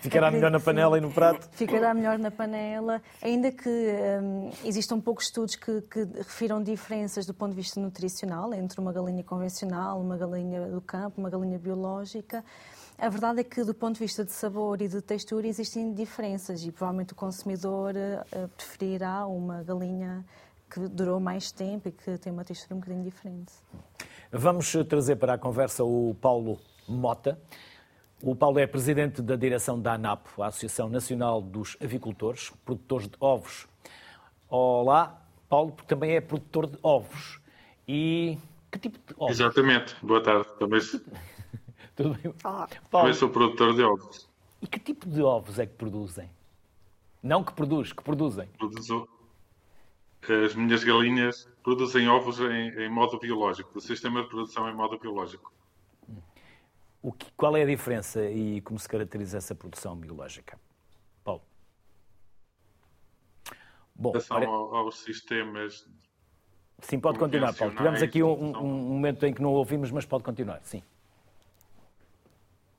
Ficará 0.00 0.28
Acredito 0.28 0.32
melhor 0.32 0.50
na 0.52 0.60
panela 0.60 0.96
sim. 0.96 1.02
e 1.02 1.06
no 1.06 1.12
prato? 1.12 1.48
Ficará 1.50 1.92
melhor 1.92 2.18
na 2.18 2.30
panela, 2.30 3.02
ainda 3.20 3.50
que 3.50 3.68
um, 3.68 4.50
existam 4.64 5.00
poucos 5.00 5.24
estudos 5.24 5.56
que, 5.56 5.82
que 5.82 6.04
refiram 6.16 6.62
diferenças 6.62 7.26
do 7.26 7.34
ponto 7.34 7.50
de 7.50 7.56
vista 7.56 7.80
nutricional 7.80 8.54
entre 8.54 8.80
uma 8.80 8.92
galinha 8.92 9.24
convencional, 9.24 10.00
uma 10.00 10.16
galinha 10.16 10.68
do 10.68 10.80
campo, 10.80 11.20
uma 11.20 11.28
galinha 11.28 11.58
biológica. 11.58 12.44
A 12.96 13.08
verdade 13.08 13.40
é 13.40 13.44
que, 13.44 13.64
do 13.64 13.74
ponto 13.74 13.94
de 13.94 14.00
vista 14.00 14.24
de 14.24 14.30
sabor 14.30 14.80
e 14.80 14.86
de 14.86 15.02
textura, 15.02 15.46
existem 15.48 15.92
diferenças 15.92 16.64
e 16.64 16.70
provavelmente 16.70 17.14
o 17.14 17.16
consumidor 17.16 17.94
uh, 17.96 18.48
preferirá 18.56 19.26
uma 19.26 19.62
galinha 19.64 20.24
que 20.72 20.88
durou 20.88 21.20
mais 21.20 21.52
tempo 21.52 21.88
e 21.88 21.92
que 21.92 22.16
tem 22.16 22.32
uma 22.32 22.44
textura 22.44 22.74
um 22.74 22.80
bocadinho 22.80 23.04
diferente. 23.04 23.52
Vamos 24.30 24.72
trazer 24.88 25.16
para 25.16 25.34
a 25.34 25.38
conversa 25.38 25.84
o 25.84 26.16
Paulo 26.18 26.58
Mota. 26.88 27.38
O 28.22 28.34
Paulo 28.34 28.58
é 28.58 28.66
presidente 28.66 29.20
da 29.20 29.36
direção 29.36 29.78
da 29.78 29.94
ANAP, 29.94 30.26
a 30.38 30.46
Associação 30.46 30.88
Nacional 30.88 31.42
dos 31.42 31.76
Avicultores, 31.82 32.50
produtores 32.64 33.06
de 33.06 33.16
ovos. 33.20 33.66
Olá, 34.48 35.22
Paulo, 35.46 35.72
porque 35.72 35.88
também 35.88 36.12
é 36.16 36.20
produtor 36.22 36.66
de 36.66 36.78
ovos. 36.82 37.38
E 37.86 38.38
que 38.70 38.78
tipo 38.78 38.98
de 38.98 39.14
ovos? 39.18 39.38
Exatamente. 39.38 39.94
Boa 40.02 40.22
tarde. 40.22 40.48
Também 40.58 40.80
Tudo 41.94 42.14
bem? 42.14 42.34
Olá. 42.42 42.68
Paulo, 42.90 43.08
Eu 43.10 43.14
sou 43.14 43.28
produtor 43.28 43.74
de 43.74 43.82
ovos. 43.82 44.26
E 44.62 44.66
que 44.66 44.78
tipo 44.78 45.06
de 45.06 45.20
ovos 45.20 45.58
é 45.58 45.66
que 45.66 45.74
produzem? 45.74 46.30
Não 47.22 47.44
que 47.44 47.52
produz, 47.52 47.92
que 47.92 48.02
produzem. 48.02 48.48
Produzo... 48.58 49.06
As 50.28 50.54
minhas 50.54 50.84
galinhas 50.84 51.48
produzem 51.62 52.08
ovos 52.08 52.38
em, 52.38 52.68
em, 52.80 52.88
modo 52.88 53.18
biológico, 53.18 53.76
o 53.76 53.80
sistema 53.80 54.22
de 54.22 54.28
produção 54.28 54.68
em 54.68 54.74
modo 54.74 54.98
biológico. 54.98 55.52
O 57.02 57.12
que, 57.12 57.32
qual 57.32 57.56
é 57.56 57.62
a 57.62 57.66
diferença 57.66 58.24
e 58.24 58.60
como 58.60 58.78
se 58.78 58.88
caracteriza 58.88 59.38
essa 59.38 59.54
produção 59.54 59.96
biológica? 59.96 60.58
Paulo. 61.24 61.42
Bom, 63.94 64.10
em 64.10 64.12
relação 64.12 64.76
aos 64.76 65.00
sistemas. 65.00 65.88
Sim, 66.78 67.00
pode 67.00 67.18
continuar, 67.18 67.52
Paulo. 67.54 67.74
Tivemos 67.74 68.02
aqui 68.02 68.22
um, 68.22 68.56
um, 68.56 68.68
momento 68.68 69.26
em 69.26 69.34
que 69.34 69.42
não 69.42 69.50
ouvimos, 69.52 69.90
mas 69.90 70.06
pode 70.06 70.22
continuar, 70.22 70.60
sim. 70.62 70.82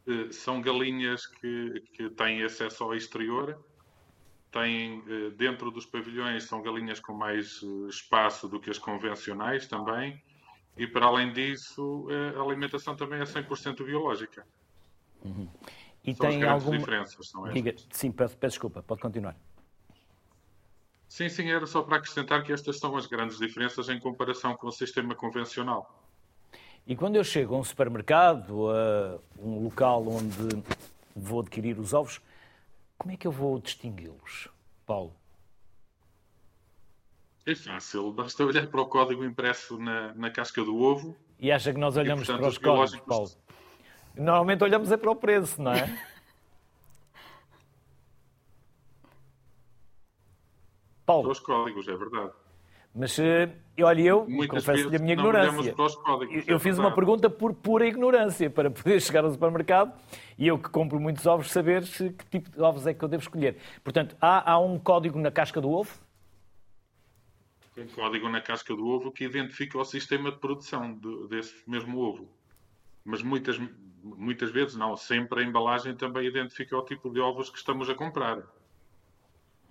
Eh, 0.08 0.32
são 0.32 0.62
galinhas 0.62 1.26
que, 1.26 1.84
que 1.94 2.10
têm 2.10 2.44
acesso 2.44 2.84
ao 2.84 2.96
exterior, 2.96 3.58
têm 4.54 5.04
eh, 5.08 5.32
dentro 5.32 5.72
dos 5.72 5.86
pavilhões 5.86 6.44
são 6.46 6.62
galinhas 6.62 7.00
com 7.00 7.14
mais 7.14 7.62
eh, 7.64 7.90
espaço 7.90 8.48
do 8.48 8.60
que 8.60 8.70
as 8.70 8.78
convencionais 8.78 9.68
também, 9.68 10.22
e 10.78 10.88
para 10.88 11.08
além 11.08 11.34
disso 11.34 12.08
a 12.36 12.42
alimentação 12.42 12.96
também 12.96 13.20
é 13.20 13.24
100% 13.24 13.84
biológica. 13.86 14.46
Uhum. 15.24 15.48
E 16.04 16.16
são 16.16 16.28
tem 16.28 16.44
alguma 16.44 16.78
diferenças 16.78 17.30
são 17.30 17.44
Diga, 17.50 17.76
sim, 17.92 18.12
peço, 18.12 18.36
peço 18.38 18.54
desculpa, 18.54 18.82
pode 18.82 19.00
continuar. 19.02 19.36
Sim, 21.08 21.30
sim, 21.30 21.52
era 21.52 21.68
só 21.68 21.84
para 21.84 21.98
acrescentar 21.98 22.44
que 22.44 22.52
estas 22.52 22.80
são 22.80 22.98
as 22.98 23.06
grandes 23.06 23.38
diferenças 23.38 23.88
em 23.88 24.00
comparação 24.00 24.56
com 24.56 24.68
o 24.68 24.72
sistema 24.72 25.14
convencional. 25.14 26.04
E 26.88 26.96
quando 26.96 27.16
eu 27.16 27.24
chego 27.24 27.54
a 27.56 27.60
um 27.60 27.64
supermercado, 27.64 28.72
a 28.72 29.20
um 29.40 29.64
local 29.64 30.06
onde 30.08 30.64
vou 31.16 31.42
adquirir 31.42 31.80
os 31.80 31.94
ovos, 31.94 32.20
como 32.98 33.14
é 33.14 33.18
que 33.18 33.28
eu 33.28 33.32
vou 33.32 33.60
distingui-los, 33.60 34.50
Paulo? 34.86 35.16
É 37.46 37.54
fácil, 37.56 38.14
basta 38.14 38.46
olhar 38.46 38.68
para 38.68 38.82
o 38.82 38.86
código 38.88 39.26
impresso 39.26 39.78
na, 39.78 40.14
na 40.14 40.32
casca 40.32 40.64
do 40.64 40.78
ovo. 40.78 41.16
E 41.38 41.52
acha 41.52 41.74
que 41.74 41.80
nós 41.80 41.98
olhamos 41.98 42.24
e, 42.24 42.28
portanto, 42.28 42.40
para 42.40 42.50
os, 42.50 42.54
os 42.54 42.64
códigos, 42.64 42.92
biológicos... 42.92 43.08
Paulo? 43.08 43.44
Normalmente 44.16 44.64
olhamos 44.64 44.92
é 44.92 44.98
para 44.98 45.12
o 45.12 45.16
preço, 45.16 45.62
não 45.62 45.74
é? 45.74 45.88
Paulo. 51.06 51.24
Para 51.24 51.32
os 51.32 51.40
códigos, 51.40 51.88
é 51.88 51.96
verdade. 51.98 52.32
Mas, 52.96 53.18
eh, 53.18 53.50
olha, 53.82 54.02
eu 54.02 54.28
confesso-lhe 54.48 54.96
a 54.96 55.00
minha 55.00 55.14
ignorância. 55.14 55.74
Códigos, 55.74 56.48
eu, 56.48 56.58
é 56.58 56.60
fiz 56.60 56.78
uma 56.78 56.94
pergunta 56.94 57.28
por 57.28 57.54
pura 57.54 57.88
ignorância, 57.88 58.50
para 58.50 58.70
poder 58.70 59.02
chegar 59.02 59.24
ao 59.24 59.32
supermercado 59.32 59.94
e 60.38 60.48
eu 60.48 60.60
que 60.60 60.70
compro 60.70 61.00
muitos 61.00 61.26
ovos, 61.26 61.52
saber 61.52 61.84
que 61.84 62.26
tipo 62.30 62.52
de 62.52 62.62
ovos 62.62 62.86
é 62.86 62.94
que 62.94 63.04
eu 63.04 63.10
devo 63.10 63.24
escolher. 63.24 63.58
Portanto, 63.84 64.16
há, 64.22 64.52
há 64.52 64.60
um 64.60 64.78
código 64.78 65.20
na 65.20 65.32
casca 65.32 65.60
do 65.60 65.72
ovo? 65.72 65.92
Um 67.76 67.88
código 67.88 68.30
na 68.30 68.42
casca 68.42 68.76
do 68.76 68.88
ovo 68.88 69.12
que 69.12 69.24
identifica 69.24 69.80
o 69.80 69.84
sistema 69.84 70.32
de 70.32 70.38
produção 70.38 70.94
de, 70.94 71.28
desse 71.28 71.68
mesmo 71.68 72.00
ovo. 72.00 72.30
Mas 73.04 73.24
muitas, 73.24 73.60
muitas 74.04 74.52
vezes, 74.52 74.76
não, 74.76 74.96
sempre 74.96 75.42
a 75.42 75.44
embalagem 75.44 75.96
também 75.96 76.28
identifica 76.28 76.78
o 76.78 76.84
tipo 76.84 77.10
de 77.10 77.20
ovos 77.20 77.50
que 77.50 77.58
estamos 77.58 77.90
a 77.90 77.96
comprar. 77.96 78.44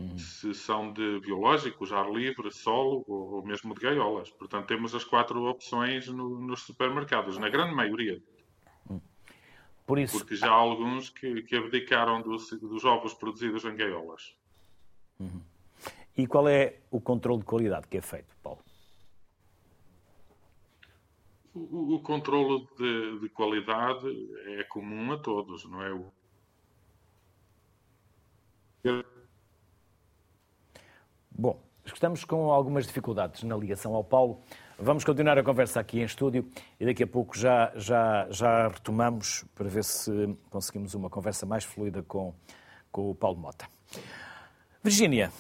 Uhum. 0.02 0.18
Se 0.18 0.52
são 0.52 0.92
de 0.92 1.20
biológicos, 1.20 1.92
ar 1.92 2.10
livre, 2.10 2.50
solo 2.50 3.04
ou, 3.06 3.34
ou, 3.34 3.44
mesmo 3.44 3.72
de 3.74 3.80
gaiolas. 3.80 4.30
Portanto, 4.30 4.66
temos 4.66 4.94
as 4.94 5.04
quatro 5.04 5.44
opções 5.44 6.08
no, 6.08 6.40
nos 6.40 6.62
supermercados, 6.62 7.38
na 7.38 7.48
grande 7.48 7.74
maioria. 7.74 8.20
Uhum. 8.90 9.00
Por 9.86 9.98
isso... 9.98 10.18
Porque 10.18 10.34
já 10.34 10.48
há 10.48 10.54
alguns 10.54 11.08
que, 11.08 11.42
que 11.42 11.54
abdicaram 11.54 12.20
dos, 12.20 12.50
dos, 12.50 12.84
ovos 12.84 13.14
produzidos 13.14 13.64
em 13.64 13.76
gaiolas. 13.76 14.36
Uhum. 15.20 15.40
E 16.16 16.26
qual 16.26 16.48
é 16.48 16.80
o 16.90 17.00
controle 17.00 17.38
de 17.38 17.46
qualidade 17.46 17.86
que 17.86 17.96
é 17.96 18.02
feito, 18.02 18.34
Paulo? 18.42 18.60
O, 21.54 21.94
o 21.94 22.00
controle 22.00 22.66
de, 22.76 23.20
de, 23.20 23.28
qualidade 23.28 24.06
é 24.58 24.64
comum 24.64 25.12
a 25.12 25.18
todos, 25.18 25.64
não 25.66 25.82
é? 25.82 25.92
O 25.92 26.12
Bom, 31.42 31.58
estamos 31.84 32.24
com 32.24 32.52
algumas 32.52 32.86
dificuldades 32.86 33.42
na 33.42 33.56
ligação 33.56 33.96
ao 33.96 34.04
Paulo. 34.04 34.40
Vamos 34.78 35.02
continuar 35.02 35.36
a 35.36 35.42
conversa 35.42 35.80
aqui 35.80 35.98
em 35.98 36.04
estúdio 36.04 36.48
e 36.78 36.86
daqui 36.86 37.02
a 37.02 37.06
pouco 37.08 37.36
já, 37.36 37.72
já, 37.74 38.28
já 38.30 38.68
retomamos 38.68 39.44
para 39.52 39.68
ver 39.68 39.82
se 39.82 40.38
conseguimos 40.50 40.94
uma 40.94 41.10
conversa 41.10 41.44
mais 41.44 41.64
fluida 41.64 42.00
com, 42.04 42.32
com 42.92 43.10
o 43.10 43.14
Paulo 43.16 43.40
Mota. 43.40 43.66
Virgínia, 44.84 45.32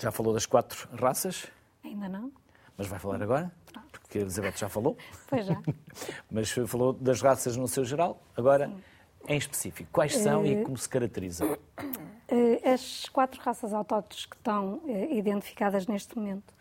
Já 0.00 0.10
falou 0.10 0.32
das 0.32 0.46
quatro 0.46 0.88
raças, 0.98 1.48
Ainda 1.84 2.08
não? 2.08 2.32
mas 2.74 2.86
vai 2.86 2.98
falar 2.98 3.22
agora, 3.22 3.52
porque 3.92 4.16
a 4.16 4.20
Elizabeth 4.22 4.56
já 4.56 4.70
falou. 4.70 4.96
Pois 5.28 5.44
já. 5.44 5.60
Mas 6.32 6.50
falou 6.50 6.94
das 6.94 7.20
raças 7.20 7.54
no 7.54 7.68
seu 7.68 7.84
geral, 7.84 8.22
agora 8.34 8.72
em 9.28 9.36
específico. 9.38 9.88
Quais 9.92 10.14
são 10.16 10.44
e 10.46 10.62
como 10.64 10.76
se 10.76 10.88
caracterizam? 10.88 11.56
Eh, 12.28 12.70
As 12.72 13.08
quatro 13.08 13.40
raças 13.40 13.72
autóctones 13.72 14.26
que 14.26 14.36
estão 14.36 14.80
eh, 14.86 15.14
identificadas 15.16 15.86
neste 15.86 16.16
momento 16.16 16.54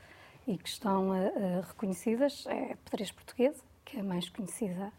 e 0.47 0.58
que 0.58 0.69
estão 0.69 1.13
eh, 1.15 1.32
eh, 1.36 1.62
reconhecidas 1.67 2.45
é 2.47 2.73
a 2.73 2.78
pedrez 2.89 3.12
portuguesa, 3.12 3.62
que 3.84 3.97
é 3.97 4.01
a 4.01 4.04
mais 4.04 4.30
conhecida 4.30 4.91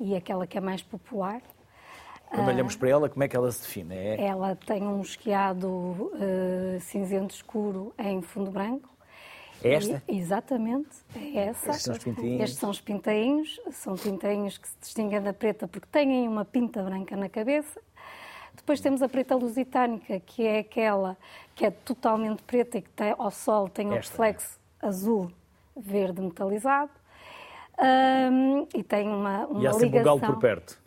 e 0.00 0.14
aquela 0.16 0.46
que 0.46 0.56
é 0.58 0.60
mais 0.60 0.82
popular. 0.82 1.40
Quando 2.30 2.48
olhamos 2.48 2.74
para 2.74 2.88
ela, 2.88 3.08
como 3.08 3.22
é 3.22 3.28
que 3.28 3.36
ela 3.36 3.50
se 3.52 3.62
define? 3.62 3.94
É 3.94 4.26
Ela 4.26 4.56
tem 4.56 4.82
um 4.82 5.00
esquiado 5.00 6.10
eh, 6.20 6.78
cinzento 6.80 7.34
escuro 7.34 7.94
em 7.98 8.20
fundo 8.20 8.50
branco. 8.50 8.88
É 9.62 9.74
esta? 9.74 10.02
E- 10.08 10.18
exatamente, 10.18 10.88
é 11.14 11.46
essa. 11.46 11.70
Estes 11.70 11.82
são 11.84 11.92
os 11.94 11.98
pintainhos. 12.04 12.40
Estes 12.42 12.58
são 12.58 12.70
os 12.70 12.80
pintainhos, 12.80 13.60
são 13.72 13.94
pintainhos 13.96 14.58
que 14.58 14.68
se 14.68 14.76
distinguem 14.80 15.20
da 15.20 15.32
preta 15.32 15.66
porque 15.68 15.86
têm 15.90 16.28
uma 16.28 16.44
pinta 16.44 16.82
branca 16.82 17.16
na 17.16 17.28
cabeça. 17.28 17.80
Depois 18.54 18.80
temos 18.80 19.02
a 19.02 19.08
preta 19.08 19.34
lusitânica, 19.34 20.18
que 20.20 20.46
é 20.46 20.60
aquela 20.60 21.16
que 21.54 21.66
é 21.66 21.70
totalmente 21.70 22.42
preta 22.42 22.78
e 22.78 22.82
que 22.82 22.90
tem, 22.90 23.14
ao 23.18 23.30
sol 23.30 23.68
tem 23.68 23.86
um 23.88 23.94
Esta. 23.94 24.12
reflexo 24.12 24.58
azul, 24.80 25.30
verde 25.76 26.20
metalizado. 26.22 26.90
Ahm, 27.78 28.66
e 28.74 28.82
tem 28.82 29.06
uma, 29.08 29.46
uma 29.46 29.62
e 29.62 29.66
há 29.66 29.72
sempre 29.72 29.86
um 29.86 29.90
ligação. 29.90 30.18
galo 30.18 30.32
por 30.34 30.40
perto. 30.40 30.78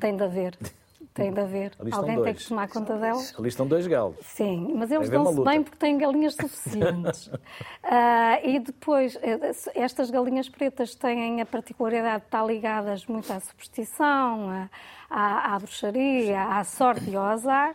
Tem 0.00 0.16
de 0.16 0.24
haver. 0.24 0.58
Tem 1.14 1.30
de 1.30 1.40
haver. 1.40 1.72
Alguém 1.92 2.22
tem 2.22 2.34
que 2.34 2.48
tomar 2.48 2.68
conta 2.68 2.96
dela. 2.96 3.20
Ali 3.38 3.48
estão 3.48 3.66
dois 3.66 3.86
galos. 3.86 4.16
Sim, 4.22 4.72
mas 4.74 4.90
eles 4.90 5.10
dão-se 5.10 5.42
bem 5.42 5.62
porque 5.62 5.76
têm 5.76 5.98
galinhas 5.98 6.34
suficientes. 6.34 7.30
Ah, 7.84 8.38
e 8.42 8.58
depois, 8.58 9.16
eh, 9.16 9.52
estas 9.74 10.08
galinhas 10.08 10.48
pretas 10.48 10.94
têm 10.94 11.42
a 11.42 11.46
particularidade 11.46 12.20
de 12.20 12.26
estar 12.26 12.46
ligadas 12.46 13.04
muito 13.06 13.30
à 13.30 13.38
superstição, 13.38 14.68
à, 15.10 15.54
à, 15.54 15.58
bruxaria, 15.58 16.42
à 16.42 16.64
sorte 16.64 17.10
e 17.10 17.16
ao 17.16 17.24
azar. 17.24 17.74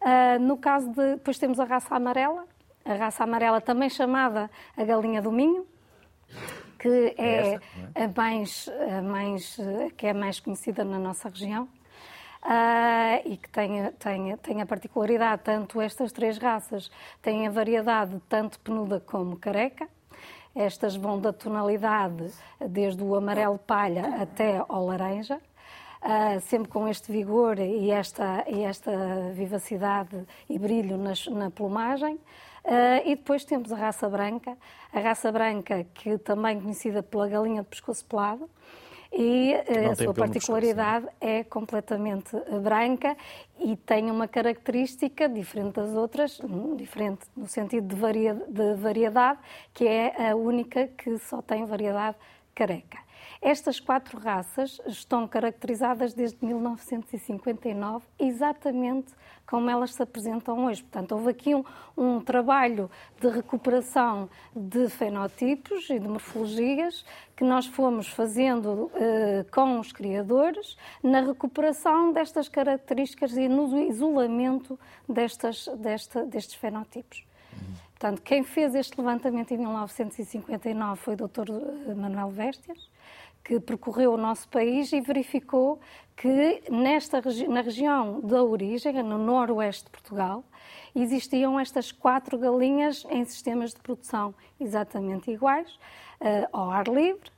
Ah, 0.00 0.38
no 0.38 0.56
caso 0.56 0.90
de. 0.90 1.14
Depois 1.14 1.38
temos 1.38 1.58
a 1.58 1.64
raça 1.64 1.94
amarela, 1.96 2.44
a 2.84 2.94
raça 2.94 3.24
amarela 3.24 3.60
também 3.60 3.88
chamada 3.88 4.48
a 4.76 4.84
galinha 4.84 5.20
do 5.20 5.32
Minho, 5.32 5.66
que 6.78 7.14
é, 7.18 7.54
esta, 7.54 7.66
não 7.76 8.04
a 8.04 8.08
mais, 8.16 8.68
a 8.98 9.02
mais, 9.02 9.60
que 9.96 10.06
é 10.06 10.12
mais 10.12 10.38
conhecida 10.38 10.84
na 10.84 10.98
nossa 10.98 11.28
região. 11.28 11.68
Ah, 12.42 13.20
e 13.24 13.36
que 13.36 13.48
tem, 13.50 13.90
tem, 13.92 14.36
tem 14.38 14.62
a 14.62 14.66
particularidade, 14.66 15.42
tanto 15.44 15.80
estas 15.80 16.10
três 16.10 16.38
raças 16.38 16.90
têm 17.20 17.46
a 17.46 17.50
variedade 17.50 18.20
tanto 18.28 18.58
penuda 18.60 18.98
como 19.00 19.36
careca. 19.36 19.88
Estas 20.54 20.96
vão 20.96 21.20
da 21.20 21.32
tonalidade 21.32 22.32
desde 22.58 23.02
o 23.04 23.14
amarelo 23.14 23.58
palha 23.58 24.22
até 24.22 24.64
ao 24.68 24.86
laranja, 24.86 25.40
ah, 26.00 26.40
sempre 26.40 26.68
com 26.68 26.88
este 26.88 27.12
vigor 27.12 27.58
e 27.58 27.90
esta, 27.90 28.44
e 28.48 28.62
esta 28.62 28.90
vivacidade 29.32 30.26
e 30.48 30.58
brilho 30.58 30.96
nas, 30.96 31.26
na 31.26 31.50
plumagem. 31.50 32.18
Ah, 32.64 33.02
e 33.04 33.16
depois 33.16 33.44
temos 33.44 33.70
a 33.70 33.76
raça 33.76 34.08
branca, 34.08 34.56
a 34.92 34.98
raça 34.98 35.30
branca 35.30 35.84
que 35.94 36.16
também 36.18 36.60
conhecida 36.60 37.02
pela 37.02 37.28
galinha 37.28 37.62
de 37.62 37.68
pescoço 37.68 38.04
pelado, 38.06 38.48
e 39.12 39.52
eh, 39.52 39.82
Não 39.82 39.90
a 39.90 39.96
sua 39.96 40.14
particularidade 40.14 41.06
é 41.20 41.42
completamente 41.44 42.36
eh, 42.36 42.58
branca 42.58 43.16
e 43.58 43.76
tem 43.76 44.10
uma 44.10 44.28
característica 44.28 45.28
diferente 45.28 45.74
das 45.74 45.94
outras, 45.94 46.40
hum, 46.40 46.76
diferente 46.76 47.26
no 47.36 47.46
sentido 47.46 47.94
de 47.94 48.74
variedade, 48.76 49.38
que 49.74 49.86
é 49.86 50.30
a 50.30 50.36
única 50.36 50.86
que 50.86 51.18
só 51.18 51.42
tem 51.42 51.64
variedade 51.64 52.16
careca. 52.54 52.98
Estas 53.42 53.80
quatro 53.80 54.18
raças 54.18 54.78
estão 54.84 55.26
caracterizadas 55.26 56.12
desde 56.12 56.44
1959, 56.44 58.04
exatamente 58.18 59.14
como 59.46 59.70
elas 59.70 59.94
se 59.94 60.02
apresentam 60.02 60.66
hoje. 60.66 60.82
Portanto, 60.82 61.12
houve 61.12 61.30
aqui 61.30 61.54
um, 61.54 61.64
um 61.96 62.20
trabalho 62.20 62.90
de 63.18 63.28
recuperação 63.28 64.28
de 64.54 64.90
fenotipos 64.90 65.88
e 65.88 65.98
de 65.98 66.06
morfologias 66.06 67.02
que 67.34 67.42
nós 67.42 67.64
fomos 67.64 68.08
fazendo 68.08 68.90
eh, 68.94 69.46
com 69.50 69.80
os 69.80 69.90
criadores 69.90 70.76
na 71.02 71.22
recuperação 71.22 72.12
destas 72.12 72.46
características 72.46 73.34
e 73.38 73.48
no 73.48 73.80
isolamento 73.88 74.78
destas, 75.08 75.66
desta, 75.78 76.26
destes 76.26 76.56
fenotipos. 76.56 77.24
Portanto, 77.92 78.20
quem 78.20 78.42
fez 78.42 78.74
este 78.74 78.98
levantamento 78.98 79.52
em 79.52 79.58
1959 79.58 81.00
foi 81.00 81.14
o 81.14 81.16
Dr. 81.16 81.94
Manuel 81.96 82.30
Véstias, 82.30 82.89
que 83.50 83.58
percorreu 83.58 84.12
o 84.12 84.16
nosso 84.16 84.48
país 84.48 84.92
e 84.92 85.00
verificou 85.00 85.80
que 86.16 86.62
nesta 86.70 87.20
na 87.48 87.62
região 87.62 88.20
da 88.20 88.44
origem, 88.44 89.02
no 89.02 89.18
noroeste 89.18 89.86
de 89.86 89.90
Portugal, 89.90 90.44
existiam 90.94 91.58
estas 91.58 91.90
quatro 91.90 92.38
galinhas 92.38 93.04
em 93.10 93.24
sistemas 93.24 93.74
de 93.74 93.80
produção 93.80 94.32
exatamente 94.60 95.32
iguais, 95.32 95.76
eh, 96.20 96.46
ao 96.52 96.70
ar 96.70 96.86
livre, 96.86 97.28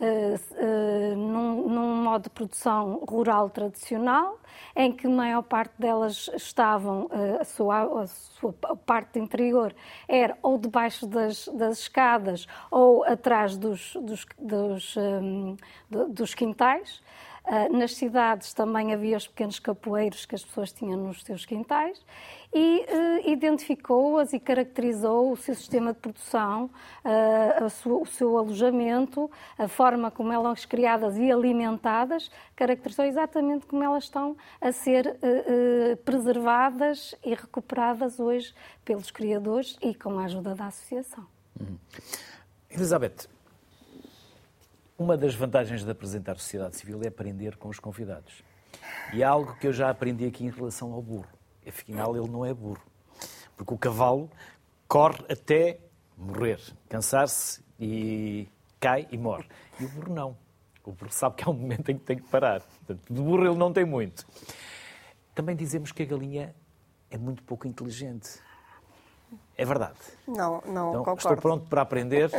eh, 0.00 0.40
eh, 0.54 1.14
num, 1.14 1.68
num 1.68 1.94
modo 1.96 2.22
de 2.22 2.30
produção 2.30 3.04
rural 3.06 3.50
tradicional, 3.50 4.39
em 4.76 4.92
que 4.92 5.06
a 5.06 5.10
maior 5.10 5.42
parte 5.42 5.72
delas 5.78 6.28
estavam, 6.34 7.08
eh, 7.10 7.38
a, 7.40 7.44
sua, 7.44 8.02
a 8.02 8.06
sua 8.06 8.52
parte 8.86 9.18
interior 9.18 9.74
era 10.08 10.36
ou 10.42 10.58
debaixo 10.58 11.06
das, 11.06 11.48
das 11.48 11.78
escadas 11.80 12.46
ou 12.70 13.04
atrás 13.04 13.56
dos, 13.56 13.94
dos, 13.96 14.26
dos, 14.38 14.96
hum, 14.96 15.56
do- 15.90 16.08
dos 16.08 16.34
quintais. 16.34 17.02
Ah, 17.42 17.68
nas 17.70 17.94
cidades 17.96 18.52
também 18.52 18.92
havia 18.92 19.16
os 19.16 19.26
pequenos 19.26 19.58
capoeiros 19.58 20.26
que 20.26 20.34
as 20.34 20.44
pessoas 20.44 20.72
tinham 20.72 20.98
nos 20.98 21.22
seus 21.24 21.46
quintais 21.46 22.00
e 22.52 22.84
eh, 22.86 23.30
identificou-as 23.30 24.34
e 24.34 24.38
caracterizou 24.38 25.32
o 25.32 25.36
seu 25.36 25.54
sistema 25.54 25.92
de 25.94 25.98
produção, 26.00 26.68
a 27.56 27.68
sua- 27.70 27.98
o 28.02 28.06
seu 28.06 28.36
alojamento, 28.36 29.30
a 29.58 29.66
forma 29.66 30.10
como 30.10 30.30
elas 30.32 30.66
criadas 30.66 31.16
e 31.16 31.32
alimentadas, 31.32 32.30
caracterizou 32.54 33.06
exatamente 33.06 33.64
como 33.66 33.82
elas 33.82 34.04
estão 34.04 34.36
a 34.60 34.72
ser 34.72 35.18
eh, 35.22 35.96
preservadas 36.04 37.14
e 37.24 37.34
recuperadas 37.34 38.20
hoje 38.20 38.54
pelos 38.84 39.10
criadores 39.10 39.76
e 39.80 39.94
com 39.94 40.18
a 40.18 40.24
ajuda 40.24 40.54
da 40.54 40.66
associação. 40.66 41.26
Elizabeth, 42.70 43.28
uma 44.98 45.16
das 45.16 45.34
vantagens 45.34 45.84
de 45.84 45.90
apresentar 45.90 46.36
sociedade 46.36 46.76
civil 46.76 47.00
é 47.02 47.08
aprender 47.08 47.56
com 47.56 47.68
os 47.68 47.78
convidados. 47.78 48.42
E 49.12 49.24
há 49.24 49.30
algo 49.30 49.56
que 49.56 49.66
eu 49.66 49.72
já 49.72 49.90
aprendi 49.90 50.26
aqui 50.26 50.44
em 50.44 50.50
relação 50.50 50.92
ao 50.92 51.02
burro. 51.02 51.28
Afinal, 51.66 52.16
ele 52.16 52.28
não 52.28 52.44
é 52.44 52.52
burro. 52.52 52.82
Porque 53.56 53.74
o 53.74 53.78
cavalo 53.78 54.30
corre 54.86 55.24
até 55.28 55.78
morrer, 56.16 56.60
cansar-se 56.88 57.64
e 57.78 58.48
cai 58.78 59.08
e 59.10 59.16
morre. 59.16 59.48
E 59.80 59.84
o 59.84 59.88
burro 59.88 60.14
não. 60.14 60.36
Burro 60.92 61.10
sabe 61.12 61.36
que 61.36 61.44
há 61.44 61.50
um 61.50 61.54
momento 61.54 61.88
em 61.90 61.98
que 61.98 62.04
tem 62.04 62.16
que 62.16 62.28
parar. 62.28 62.60
Portanto, 62.62 63.12
de 63.12 63.20
burro 63.22 63.46
ele 63.46 63.56
não 63.56 63.72
tem 63.72 63.84
muito. 63.84 64.26
Também 65.34 65.54
dizemos 65.56 65.92
que 65.92 66.02
a 66.02 66.06
galinha 66.06 66.54
é 67.10 67.16
muito 67.18 67.42
pouco 67.42 67.66
inteligente. 67.66 68.40
É 69.56 69.64
verdade. 69.64 69.98
Não, 70.26 70.62
não 70.66 70.90
Então, 70.90 70.92
concordo. 71.04 71.18
estou 71.20 71.36
pronto 71.36 71.66
para 71.66 71.82
aprender, 71.82 72.30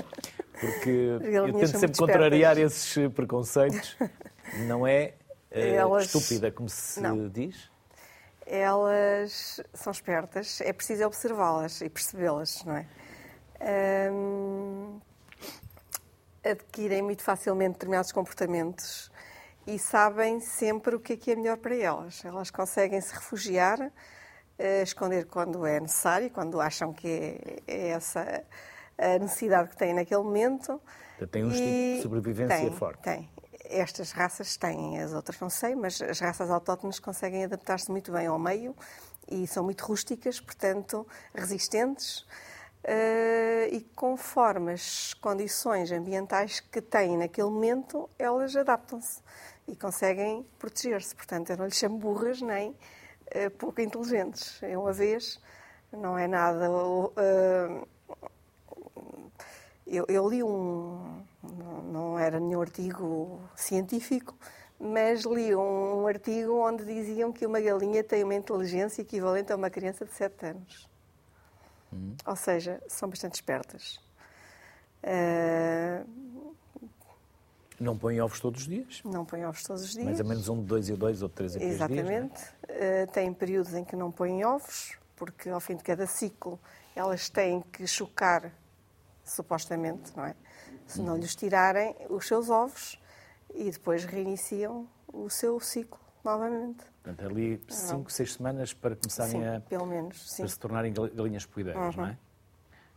porque 0.60 0.90
eu 1.24 1.54
tento 1.54 1.78
sempre 1.80 1.98
contrariar 1.98 2.58
esses 2.58 2.98
eh, 2.98 3.08
preconceitos. 3.10 3.96
Não 4.68 4.86
é 4.86 5.14
eh, 5.52 5.76
Elas- 5.76 6.14
estúpida, 6.14 6.52
como 6.52 6.68
se 6.68 7.00
Não. 7.00 7.30
diz. 7.30 7.70
Elas 8.46 9.62
são 9.74 9.92
espertas, 9.92 10.60
é 10.62 10.74
preciso 10.74 11.06
observá-las 11.06 11.80
e 11.82 11.90
percebê-las, 11.90 12.64
não 12.66 12.76
é? 12.76 12.86
Hum, 14.12 15.00
adquirem 16.43 17.01
muito 17.01 17.23
facilmente 17.23 17.73
determinados 17.73 18.12
comportamentos 18.12 19.12
e 19.67 19.77
sabem 19.77 20.39
sempre 20.39 20.95
o 20.95 20.99
que 20.99 21.13
é 21.13 21.17
que 21.17 21.32
é 21.32 21.36
melhor 21.36 21.58
para 21.58 21.75
elas. 21.75 22.23
Elas 22.25 22.49
conseguem 22.49 22.99
se 22.99 23.13
refugiar, 23.13 23.91
eh, 24.58 24.82
esconder 24.82 25.25
quando 25.25 25.65
é 25.65 25.80
necessário, 25.80 26.30
quando 26.32 26.60
acham 26.60 26.91
que 26.91 27.08
é, 27.08 27.62
é 27.67 27.88
essa 27.89 28.43
a 28.97 29.19
necessidade 29.19 29.69
que 29.69 29.77
têm 29.77 29.93
naquele 29.93 30.21
momento. 30.21 30.80
Tem 31.32 31.43
um 31.43 31.47
instinto 31.47 31.95
de 31.95 32.01
sobrevivência 32.01 32.58
tem, 32.58 32.71
forte. 32.71 33.01
Tem. 33.01 33.30
Estas 33.65 34.12
raças 34.12 34.58
têm, 34.58 34.99
as 34.99 35.13
outras 35.13 35.39
não 35.39 35.49
sei, 35.49 35.75
mas 35.75 36.01
as 36.01 36.19
raças 36.19 36.49
autóctones 36.49 36.99
conseguem 36.99 37.43
adaptar-se 37.43 37.89
muito 37.89 38.12
bem 38.12 38.27
ao 38.27 38.38
meio 38.38 38.75
e 39.30 39.47
são 39.47 39.63
muito 39.63 39.86
rústicas, 39.86 40.39
portanto, 40.39 41.08
resistentes. 41.34 42.25
Eh, 42.84 43.70
e 43.72 43.82
conforme 43.96 44.74
as 44.74 45.13
condições 45.15 45.91
ambientais 45.91 46.60
que 46.60 46.82
têm 46.82 47.17
naquele 47.17 47.50
momento, 47.50 48.10
elas 48.17 48.56
adaptam-se 48.56 49.22
e 49.67 49.76
conseguem 49.76 50.46
proteger-se. 50.58 51.15
Portanto, 51.15 51.52
eu 51.52 51.58
não 51.58 51.65
lhes 51.65 51.78
chamo 51.78 51.98
burras 51.98 52.41
nem 52.41 52.76
eh, 53.28 53.50
pouco 53.50 53.82
inteligentes. 53.82 54.62
É 54.63 54.78
uma 54.78 54.94
vez 54.94 55.39
Não 55.91 56.17
é 56.17 56.28
nada. 56.28 56.70
Uh, 56.72 57.88
eu, 59.86 60.06
eu, 60.08 60.30
li 60.30 60.41
um. 60.44 61.24
Não 61.91 62.17
era 62.17 62.39
nenhum 62.39 62.62
artigo 62.62 63.41
científico, 63.56 64.36
mas 64.80 65.24
li 65.26 65.54
um, 65.56 66.04
um 66.04 66.08
artigo 66.08 66.54
onde 66.54 66.86
diziam 66.86 67.32
que 67.34 67.46
uma 67.46 67.60
galinha 67.60 68.04
tem 68.04 68.24
uma 68.24 68.36
inteligência 68.36 69.02
equivalente 69.02 69.52
a 69.52 69.56
uma 69.56 69.70
criança 69.70 70.06
de 70.06 70.13
7 70.13 70.46
anos. 70.46 70.90
Hum. 71.93 72.15
Ou 72.25 72.36
seja, 72.36 72.82
são 72.88 73.10
bastante 73.10 73.36
espertas. 73.36 73.99
Uh, 75.04 76.56
não 77.80 77.97
põem 77.97 78.21
ovos 78.21 78.39
todos 78.39 78.62
os 78.62 78.67
dias? 78.67 79.01
Não 79.04 79.25
põem 79.25 79.43
ovos 79.45 79.63
todos 79.63 79.84
os 79.84 79.91
dias. 79.91 80.06
Mais 80.06 80.19
ou 80.19 80.25
menos 80.25 80.47
um 80.47 80.60
de 80.60 80.65
dois 80.65 80.88
e 80.88 80.95
dois 80.95 81.21
ou 81.23 81.27
de 81.27 81.34
três 81.34 81.56
em 81.56 81.60
três 81.60 81.73
Exatamente. 81.73 82.06
dias. 82.06 82.54
Exatamente. 82.69 83.10
Uh, 83.10 83.12
tem 83.12 83.34
períodos 83.34 83.73
em 83.73 83.84
que 83.84 83.95
não 83.95 84.12
põem 84.12 84.45
ovos, 84.45 84.97
porque 85.15 85.49
ao 85.49 85.60
fim 85.60 85.75
de 85.75 85.84
cada 85.84 86.06
ciclo 86.06 86.60
elas 86.95 87.30
têm 87.30 87.62
que 87.62 87.88
chocar, 87.88 88.51
supostamente, 89.25 90.15
não 90.15 90.25
é? 90.25 90.36
Se 90.86 91.01
não 91.01 91.17
lhes 91.17 91.36
tirarem 91.36 91.95
os 92.10 92.27
seus 92.27 92.49
ovos 92.49 92.99
e 93.54 93.71
depois 93.71 94.04
reiniciam 94.04 94.88
o 95.12 95.30
seu 95.30 95.60
ciclo 95.60 95.99
novamente. 96.23 96.90
Portanto, 97.04 97.26
ali 97.26 97.60
5, 97.68 98.12
6 98.12 98.34
semanas 98.34 98.74
para 98.74 98.96
começarem 98.96 99.42
sim, 99.42 99.48
a. 99.48 99.60
Pelo 99.62 99.88
menos, 99.88 100.30
sim. 100.30 100.44
Para 100.44 100.50
se 100.50 100.60
tornarem 100.60 100.94
galinhas 100.94 101.46
poideiras, 101.46 101.96
uhum. 101.96 102.04
não 102.04 102.10
é? 102.10 102.18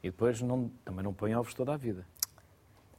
E 0.02 0.10
depois 0.10 0.42
não, 0.42 0.68
também 0.84 1.02
não 1.02 1.14
põem 1.14 1.34
ovos 1.34 1.54
toda 1.54 1.72
a 1.72 1.76
vida. 1.78 2.06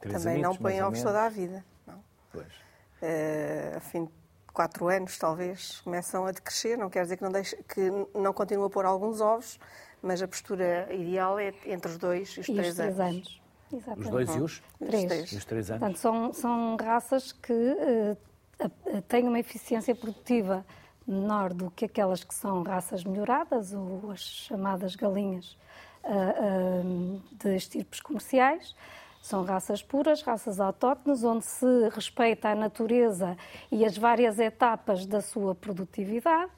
Três 0.00 0.22
também 0.22 0.44
anitos, 0.44 0.56
não 0.56 0.62
põem 0.62 0.82
ovos 0.82 1.02
toda 1.02 1.22
a 1.22 1.28
vida. 1.28 1.64
Não. 1.86 2.02
Pois. 2.32 2.52
Uh, 3.00 3.76
a 3.76 3.80
fim 3.80 4.04
de 4.06 4.10
quatro 4.52 4.88
anos, 4.88 5.16
talvez, 5.16 5.80
começam 5.82 6.26
a 6.26 6.32
decrescer. 6.32 6.76
Não 6.76 6.90
quer 6.90 7.02
dizer 7.02 7.16
que 7.16 7.22
não, 7.22 7.30
deixe, 7.30 7.56
que 7.62 7.90
não 8.12 8.32
continue 8.32 8.66
a 8.66 8.70
pôr 8.70 8.84
alguns 8.84 9.20
ovos, 9.20 9.60
mas 10.02 10.20
a 10.20 10.26
postura 10.26 10.92
ideal 10.92 11.38
é 11.38 11.54
entre 11.66 11.92
os 11.92 11.98
dois 11.98 12.30
e 12.30 12.40
os 12.40 12.48
e 12.48 12.52
três, 12.52 12.70
os 12.70 12.74
três 12.74 12.98
anos. 12.98 13.16
anos. 13.16 13.42
Exatamente. 13.72 14.04
Os 14.04 14.10
dois 14.10 14.28
e 14.34 14.40
os? 14.40 14.62
Três. 14.78 15.32
E 15.32 15.36
os 15.36 15.44
três 15.44 15.70
anos. 15.70 15.80
Portanto, 15.80 15.98
são, 15.98 16.32
são 16.32 16.76
raças 16.76 17.30
que 17.30 17.52
uh, 17.52 19.00
têm 19.02 19.28
uma 19.28 19.38
eficiência 19.38 19.94
produtiva 19.94 20.66
menor 21.06 21.52
do 21.52 21.70
que 21.70 21.84
aquelas 21.84 22.24
que 22.24 22.34
são 22.34 22.62
raças 22.62 23.04
melhoradas, 23.04 23.72
ou 23.72 24.10
as 24.10 24.20
chamadas 24.20 24.96
galinhas 24.96 25.56
uh, 26.04 26.84
uh, 26.84 27.22
de 27.32 27.56
estirpes 27.56 28.00
comerciais. 28.00 28.74
São 29.22 29.44
raças 29.44 29.82
puras, 29.82 30.22
raças 30.22 30.60
autóctones, 30.60 31.24
onde 31.24 31.44
se 31.44 31.88
respeita 31.88 32.50
a 32.50 32.54
natureza 32.54 33.36
e 33.72 33.84
as 33.84 33.96
várias 33.96 34.38
etapas 34.38 35.04
da 35.04 35.20
sua 35.20 35.54
produtividade. 35.54 36.50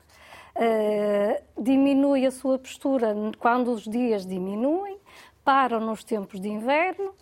Uh, 0.54 1.62
diminui 1.62 2.26
a 2.26 2.30
sua 2.30 2.58
postura 2.58 3.14
quando 3.38 3.72
os 3.72 3.84
dias 3.84 4.26
diminuem, 4.26 4.98
param 5.44 5.80
nos 5.80 6.04
tempos 6.04 6.40
de 6.40 6.48
inverno, 6.48 7.14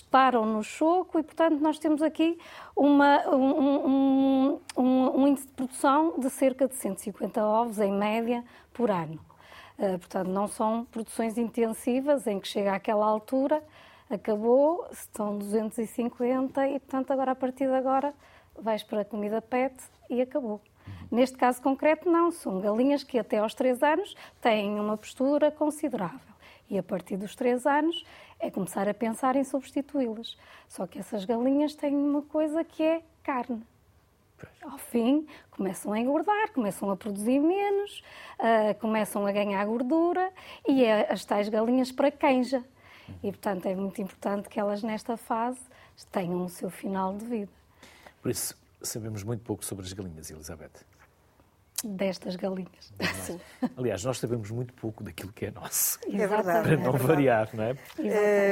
param 0.00 0.44
no 0.44 0.62
choco 0.62 1.18
e, 1.18 1.22
portanto, 1.22 1.58
nós 1.60 1.78
temos 1.78 2.02
aqui 2.02 2.38
uma, 2.76 3.26
um, 3.28 3.88
um, 3.88 4.60
um, 4.76 5.20
um, 5.20 5.26
índice 5.26 5.46
de 5.46 5.52
produção 5.52 6.18
de 6.18 6.28
cerca 6.30 6.68
de 6.68 6.74
150 6.74 7.42
ovos, 7.42 7.78
em 7.78 7.92
média, 7.92 8.44
por 8.72 8.90
ano. 8.90 9.18
Uh, 9.78 9.98
portanto, 9.98 10.28
não 10.28 10.46
são 10.46 10.84
produções 10.84 11.38
intensivas 11.38 12.26
em 12.26 12.38
que 12.38 12.46
chega 12.46 12.74
àquela 12.74 13.06
altura 13.06 13.62
acabou, 14.10 14.86
estão 14.90 15.38
250 15.38 16.66
e, 16.66 16.80
portanto, 16.80 17.12
agora 17.12 17.30
a 17.30 17.34
partir 17.36 17.66
de 17.66 17.74
agora 17.74 18.12
vais 18.58 18.82
para 18.82 19.02
a 19.02 19.04
comida 19.04 19.40
PET 19.40 19.74
e 20.10 20.20
acabou. 20.20 20.60
Neste 21.10 21.36
caso 21.36 21.62
concreto, 21.62 22.10
não. 22.10 22.30
São 22.32 22.60
galinhas 22.60 23.04
que 23.04 23.18
até 23.18 23.38
aos 23.38 23.54
3 23.54 23.82
anos 23.82 24.16
têm 24.40 24.78
uma 24.78 24.96
postura 24.96 25.50
considerável. 25.50 26.18
E 26.68 26.78
a 26.78 26.82
partir 26.82 27.16
dos 27.16 27.34
3 27.34 27.66
anos 27.66 28.04
é 28.40 28.50
começar 28.50 28.88
a 28.88 28.94
pensar 28.94 29.36
em 29.36 29.44
substituí-las. 29.44 30.36
Só 30.68 30.86
que 30.86 30.98
essas 30.98 31.24
galinhas 31.24 31.74
têm 31.74 31.94
uma 31.94 32.22
coisa 32.22 32.64
que 32.64 32.82
é 32.82 33.02
carne. 33.22 33.62
Ao 34.62 34.78
fim, 34.78 35.26
começam 35.50 35.92
a 35.92 36.00
engordar, 36.00 36.50
começam 36.52 36.90
a 36.90 36.96
produzir 36.96 37.38
menos, 37.38 38.02
uh, 38.38 38.78
começam 38.80 39.26
a 39.26 39.32
ganhar 39.32 39.64
gordura 39.66 40.32
e 40.66 40.84
é 40.84 41.12
as 41.12 41.24
tais 41.24 41.48
galinhas 41.48 41.92
para 41.92 42.10
quenja. 42.10 42.64
E, 43.22 43.30
portanto, 43.30 43.66
é 43.66 43.74
muito 43.74 44.00
importante 44.00 44.48
que 44.48 44.58
elas, 44.58 44.82
nesta 44.82 45.16
fase, 45.16 45.60
tenham 46.10 46.44
o 46.44 46.48
seu 46.48 46.70
final 46.70 47.14
de 47.16 47.26
vida. 47.26 47.52
Por 48.22 48.30
isso, 48.30 48.56
sabemos 48.82 49.22
muito 49.22 49.42
pouco 49.42 49.64
sobre 49.64 49.84
as 49.84 49.92
galinhas, 49.92 50.30
Elizabeth. 50.30 50.70
Destas 51.84 52.36
galinhas. 52.36 52.92
Sim. 53.22 53.40
Aliás, 53.76 54.04
nós 54.04 54.18
sabemos 54.18 54.50
muito 54.50 54.74
pouco 54.74 55.02
daquilo 55.02 55.32
que 55.32 55.46
é 55.46 55.50
nosso. 55.50 55.98
É 56.06 56.26
verdade. 56.26 56.68
Para 56.68 56.76
não 56.76 56.94
é 56.94 56.98
variar, 56.98 57.48
não 57.54 57.64
é? 57.64 57.76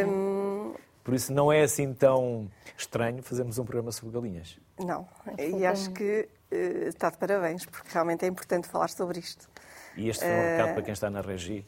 Hum... 0.06 0.74
Por 1.04 1.14
isso, 1.14 1.32
não 1.32 1.50
é 1.50 1.62
assim 1.62 1.94
tão 1.94 2.50
estranho 2.76 3.22
fazermos 3.22 3.58
um 3.58 3.64
programa 3.64 3.90
sobre 3.92 4.14
galinhas. 4.14 4.58
Não. 4.78 5.06
E 5.38 5.64
acho 5.64 5.90
que 5.92 6.28
uh, 6.52 6.88
está 6.88 7.08
de 7.08 7.16
parabéns, 7.16 7.64
porque 7.64 7.88
realmente 7.90 8.24
é 8.26 8.28
importante 8.28 8.68
falar 8.68 8.88
sobre 8.88 9.18
isto. 9.18 9.48
E 9.96 10.08
este 10.08 10.24
é 10.24 10.28
um 10.28 10.56
recado 10.56 10.74
para 10.74 10.82
quem 10.82 10.92
está 10.92 11.08
na 11.08 11.22
regi 11.22 11.66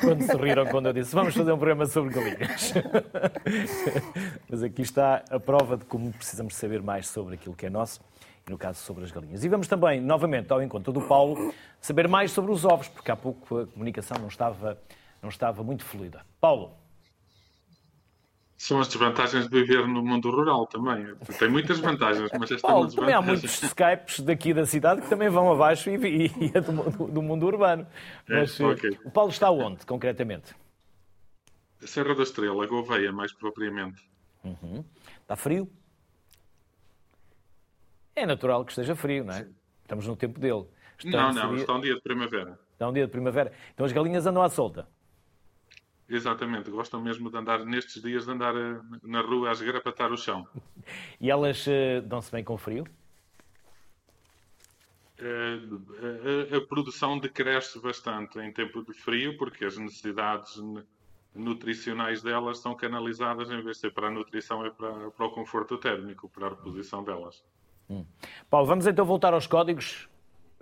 quando 0.00 0.22
se 0.22 0.36
riram 0.36 0.66
quando 0.66 0.86
eu 0.86 0.92
disse 0.92 1.14
vamos 1.14 1.34
fazer 1.34 1.52
um 1.52 1.58
programa 1.58 1.86
sobre 1.86 2.14
galinhas. 2.14 2.72
Mas 4.48 4.62
aqui 4.62 4.82
está 4.82 5.22
a 5.30 5.38
prova 5.38 5.76
de 5.76 5.84
como 5.84 6.10
precisamos 6.12 6.56
saber 6.56 6.82
mais 6.82 7.08
sobre 7.08 7.34
aquilo 7.34 7.54
que 7.54 7.66
é 7.66 7.70
nosso, 7.70 8.00
no 8.48 8.58
caso 8.58 8.80
sobre 8.80 9.04
as 9.04 9.10
galinhas. 9.10 9.44
E 9.44 9.48
vamos 9.48 9.68
também, 9.68 10.00
novamente, 10.00 10.52
ao 10.52 10.62
encontro 10.62 10.92
do 10.92 11.00
Paulo, 11.00 11.52
saber 11.80 12.08
mais 12.08 12.32
sobre 12.32 12.50
os 12.52 12.64
ovos, 12.64 12.88
porque 12.88 13.10
há 13.10 13.16
pouco 13.16 13.60
a 13.60 13.66
comunicação 13.66 14.18
não 14.18 14.28
estava, 14.28 14.78
não 15.22 15.28
estava 15.28 15.62
muito 15.62 15.84
fluida. 15.84 16.24
Paulo. 16.40 16.76
São 18.56 18.78
as 18.78 18.88
desvantagens 18.88 19.48
de 19.48 19.60
viver 19.60 19.88
no 19.88 20.02
mundo 20.02 20.30
rural 20.30 20.66
também. 20.66 21.14
Tem 21.38 21.48
muitas 21.48 21.78
vantagens, 21.80 22.28
mas 22.38 22.50
esta 22.50 22.68
Paulo, 22.68 22.88
é 22.88 22.94
também 22.94 23.14
há 23.14 23.22
muitos 23.22 23.62
Skypes 23.62 24.20
daqui 24.20 24.52
da 24.52 24.66
cidade 24.66 25.00
que 25.00 25.08
também 25.08 25.30
vão 25.30 25.50
abaixo 25.50 25.88
e, 25.88 25.94
e, 25.94 26.26
e 26.26 26.52
é 26.52 26.60
do, 26.60 27.06
do, 27.06 27.22
mundo 27.22 27.46
urbano. 27.46 27.86
É, 28.28 28.40
mas 28.40 28.60
okay. 28.60 28.98
o 29.02 29.10
Paulo 29.10 29.30
está 29.30 29.50
onde, 29.50 29.86
concretamente? 29.86 30.54
Serra 31.86 32.14
da 32.14 32.22
Estrela, 32.22 32.66
Gouveia, 32.66 33.10
mais 33.10 33.32
propriamente. 33.32 34.04
Uhum. 34.44 34.84
Está 35.22 35.36
frio? 35.36 35.66
É 38.14 38.26
natural 38.26 38.64
que 38.64 38.72
esteja 38.72 38.94
frio, 38.94 39.24
não 39.24 39.34
é? 39.34 39.44
Sim. 39.44 39.54
Estamos 39.82 40.06
no 40.06 40.16
tempo 40.16 40.38
dele. 40.38 40.66
Está 40.98 41.32
não, 41.32 41.52
não, 41.52 41.56
está 41.56 41.74
um 41.74 41.80
dia 41.80 41.94
de 41.94 42.00
primavera. 42.00 42.58
Está 42.72 42.88
um 42.88 42.92
dia 42.92 43.06
de 43.06 43.12
primavera. 43.12 43.52
Então 43.74 43.86
as 43.86 43.92
galinhas 43.92 44.26
andam 44.26 44.42
à 44.42 44.48
solta? 44.48 44.88
Exatamente, 46.08 46.70
gostam 46.70 47.00
mesmo 47.00 47.30
de 47.30 47.36
andar 47.36 47.64
nestes 47.64 48.02
dias 48.02 48.24
de 48.24 48.32
andar 48.32 48.54
eh, 48.56 48.80
na 49.04 49.20
rua 49.20 49.50
a 49.50 49.52
esgrapatar 49.52 50.12
o 50.12 50.16
chão. 50.16 50.46
E 51.20 51.30
elas 51.30 51.64
uh, 51.68 52.02
dão-se 52.04 52.32
bem 52.32 52.42
com 52.42 52.58
frio? 52.58 52.84
Uh, 55.20 56.52
a, 56.52 56.56
a, 56.56 56.60
produção 56.66 57.18
decresce 57.18 57.78
bastante 57.78 58.40
em 58.40 58.52
tempo 58.52 58.82
de 58.82 58.92
frio, 58.92 59.36
porque 59.36 59.64
as 59.64 59.76
necessidades 59.76 60.60
nutricionais 61.32 62.22
delas 62.22 62.58
são 62.58 62.74
canalizadas, 62.74 63.50
em 63.50 63.62
vez 63.62 63.76
de 63.76 63.82
ser 63.82 63.92
para 63.92 64.08
a 64.08 64.10
nutrição, 64.10 64.66
é 64.66 64.70
para, 64.70 65.10
para 65.12 65.26
o 65.26 65.30
conforto 65.30 65.78
térmico, 65.78 66.28
para 66.28 66.46
a 66.46 66.50
reposição 66.50 67.04
delas. 67.04 67.44
Hum. 67.90 68.04
Paulo, 68.48 68.66
vamos 68.66 68.86
então 68.86 69.04
voltar 69.04 69.34
aos 69.34 69.46
códigos 69.46 70.08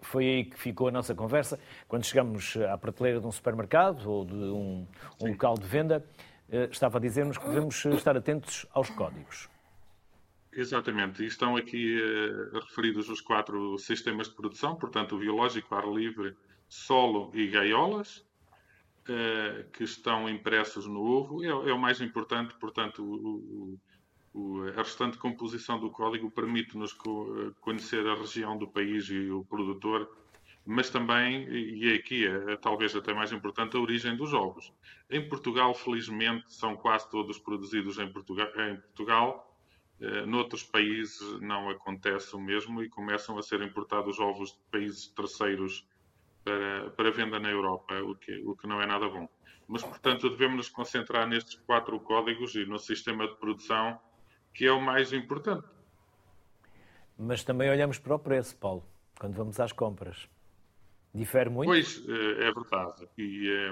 foi 0.00 0.24
aí 0.26 0.44
que 0.44 0.58
ficou 0.58 0.88
a 0.88 0.90
nossa 0.90 1.14
conversa. 1.14 1.58
Quando 1.86 2.04
chegamos 2.04 2.56
à 2.56 2.76
prateleira 2.78 3.20
de 3.20 3.26
um 3.26 3.32
supermercado 3.32 4.08
ou 4.08 4.24
de 4.24 4.34
um, 4.34 4.86
um 5.20 5.28
local 5.28 5.54
de 5.54 5.66
venda, 5.66 6.04
eh, 6.48 6.68
estava 6.70 6.98
a 6.98 7.00
dizer-nos 7.00 7.38
que 7.38 7.46
devemos 7.46 7.84
estar 7.84 8.16
atentos 8.16 8.66
aos 8.72 8.90
códigos. 8.90 9.48
Exatamente, 10.52 11.22
e 11.22 11.26
estão 11.26 11.56
aqui 11.56 12.00
uh, 12.00 12.58
referidos 12.58 13.08
os 13.08 13.20
quatro 13.20 13.78
sistemas 13.78 14.28
de 14.28 14.34
produção, 14.34 14.74
portanto, 14.74 15.14
o 15.14 15.18
biológico, 15.18 15.74
ar 15.74 15.86
livre, 15.86 16.34
solo 16.68 17.30
e 17.34 17.46
gaiolas, 17.48 18.24
uh, 19.08 19.70
que 19.72 19.84
estão 19.84 20.28
impressos 20.28 20.86
no 20.86 21.00
ovo. 21.00 21.44
É, 21.44 21.48
é, 21.48 21.72
o 21.72 21.78
mais 21.78 22.00
importante, 22.00 22.54
portanto, 22.54 23.04
o, 23.04 23.78
a 24.34 24.76
restante 24.76 25.18
composição 25.18 25.80
do 25.80 25.90
código 25.90 26.30
permite-nos 26.30 26.92
conhecer 27.60 28.06
a 28.06 28.14
região 28.14 28.56
do 28.56 28.68
país 28.68 29.08
e 29.08 29.30
o 29.30 29.44
produtor, 29.44 30.08
mas 30.64 30.90
também, 30.90 31.48
e 31.48 31.94
aqui 31.94 32.26
é, 32.26 32.52
é 32.52 32.56
talvez 32.56 32.94
até 32.94 33.14
mais 33.14 33.32
importante, 33.32 33.76
a 33.76 33.80
origem 33.80 34.16
dos 34.16 34.34
ovos. 34.34 34.72
Em 35.10 35.26
Portugal, 35.26 35.74
felizmente, 35.74 36.52
são 36.52 36.76
quase 36.76 37.08
todos 37.10 37.38
produzidos 37.38 37.98
em 37.98 38.12
Portugal. 38.12 38.48
Em 38.56 38.76
Portugal. 38.76 39.44
Eh, 40.00 40.26
noutros 40.26 40.62
países 40.62 41.20
não 41.40 41.68
acontece 41.70 42.36
o 42.36 42.40
mesmo 42.40 42.82
e 42.82 42.88
começam 42.88 43.36
a 43.36 43.42
ser 43.42 43.60
importados 43.62 44.20
ovos 44.20 44.52
de 44.52 44.58
países 44.70 45.08
terceiros 45.08 45.84
para, 46.44 46.90
para 46.90 47.10
venda 47.10 47.40
na 47.40 47.50
Europa, 47.50 48.00
o 48.02 48.14
que, 48.14 48.36
o 48.44 48.54
que 48.54 48.66
não 48.68 48.80
é 48.80 48.86
nada 48.86 49.08
bom. 49.08 49.28
Mas, 49.66 49.82
portanto, 49.82 50.30
devemos 50.30 50.56
nos 50.56 50.68
concentrar 50.68 51.26
nestes 51.26 51.56
quatro 51.66 51.98
códigos 52.00 52.54
e 52.54 52.64
no 52.64 52.78
sistema 52.78 53.26
de 53.26 53.36
produção 53.36 54.00
que 54.52 54.66
é 54.66 54.72
o 54.72 54.80
mais 54.80 55.12
importante. 55.12 55.66
Mas 57.16 57.42
também 57.42 57.68
olhamos 57.68 57.98
para 57.98 58.14
o 58.14 58.18
preço, 58.18 58.56
Paulo, 58.56 58.84
quando 59.18 59.34
vamos 59.34 59.58
às 59.58 59.72
compras. 59.72 60.28
Difere 61.14 61.50
muito? 61.50 61.68
Pois, 61.68 62.04
é 62.08 62.52
verdade. 62.52 63.08
E, 63.16 63.70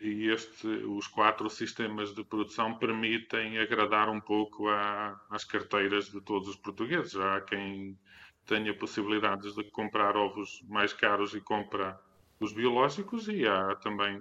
e 0.00 0.28
este, 0.28 0.66
os 0.66 1.06
quatro 1.06 1.48
sistemas 1.48 2.14
de 2.14 2.22
produção 2.22 2.76
permitem 2.78 3.58
agradar 3.58 4.08
um 4.08 4.20
pouco 4.20 4.68
à, 4.68 5.18
às 5.30 5.44
carteiras 5.44 6.10
de 6.10 6.20
todos 6.20 6.48
os 6.48 6.56
portugueses. 6.56 7.16
Há 7.16 7.40
quem 7.40 7.98
tenha 8.44 8.74
possibilidades 8.74 9.54
de 9.54 9.64
comprar 9.64 10.16
ovos 10.16 10.62
mais 10.68 10.92
caros 10.92 11.34
e 11.34 11.40
compra 11.40 11.98
os 12.38 12.52
biológicos 12.52 13.28
e 13.28 13.46
há 13.46 13.74
também, 13.76 14.20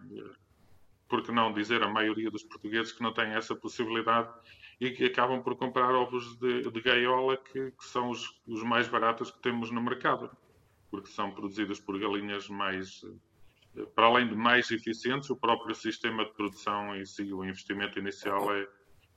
por 1.08 1.22
que 1.22 1.32
não 1.32 1.54
dizer, 1.54 1.84
a 1.84 1.90
maioria 1.90 2.32
dos 2.32 2.44
portugueses 2.44 2.92
que 2.92 3.04
não 3.04 3.14
têm 3.14 3.34
essa 3.34 3.56
possibilidade 3.56 4.30
e 4.80 4.92
que 4.92 5.06
acabam 5.06 5.42
por 5.42 5.56
comprar 5.56 5.94
ovos 5.94 6.38
de, 6.38 6.70
de 6.70 6.82
gaiola 6.82 7.38
que, 7.38 7.72
que 7.72 7.86
são 7.86 8.10
os, 8.10 8.42
os, 8.48 8.64
mais 8.64 8.88
baratos 8.88 9.32
que 9.32 9.40
temos 9.40 9.72
no 9.72 9.82
mercado, 9.82 10.30
porque 10.92 11.10
são 11.10 11.32
produzidos 11.32 11.80
por 11.80 11.98
galinhas 12.00 12.50
mais, 12.50 13.06
para 13.96 14.08
além 14.08 14.28
de 14.28 14.36
mais 14.36 14.70
eficientes, 14.72 15.30
o 15.30 15.36
próprio 15.36 15.74
sistema 15.74 16.26
de 16.26 16.32
produção 16.32 16.96
em 16.96 17.06
si, 17.06 17.34
o 17.34 17.44
investimento 17.44 18.00
inicial 18.00 18.54
é, 18.54 18.68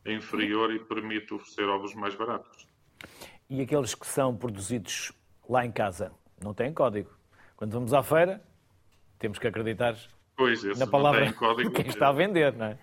é 0.05 0.13
inferior 0.13 0.73
e 0.73 0.79
permite 0.79 1.35
oferecer 1.35 1.69
ovos 1.69 1.95
mais 1.95 2.15
baratos. 2.15 2.67
E 3.51 3.61
aqueles 3.61 3.95
que 3.95 4.07
são 4.07 4.37
produzidos 4.37 5.13
lá 5.49 5.65
em 5.65 5.73
casa 5.73 6.13
não 6.43 6.55
têm 6.55 6.73
código. 6.73 7.11
Quando 7.57 7.73
vamos 7.73 7.93
à 7.93 8.03
feira, 8.03 8.43
temos 9.19 9.39
que 9.39 9.49
acreditar 9.49 9.97
pois, 10.37 10.63
na 10.79 10.87
palavra 10.87 11.27
de 11.27 11.71
quem 11.73 11.87
está 11.89 12.09
a 12.09 12.13
vender, 12.13 12.53
não 12.53 12.67
é? 12.67 12.79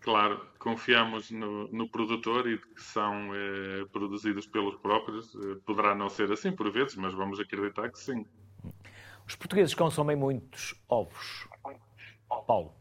Claro, 0.00 0.40
confiamos 0.68 1.30
no, 1.30 1.66
no 1.68 1.88
produtor 1.88 2.46
e 2.46 2.58
que 2.58 2.82
são 2.82 3.34
eh, 3.34 3.86
produzidos 3.90 4.46
pelos 4.46 4.76
próprios. 4.76 5.34
Eh, 5.34 5.56
poderá 5.64 5.94
não 5.94 6.10
ser 6.10 6.30
assim 6.30 6.52
por 6.52 6.70
vezes, 6.70 6.94
mas 6.96 7.14
vamos 7.14 7.40
acreditar 7.40 7.88
que 7.90 7.98
sim. 7.98 8.26
Os 9.26 9.34
portugueses 9.34 9.74
consomem 9.74 10.14
muitos 10.14 10.74
ovos. 10.86 11.48
Paulo. 12.46 12.74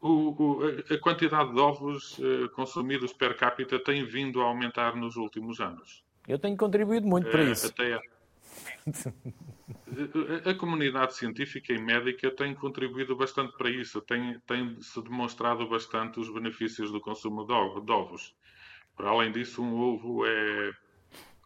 O, 0.00 0.30
o, 0.30 0.60
a 0.92 0.98
quantidade 0.98 1.52
de 1.52 1.60
ovos 1.60 2.18
uh, 2.18 2.48
consumidos 2.56 3.12
per 3.12 3.36
capita 3.36 3.78
tem 3.78 4.04
vindo 4.04 4.42
a 4.42 4.46
aumentar 4.46 4.96
nos 4.96 5.14
últimos 5.14 5.60
anos. 5.60 6.02
Eu 6.26 6.40
tenho 6.40 6.56
contribuído 6.56 7.06
muito 7.06 7.30
para 7.30 7.42
uh, 7.44 7.52
isso. 7.52 7.68
Até 7.68 8.00
a... 10.44 10.54
comunidade 10.54 11.14
científica 11.14 11.72
e 11.72 11.78
médica 11.78 12.30
tem 12.30 12.54
contribuído 12.54 13.16
bastante 13.16 13.56
para 13.56 13.70
isso. 13.70 14.00
Tem, 14.02 14.38
tem 14.46 14.80
se 14.80 15.02
demonstrado 15.02 15.68
bastante 15.68 16.20
os 16.20 16.32
benefícios 16.32 16.90
do 16.90 17.00
consumo 17.00 17.44
de, 17.46 17.84
de 17.84 17.92
ovos. 17.92 18.34
Para 18.96 19.10
além 19.10 19.32
disso, 19.32 19.62
um 19.62 19.74
ovo 19.74 20.26
é, 20.26 20.72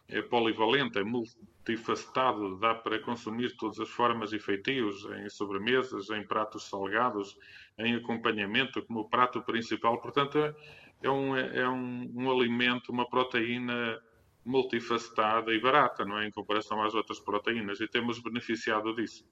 é 0.09 0.21
polivalente, 0.21 0.99
é 0.99 1.03
multifacetado, 1.03 2.57
dá 2.59 2.75
para 2.75 2.99
consumir 2.99 3.55
todas 3.55 3.79
as 3.79 3.89
formas 3.89 4.33
e 4.33 4.39
feitios, 4.39 5.05
em 5.05 5.29
sobremesas, 5.29 6.09
em 6.09 6.25
pratos 6.25 6.69
salgados, 6.69 7.37
em 7.77 7.95
acompanhamento, 7.95 8.81
como 8.85 9.09
prato 9.09 9.41
principal. 9.41 10.01
Portanto, 10.01 10.37
é 11.01 11.09
um, 11.09 11.35
é 11.35 11.69
um, 11.69 12.11
um 12.15 12.31
alimento, 12.31 12.91
uma 12.91 13.07
proteína 13.09 14.01
multifacetada 14.47 15.53
e 15.53 15.59
barata, 15.59 16.05
não 16.05 16.17
é? 16.17 16.27
Em 16.27 16.31
comparação 16.31 16.81
às 16.81 16.95
outras 16.95 17.19
proteínas, 17.19 17.81
e 17.81 17.87
temos 17.87 18.19
beneficiado 18.19 18.95
disso. 18.95 19.25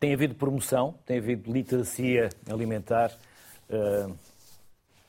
Tem 0.00 0.14
havido 0.14 0.34
promoção, 0.34 0.98
tem 1.04 1.18
havido 1.18 1.52
literacia 1.52 2.30
alimentar, 2.50 3.12
uh, 3.68 4.18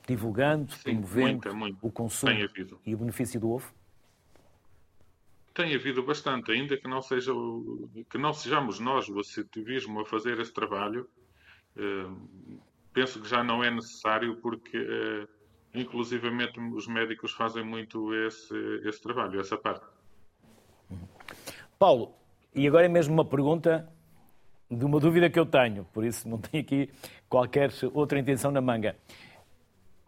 divulgando, 0.06 0.74
Sim, 0.74 0.82
promovendo 0.96 1.32
muita, 1.32 1.54
muita. 1.54 1.78
o 1.82 1.92
consumo 1.92 2.34
e 2.86 2.94
o 2.94 2.98
benefício 2.98 3.40
do 3.40 3.52
ovo? 3.52 3.72
Tem 5.54 5.74
havido 5.76 6.04
bastante, 6.04 6.52
ainda 6.52 6.76
que 6.78 6.88
não, 6.88 7.02
seja, 7.02 7.32
que 8.10 8.18
não 8.18 8.34
sejamos 8.34 8.80
nós, 8.80 9.08
o 9.08 9.20
associativismo, 9.20 10.02
a 10.02 10.06
fazer 10.06 10.40
esse 10.40 10.54
trabalho, 10.54 11.08
uh, 11.78 12.60
penso 12.92 13.22
que 13.22 13.28
já 13.30 13.44
não 13.44 13.64
é 13.64 13.72
necessário 13.72 14.36
porque 14.38 14.78
uh, 14.78 15.39
inclusivamente 15.74 16.60
os 16.60 16.88
médicos 16.88 17.32
fazem 17.32 17.64
muito 17.64 18.14
esse, 18.14 18.56
esse 18.86 19.02
trabalho, 19.02 19.40
essa 19.40 19.58
parte. 19.58 19.86
Paulo, 21.78 22.14
e 22.54 22.68
agora 22.68 22.86
é 22.86 22.90
mesmo 22.90 23.14
uma 23.14 23.26
pergunta 23.26 23.92
de 24.70 24.86
uma 24.86 25.00
dúvida 25.00 25.30
que 25.30 25.40
eu 25.40 25.46
tenho, 25.46 25.86
por 25.86 26.04
isso 26.04 26.28
não 26.28 26.38
tenho 26.38 26.64
aqui 26.64 26.90
qualquer 27.28 27.72
outra 27.94 28.20
intenção 28.20 28.52
na 28.52 28.62
manga. 28.62 28.98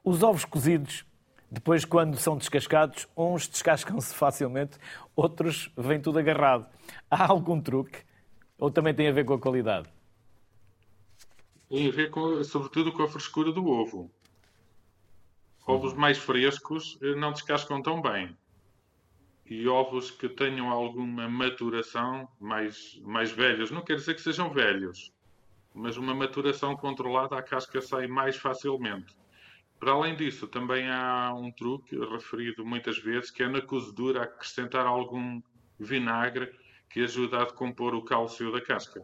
Os 0.04 0.24
ovos 0.24 0.45
cozidos, 0.45 1.06
depois 1.50 1.86
quando 1.86 2.17
são 2.17 2.38
descascados, 2.38 3.08
uns 3.15 3.47
descascam-se 3.47 4.13
facilmente, 4.13 4.78
outros 5.15 5.71
vêm 5.78 6.02
tudo 6.02 6.19
agarrado. 6.19 6.67
Há 7.10 7.32
algum 7.32 7.62
truque? 7.62 8.00
Ou 8.58 8.69
também 8.69 8.93
tem 8.93 9.08
a 9.08 9.12
ver 9.12 9.26
com 9.26 9.34
a 9.34 9.39
qualidade? 9.39 9.89
Tem 11.69 11.88
a 11.88 11.91
ver, 11.91 12.10
com, 12.10 12.43
sobretudo, 12.43 12.91
com 12.91 13.04
a 13.04 13.08
frescura 13.08 13.52
do 13.52 13.65
ovo. 13.65 14.12
Ovos 15.65 15.93
mais 15.93 16.17
frescos 16.17 16.97
eh, 17.02 17.15
não 17.15 17.32
descascam 17.32 17.82
tão 17.82 18.02
bem. 18.02 18.36
E 19.45 19.67
ovos 19.67 20.10
que 20.12 20.30
tenham 20.30 20.69
alguma 20.69 21.28
maturação, 21.28 22.28
mais, 22.39 23.00
mais 23.04 23.32
velhos, 23.32 23.69
não 23.69 23.84
quer 23.84 23.95
dizer 23.95 24.15
que 24.15 24.21
sejam 24.21 24.50
velhos, 24.50 25.12
mas 25.74 25.97
uma 25.97 26.15
maturação 26.15 26.76
controlada, 26.76 27.38
a 27.38 27.43
casca 27.43 27.82
sai 27.82 28.08
mais 28.08 28.38
facilmente. 28.38 29.15
Para 29.80 29.91
além 29.91 30.15
disso, 30.15 30.47
também 30.47 30.89
há 30.89 31.34
um 31.34 31.52
truque 31.52 31.97
referido 31.97 32.65
muitas 32.65 32.97
vezes, 33.00 33.32
que 33.32 33.43
é 33.43 33.47
na 33.47 33.62
cozedura 33.62 34.24
acrescentar 34.24 34.86
algum 34.86 35.41
vinagre 35.80 36.54
que 36.89 37.02
ajuda 37.02 37.41
a 37.41 37.45
decompor 37.45 37.95
o 37.95 38.04
cálcio 38.04 38.52
da 38.52 38.62
casca 38.62 39.02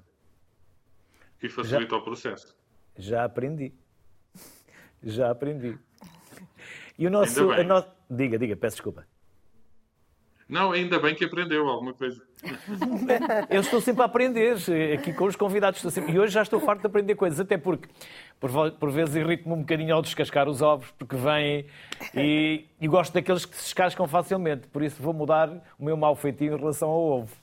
e 1.42 1.50
facilita 1.50 1.96
já, 1.96 1.98
o 1.98 2.04
processo. 2.04 2.56
Já 2.96 3.24
aprendi. 3.24 3.74
Já 5.04 5.30
aprendi. 5.30 5.78
E 6.98 7.08
o 7.08 7.10
nosso. 7.10 7.46
No... 7.64 7.86
Diga, 8.10 8.38
diga, 8.40 8.56
peço 8.56 8.78
desculpa. 8.78 9.06
Não, 10.50 10.72
ainda 10.72 10.98
bem 10.98 11.14
que 11.14 11.26
aprendeu 11.26 11.68
alguma 11.68 11.94
coisa. 11.94 12.24
Eu 13.50 13.60
estou 13.60 13.82
sempre 13.82 14.02
a 14.02 14.06
aprender, 14.06 14.56
aqui 14.94 15.12
com 15.12 15.26
os 15.26 15.36
convidados. 15.36 15.82
Sempre... 15.82 16.14
E 16.14 16.20
hoje 16.20 16.34
já 16.34 16.42
estou 16.42 16.60
farto 16.62 16.80
de 16.80 16.88
aprender 16.88 17.16
coisas, 17.16 17.38
até 17.38 17.58
porque 17.58 17.90
por, 18.40 18.72
por 18.72 18.90
vezes 18.90 19.16
irrito-me 19.16 19.54
um 19.54 19.60
bocadinho 19.60 19.94
ao 19.94 20.02
descascar 20.02 20.48
os 20.48 20.62
ovos, 20.62 20.90
porque 20.92 21.18
vêm 21.18 21.66
e, 22.16 22.66
e 22.80 22.88
gosto 22.88 23.14
daqueles 23.14 23.46
que 23.46 23.58
se 23.58 23.64
descascam 23.64 24.08
facilmente. 24.08 24.68
Por 24.70 24.82
isso 24.84 25.04
vou 25.04 25.14
mudar 25.14 25.50
o 25.78 25.84
meu 25.84 25.98
mau 25.98 26.16
feitio 26.16 26.54
em 26.54 26.58
relação 26.58 26.88
ao 26.88 27.02
ovo. 27.02 27.36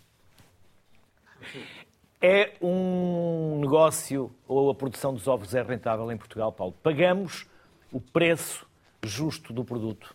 É 2.23 2.53
um 2.62 3.61
negócio, 3.61 4.35
ou 4.49 4.71
a 4.71 4.75
produção 4.75 5.12
dos 5.12 5.29
ovos 5.29 5.55
é 5.55 5.62
rentável 5.62 6.11
em 6.11 6.17
Portugal, 6.17 6.51
Paulo? 6.51 6.75
Pagamos 6.83 7.47
o 7.93 8.01
preço 8.01 8.67
justo 9.07 9.53
do 9.53 9.64
produto? 9.64 10.14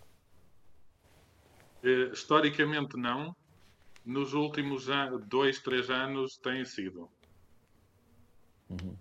Uh, 1.83 2.11
historicamente, 2.13 2.97
não. 2.97 3.35
Nos 4.05 4.33
últimos 4.33 4.87
dois, 5.27 5.59
três 5.59 5.89
anos 5.89 6.37
tem 6.37 6.65
sido. 6.65 7.09
Uhum. 8.69 8.95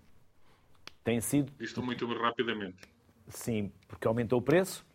Tem 1.03 1.21
sido? 1.21 1.51
Isto 1.59 1.81
muito 1.81 2.05
rapidamente. 2.13 2.81
Sim, 3.27 3.71
porque 3.87 4.07
aumentou 4.07 4.39
o 4.39 4.41
preço? 4.41 4.85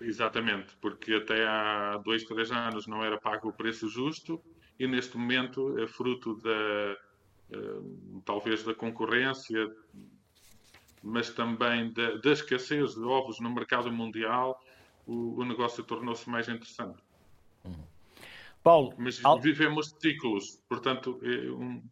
Exatamente, 0.00 0.76
porque 0.80 1.14
até 1.14 1.46
há 1.46 1.96
dois, 1.98 2.24
três 2.24 2.50
anos 2.50 2.86
não 2.86 3.02
era 3.02 3.18
pago 3.18 3.48
o 3.48 3.52
preço 3.52 3.88
justo 3.88 4.42
e 4.78 4.86
neste 4.86 5.16
momento 5.16 5.78
é 5.78 5.86
fruto 5.86 6.36
da, 6.36 6.96
eh, 7.52 7.80
talvez 8.24 8.64
da 8.64 8.74
concorrência, 8.74 9.70
mas 11.04 11.30
também 11.30 11.92
da, 11.92 12.16
da 12.16 12.32
escassez 12.32 12.94
de 12.94 13.02
ovos 13.02 13.38
no 13.38 13.50
mercado 13.50 13.92
mundial, 13.92 14.58
o, 15.06 15.40
o 15.40 15.44
negócio 15.44 15.84
tornou-se 15.84 16.28
mais 16.28 16.48
interessante. 16.48 16.98
Uhum. 17.64 17.84
Paulo, 18.62 18.94
mas 18.96 19.20
vivemos 19.42 19.94
ciclos, 20.00 20.58
portanto, 20.66 21.20
é 21.22 21.50
um, 21.50 21.82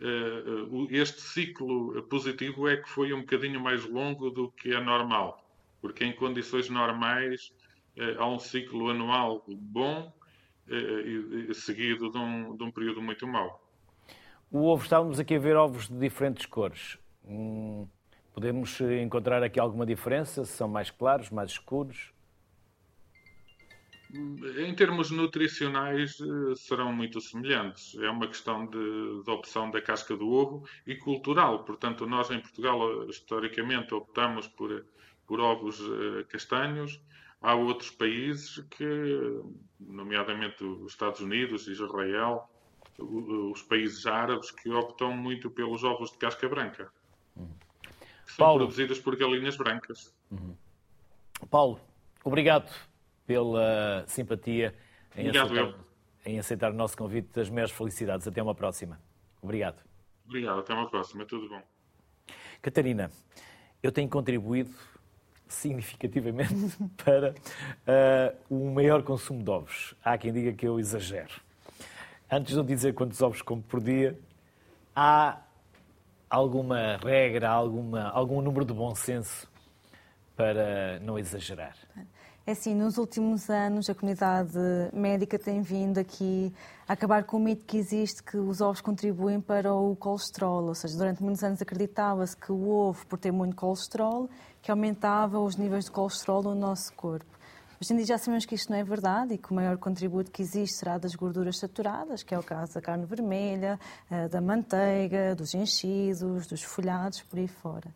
é, 0.00 0.96
este 0.96 1.22
ciclo 1.22 2.02
positivo 2.02 2.68
é 2.68 2.76
que 2.76 2.88
foi 2.88 3.14
um 3.14 3.20
bocadinho 3.20 3.58
mais 3.60 3.84
longo 3.88 4.30
do 4.30 4.50
que 4.50 4.74
é 4.74 4.80
normal, 4.80 5.42
porque 5.80 6.04
em 6.04 6.12
condições 6.12 6.68
normais 6.68 7.54
é, 7.96 8.16
há 8.18 8.26
um 8.26 8.38
ciclo 8.38 8.90
anual 8.90 9.42
bom 9.48 10.12
seguido 11.54 12.10
de 12.10 12.16
um, 12.16 12.56
de 12.56 12.62
um 12.62 12.70
período 12.70 13.02
muito 13.02 13.26
mau. 13.26 13.60
O 14.50 14.66
ovo, 14.66 14.82
estávamos 14.82 15.18
aqui 15.18 15.34
a 15.34 15.38
ver 15.38 15.56
ovos 15.56 15.88
de 15.88 15.98
diferentes 15.98 16.46
cores. 16.46 16.98
Hum, 17.24 17.86
Podemos 18.34 18.80
encontrar 18.80 19.42
aqui 19.42 19.60
alguma 19.60 19.84
diferença? 19.84 20.44
São 20.44 20.68
mais 20.68 20.90
claros, 20.90 21.30
mais 21.30 21.50
escuros? 21.50 22.12
Em 24.58 24.74
termos 24.74 25.10
nutricionais, 25.10 26.18
eh, 26.20 26.54
serão 26.54 26.92
muito 26.92 27.18
semelhantes. 27.18 27.94
É 27.94 28.10
uma 28.10 28.26
questão 28.26 28.66
de, 28.66 29.22
de, 29.22 29.30
opção 29.30 29.70
da 29.70 29.80
casca 29.80 30.14
do 30.14 30.28
ovo 30.28 30.68
e 30.86 30.94
cultural. 30.94 31.64
Portanto, 31.64 32.06
nós 32.06 32.30
em 32.30 32.38
Portugal, 32.38 33.08
historicamente, 33.08 33.94
optamos 33.94 34.46
por, 34.48 34.84
por 35.26 35.40
ovos 35.40 35.80
eh, 35.80 36.24
castanhos. 36.24 37.00
Há 37.40 37.54
outros 37.54 37.90
países 37.90 38.62
que, 38.70 39.40
nomeadamente 39.80 40.62
os 40.62 40.92
Estados 40.92 41.20
Unidos, 41.20 41.66
Israel, 41.66 42.48
os 42.98 43.62
países 43.62 44.06
árabes 44.06 44.50
que 44.50 44.70
optam 44.70 45.16
muito 45.16 45.50
pelos 45.50 45.84
ovos 45.84 46.12
de 46.12 46.18
casca 46.18 46.48
branca. 46.48 46.92
Que 47.34 47.71
são 48.26 48.36
Paulo. 48.36 48.60
produzidos 48.60 48.98
por 48.98 49.16
galinhas 49.16 49.56
brancas. 49.56 50.14
Paulo, 51.50 51.80
obrigado 52.24 52.70
pela 53.26 54.04
simpatia 54.06 54.74
em, 55.16 55.28
Obrigado, 55.28 55.52
aceitar, 55.52 55.78
em 56.24 56.38
aceitar 56.38 56.70
o 56.70 56.74
nosso 56.74 56.96
convite. 56.96 57.28
Das 57.32 57.50
maiores 57.50 57.72
felicidades. 57.72 58.26
Até 58.26 58.42
uma 58.42 58.54
próxima. 58.54 59.00
Obrigado. 59.40 59.82
Obrigado, 60.26 60.60
até 60.60 60.72
uma 60.72 60.88
próxima. 60.88 61.24
Tudo 61.24 61.48
bom. 61.48 61.62
Catarina, 62.60 63.10
eu 63.82 63.90
tenho 63.90 64.08
contribuído 64.08 64.70
significativamente 65.48 66.54
para 67.04 67.34
ah, 67.86 68.34
o 68.48 68.70
maior 68.70 69.02
consumo 69.02 69.42
de 69.42 69.50
ovos. 69.50 69.94
Há 70.02 70.16
quem 70.16 70.32
diga 70.32 70.52
que 70.52 70.66
eu 70.66 70.78
exagero. 70.78 71.40
Antes 72.30 72.54
de 72.54 72.58
eu 72.58 72.64
dizer 72.64 72.94
quantos 72.94 73.20
ovos 73.20 73.42
como 73.42 73.62
por 73.62 73.80
dia, 73.80 74.18
há 74.96 75.38
alguma 76.32 76.96
regra, 76.96 77.50
alguma, 77.50 78.08
algum 78.08 78.40
número 78.40 78.64
de 78.64 78.72
bom 78.72 78.94
senso 78.94 79.46
para 80.34 80.98
não 81.00 81.18
exagerar? 81.18 81.76
É 82.46 82.52
assim, 82.52 82.74
nos 82.74 82.96
últimos 82.96 83.50
anos 83.50 83.88
a 83.90 83.94
comunidade 83.94 84.58
médica 84.94 85.38
tem 85.38 85.60
vindo 85.60 85.98
aqui 85.98 86.50
a 86.88 86.94
acabar 86.94 87.24
com 87.24 87.36
o 87.36 87.40
mito 87.40 87.66
que 87.66 87.76
existe 87.76 88.22
que 88.22 88.38
os 88.38 88.62
ovos 88.62 88.80
contribuem 88.80 89.42
para 89.42 89.74
o 89.74 89.94
colesterol, 89.94 90.64
ou 90.64 90.74
seja, 90.74 90.96
durante 90.96 91.22
muitos 91.22 91.44
anos 91.44 91.60
acreditava-se 91.60 92.34
que 92.34 92.50
o 92.50 92.66
ovo, 92.66 93.06
por 93.06 93.18
ter 93.18 93.30
muito 93.30 93.54
colesterol, 93.54 94.28
que 94.62 94.70
aumentava 94.70 95.38
os 95.38 95.56
níveis 95.56 95.84
de 95.84 95.90
colesterol 95.90 96.42
no 96.42 96.54
nosso 96.54 96.92
corpo. 96.94 97.41
Hoje 97.82 97.94
em 97.94 97.96
dia 97.96 98.06
já 98.06 98.18
sabemos 98.18 98.46
que 98.46 98.54
isto 98.54 98.70
não 98.70 98.78
é 98.78 98.84
verdade 98.84 99.34
e 99.34 99.38
que 99.38 99.50
o 99.50 99.54
maior 99.54 99.76
contributo 99.76 100.30
que 100.30 100.40
existe 100.40 100.76
será 100.76 100.98
das 100.98 101.16
gorduras 101.16 101.58
saturadas, 101.58 102.22
que 102.22 102.32
é 102.32 102.38
o 102.38 102.42
caso 102.42 102.74
da 102.74 102.80
carne 102.80 103.04
vermelha, 103.04 103.76
eh, 104.08 104.28
da 104.28 104.40
manteiga, 104.40 105.34
dos 105.34 105.52
enchidos, 105.52 106.46
dos 106.46 106.62
folhados, 106.62 107.22
por 107.22 107.40
aí 107.40 107.48
fora. 107.48 107.92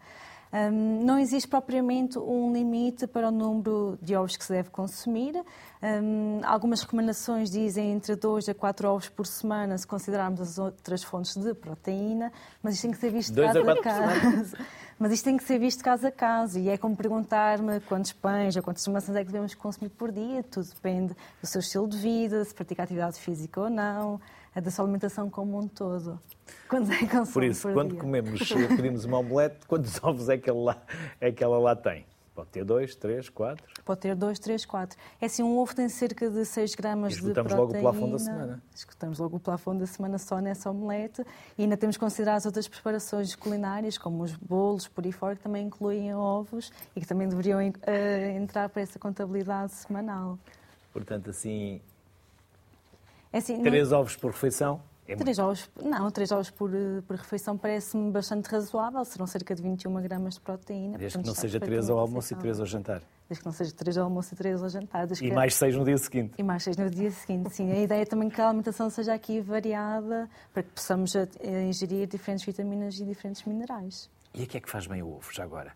Hum, 0.53 1.05
não 1.05 1.21
existe 1.21 1.47
propriamente 1.49 2.19
um 2.19 2.53
limite 2.53 3.07
para 3.07 3.29
o 3.29 3.31
número 3.31 3.97
de 4.03 4.17
ovos 4.17 4.37
que 4.37 4.45
se 4.45 4.53
deve 4.53 4.71
consumir. 4.71 5.37
Hum, 5.83 6.41
algumas 6.43 6.83
recomendações 6.83 7.49
dizem 7.49 7.93
entre 7.93 8.17
2 8.17 8.49
a 8.49 8.55
4 8.55 8.89
ovos 8.89 9.09
por 9.09 9.25
semana, 9.25 9.79
se 9.79 9.87
considerarmos 9.87 10.41
as 10.41 10.59
outras 10.59 11.05
fontes 11.05 11.37
de 11.37 11.55
proteína, 11.55 12.33
mas 12.61 12.75
isto 12.75 12.83
tem 12.83 12.91
que 12.91 12.99
ser 12.99 13.11
visto 13.11 13.33
Dois 13.33 13.51
a 13.51 13.53
caso 13.53 13.71
a 13.71 13.75
por 13.75 13.83
caso. 13.85 14.57
Mas 14.99 15.13
isto 15.13 15.25
tem 15.25 15.37
que 15.37 15.45
ser 15.45 15.59
visto 15.59 15.85
caso 15.85 16.07
a 16.07 16.11
caso 16.11 16.59
e 16.59 16.71
é 16.71 16.79
como 16.79 16.97
perguntar-me 16.97 17.81
quantos 17.81 18.13
pães 18.13 18.57
ou 18.57 18.63
quantas 18.63 18.87
maçãs 18.89 19.15
é 19.15 19.21
que 19.21 19.27
devemos 19.27 19.55
consumir 19.55 19.91
por 19.91 20.11
dia. 20.11 20.43
Tudo 20.43 20.67
depende 20.69 21.15
do 21.41 21.47
seu 21.47 21.61
estilo 21.61 21.87
de 21.87 21.99
vida, 21.99 22.43
se 22.45 22.55
pratica 22.55 22.83
atividade 22.83 23.19
física 23.19 23.61
ou 23.61 23.69
não, 23.69 24.19
da 24.55 24.71
sua 24.71 24.87
alimentação 24.87 25.29
como 25.29 25.59
um 25.59 25.69
todo. 25.69 26.19
Quantos 26.67 26.91
é 26.91 26.99
que 26.99 27.33
Por 27.33 27.45
isso, 27.45 27.63
por 27.63 27.75
quando 27.75 27.91
dia? 27.91 28.01
comemos, 28.01 28.41
pedimos 28.49 29.05
uma 29.05 29.19
omelete, 29.19 29.67
quantos 29.67 29.99
ovos 30.03 30.31
é 30.31 30.39
que, 30.39 30.49
ela 30.49 30.83
é 31.21 31.31
que 31.31 31.45
ela 31.45 31.59
lá 31.59 31.77
tem? 31.77 32.07
Pode 32.37 32.51
ter 32.51 32.65
dois, 32.65 32.95
três, 32.95 33.31
quatro. 33.31 33.65
Pode 33.83 34.01
ter 34.01 34.15
2, 34.15 34.39
3, 34.39 34.67
4. 34.67 34.99
É 35.19 35.25
assim, 35.25 35.43
um 35.43 35.57
ovo 35.59 35.75
tem 35.75 35.89
cerca 35.89 36.29
de 36.29 36.45
6 36.45 36.75
gramas 36.75 37.15
de 37.15 37.23
proteína. 37.23 37.57
logo 37.57 37.75
o 37.75 37.81
plafond 37.81 38.13
da 38.13 38.19
semana. 38.19 38.63
Esgotamos 38.75 39.19
logo 39.19 39.37
o 39.39 39.41
plafond 39.41 39.79
da 39.81 39.87
semana 39.87 40.19
só 40.19 40.39
nessa 40.39 40.71
omelete. 40.71 41.25
E 41.57 41.63
ainda 41.63 41.79
temos 41.79 41.97
que 41.97 42.01
considerar 42.01 42.35
as 42.35 42.45
outras 42.45 42.69
preparações 42.69 43.35
culinárias, 43.35 43.97
como 43.97 44.23
os 44.23 44.37
bolos, 44.37 44.87
por 44.87 45.03
aí 45.07 45.13
fora, 45.13 45.35
que 45.35 45.43
também 45.43 45.67
incluem 45.67 46.15
ovos 46.15 46.71
e 46.95 47.01
que 47.01 47.07
também 47.07 47.27
deveriam 47.27 47.59
eh, 47.61 48.37
entrar 48.37 48.69
para 48.69 48.83
essa 48.83 48.99
contabilidade 48.99 49.73
semanal. 49.73 50.39
Portanto, 50.93 51.31
assim, 51.31 51.81
É 53.33 53.39
assim, 53.39 53.57
não- 53.57 53.63
três 53.65 53.93
ovos 53.93 54.15
por 54.15 54.31
refeição 54.31 54.81
é 55.07 55.11
muito. 55.15 55.23
Três 55.25 55.39
ovos, 55.39 55.71
não, 55.83 56.11
três 56.11 56.31
ovos 56.33 56.51
por, 56.51 56.75
eh, 56.75 57.01
por 57.07 57.17
refeição 57.17 57.57
parece-me 57.57 58.11
bastante 58.11 58.47
razoável, 58.47 59.05
serão 59.05 59.27
cerca 59.27 59.55
de 59.55 59.63
21 59.63 60.01
gramas 60.03 60.35
de 60.35 60.41
proteína. 60.41 60.99
Desde 60.99 61.19
que 61.19 61.27
não 61.27 61.35
seja 61.35 61.59
três 61.61 61.89
ao 61.91 61.97
perfeitamente 61.97 62.01
almoço 62.09 62.17
e 62.17 62.19
aceitável. 62.19 62.43
três 62.43 62.61
ao 62.61 62.67
jantar. 62.67 63.03
Desde 63.29 63.41
que 63.43 63.47
não 63.47 63.53
seja 63.53 63.73
três 63.75 63.99
ao 63.99 64.05
almoço 64.05 64.35
e 64.35 64.37
três 64.37 64.63
ao 64.63 64.69
jantar. 64.69 65.07
desde 65.07 65.25
E 65.25 65.29
que- 65.31 65.35
mais 65.35 65.55
seis 65.55 65.75
no 65.77 65.85
dia 65.85 65.99
seguinte. 65.99 66.35
E 66.39 66.43
mais 66.43 66.63
seis 66.63 66.77
no 66.77 66.89
dia 66.91 67.11
seguinte, 67.11 67.51
sim. 67.55 67.71
A 67.73 67.79
ideia 67.81 68.03
é 68.03 68.05
também 68.05 68.29
que 68.29 68.41
a 68.41 68.49
alimentação 68.49 68.89
seja 68.91 69.15
aqui 69.15 69.41
variada 69.41 70.29
para 70.53 70.63
que 70.63 70.71
possamos 70.71 71.15
eh, 71.17 71.29
ingerir 71.69 72.07
diferentes 72.07 72.45
vitaminas 72.45 72.99
e 73.01 73.05
diferentes 73.05 73.43
minerais. 73.45 74.09
E 74.35 74.43
a 74.43 74.47
que 74.47 74.57
é 74.59 74.61
que 74.61 74.69
faz 74.71 74.87
bem 74.87 75.03
o 75.03 75.09
ovo, 75.15 75.33
já 75.33 75.43
agora? 75.45 75.73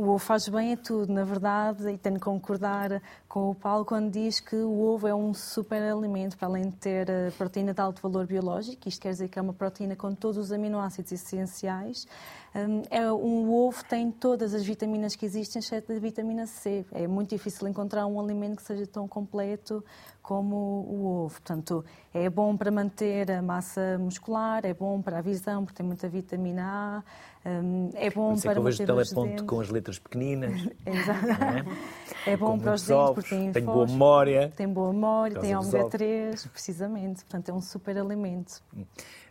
O 0.00 0.04
ovo 0.04 0.18
faz 0.18 0.48
bem 0.48 0.72
a 0.72 0.78
tudo, 0.78 1.12
na 1.12 1.24
verdade, 1.24 1.86
e 1.90 1.98
tenho 1.98 2.14
que 2.14 2.22
concordar 2.22 3.02
com 3.28 3.50
o 3.50 3.54
Paulo 3.54 3.84
quando 3.84 4.10
diz 4.10 4.40
que 4.40 4.56
o 4.56 4.80
ovo 4.80 5.06
é 5.06 5.14
um 5.14 5.34
super 5.34 5.82
alimento, 5.82 6.38
para 6.38 6.48
além 6.48 6.70
de 6.70 6.76
ter 6.76 7.10
a 7.10 7.30
proteína 7.36 7.74
de 7.74 7.82
alto 7.82 8.00
valor 8.00 8.26
biológico, 8.26 8.88
isto 8.88 8.98
quer 8.98 9.10
dizer 9.10 9.28
que 9.28 9.38
é 9.38 9.42
uma 9.42 9.52
proteína 9.52 9.94
com 9.94 10.14
todos 10.14 10.38
os 10.38 10.52
aminoácidos 10.52 11.12
essenciais. 11.12 12.08
Hum, 12.54 12.80
É, 12.90 13.12
um 13.12 13.52
ovo 13.52 13.84
tem 13.84 14.10
todas 14.10 14.54
as 14.54 14.64
vitaminas 14.64 15.14
que 15.14 15.26
existem, 15.26 15.60
exceto 15.60 15.92
a 15.92 15.98
vitamina 15.98 16.46
C. 16.46 16.86
É 16.92 17.06
muito 17.06 17.28
difícil 17.28 17.68
encontrar 17.68 18.06
um 18.06 18.18
alimento 18.18 18.56
que 18.56 18.62
seja 18.62 18.86
tão 18.86 19.06
completo 19.06 19.84
como 20.30 20.86
o 20.88 21.24
ovo. 21.24 21.32
Portanto, 21.32 21.84
é 22.14 22.30
bom 22.30 22.56
para 22.56 22.70
manter 22.70 23.32
a 23.32 23.42
massa 23.42 23.98
muscular, 23.98 24.64
é 24.64 24.72
bom 24.72 25.02
para 25.02 25.18
a 25.18 25.20
visão, 25.20 25.64
porque 25.64 25.78
tem 25.78 25.84
muita 25.84 26.08
vitamina 26.08 27.02
A, 27.44 27.50
hum, 27.50 27.90
é 27.94 28.08
bom 28.10 28.36
Por 28.36 28.38
é 28.38 28.42
para 28.42 28.60
manter 28.60 28.92
os 28.92 29.10
dentes. 29.10 29.44
com 29.44 29.60
as 29.60 29.70
letras 29.70 29.98
pequeninas. 29.98 30.68
Exato. 30.86 31.26
é? 31.26 32.30
É 32.30 32.36
bom 32.36 32.52
Com 32.52 32.60
para 32.60 32.74
os 32.74 32.82
dentes 32.82 32.90
ovos, 32.90 33.14
porque 33.24 33.34
tem, 33.34 33.50
tem 33.50 33.64
boa 33.64 33.84
memória. 33.84 34.52
Tem 34.56 34.68
boa 34.68 34.92
memória, 34.92 35.40
tem 35.40 35.56
ômega 35.56 35.88
3, 35.88 36.46
precisamente. 36.46 37.24
Portanto, 37.24 37.48
é 37.48 37.52
um 37.52 37.60
super 37.60 37.98
alimento. 37.98 38.62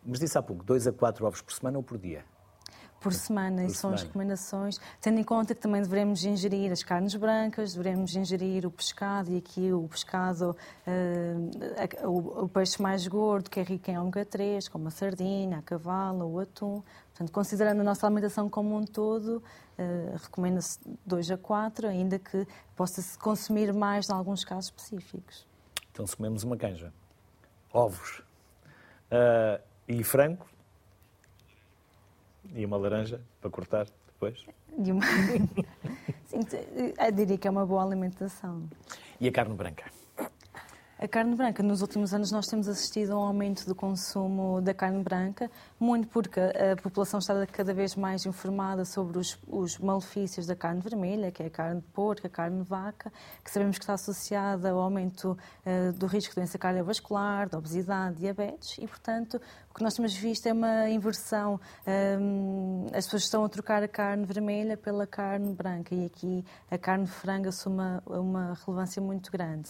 Mas 0.06 0.20
disse 0.20 0.38
há 0.38 0.42
pouco, 0.42 0.66
dois 0.66 0.86
a 0.86 0.92
quatro 0.92 1.26
ovos 1.26 1.42
por 1.42 1.54
semana 1.54 1.78
ou 1.78 1.84
por 1.84 1.98
dia? 1.98 2.26
Por 3.02 3.14
semana, 3.14 3.62
Por 3.64 3.72
e 3.72 3.74
são 3.74 3.92
as 3.92 4.02
semana. 4.02 4.08
recomendações, 4.08 4.80
tendo 5.00 5.20
em 5.20 5.24
conta 5.24 5.56
que 5.56 5.62
também 5.62 5.82
devemos 5.82 6.24
ingerir 6.26 6.72
as 6.72 6.84
carnes 6.84 7.16
brancas, 7.16 7.74
devemos 7.74 8.14
ingerir 8.16 8.66
o 8.66 8.72
pescado, 8.72 9.32
e 9.32 9.38
aqui 9.38 9.72
o 9.72 9.88
pescado, 9.88 10.56
a- 12.04 12.08
o, 12.08 12.44
o 12.44 12.50
peixe 12.50 12.82
mais 12.82 13.08
gordo, 13.08 13.50
que 13.50 13.60
é 13.60 13.64
rico 13.64 13.90
em 13.90 13.98
ômega 13.98 14.26
3, 14.26 14.68
como 14.68 14.88
a 14.88 14.92
sardinha, 14.92 15.60
a 15.60 15.62
cavala, 15.62 16.26
o 16.26 16.40
atum. 16.40 16.84
Portanto, 17.12 17.32
considerando 17.32 17.80
a 17.82 17.84
nossa 17.84 18.06
alimentação 18.06 18.50
como 18.50 18.76
um 18.76 18.84
todo, 18.86 19.42
eh, 19.78 20.16
recomenda-se 20.22 20.80
2 21.06 21.32
a 21.32 21.38
4, 21.38 21.88
ainda 21.88 22.20
que 22.20 22.46
possa-se 22.76 23.18
consumir 23.18 23.74
mais 23.74 24.10
em 24.10 24.14
alguns 24.14 24.44
casos 24.44 24.66
específicos. 24.66 25.48
Então 25.92 26.06
se 26.08 26.16
comemos 26.16 26.44
uma 26.44 26.56
canja, 26.58 26.94
ovos 27.74 28.22
ah, 29.12 29.60
e 29.88 30.04
frango 30.04 30.46
e 32.54 32.66
uma 32.66 32.78
laranja 32.78 33.22
para 33.42 33.50
cortar 33.50 33.88
depois. 34.08 34.46
E 34.78 34.92
uma... 34.92 35.06
Sim, 36.26 36.40
eu 36.98 37.12
diria 37.12 37.38
que 37.38 37.48
é 37.48 37.52
uma 37.52 37.66
boa 37.66 37.84
alimentação. 37.84 38.70
E 39.20 39.28
a 39.28 39.32
carne 39.32 39.56
branca? 39.56 39.86
A 41.02 41.08
carne 41.08 41.34
branca, 41.34 41.64
nos 41.64 41.82
últimos 41.82 42.14
anos 42.14 42.30
nós 42.30 42.46
temos 42.46 42.68
assistido 42.68 43.14
a 43.14 43.16
um 43.16 43.24
aumento 43.24 43.66
do 43.66 43.74
consumo 43.74 44.60
da 44.60 44.74
carne 44.74 45.02
branca, 45.02 45.50
muito 45.80 46.10
porque 46.10 46.42
a 46.42 46.76
população 46.76 47.20
está 47.20 47.48
cada 47.48 47.74
vez 47.74 47.96
mais 47.96 48.26
informada 48.26 48.84
sobre 48.84 49.18
os, 49.18 49.40
os 49.48 49.78
malefícios 49.78 50.46
da 50.46 50.58
carne 50.58 50.82
vermelha, 50.82 51.32
que 51.32 51.42
é 51.42 51.46
a 51.46 51.50
carne 51.50 51.80
de 51.80 51.88
porco, 51.94 52.28
a 52.28 52.30
carne 52.30 52.62
de 52.62 52.68
vaca, 52.68 53.14
que 53.42 53.50
sabemos 53.50 53.78
que 53.78 53.84
está 53.86 53.94
associada 53.94 54.72
ao 54.72 54.80
aumento 54.80 55.38
eh, 55.66 55.94
do 55.94 56.06
risco 56.06 56.32
de 56.32 56.42
doença 56.42 56.58
cardiovascular, 56.58 57.48
de 57.48 57.56
obesidade, 57.56 58.18
diabetes, 58.18 58.78
e 58.78 58.86
portanto 58.86 59.40
o 59.72 59.74
que 59.74 59.82
nós 59.82 59.94
temos 59.94 60.14
visto 60.14 60.48
é 60.48 60.52
uma 60.52 60.90
inversão. 60.90 61.62
Hum, 62.20 62.88
as 62.88 63.06
pessoas 63.06 63.24
estão 63.24 63.46
a 63.46 63.48
trocar 63.48 63.82
a 63.82 63.88
carne 63.88 64.26
vermelha 64.26 64.76
pela 64.76 65.08
carne 65.08 65.54
branca 65.54 65.96
e 65.96 66.06
aqui 66.06 66.44
a 66.70 66.78
carne 66.78 67.06
de 67.06 67.12
frango 67.12 67.48
assume 67.48 67.78
uma, 67.78 68.04
uma 68.06 68.58
relevância 68.66 69.02
muito 69.02 69.32
grande. 69.32 69.70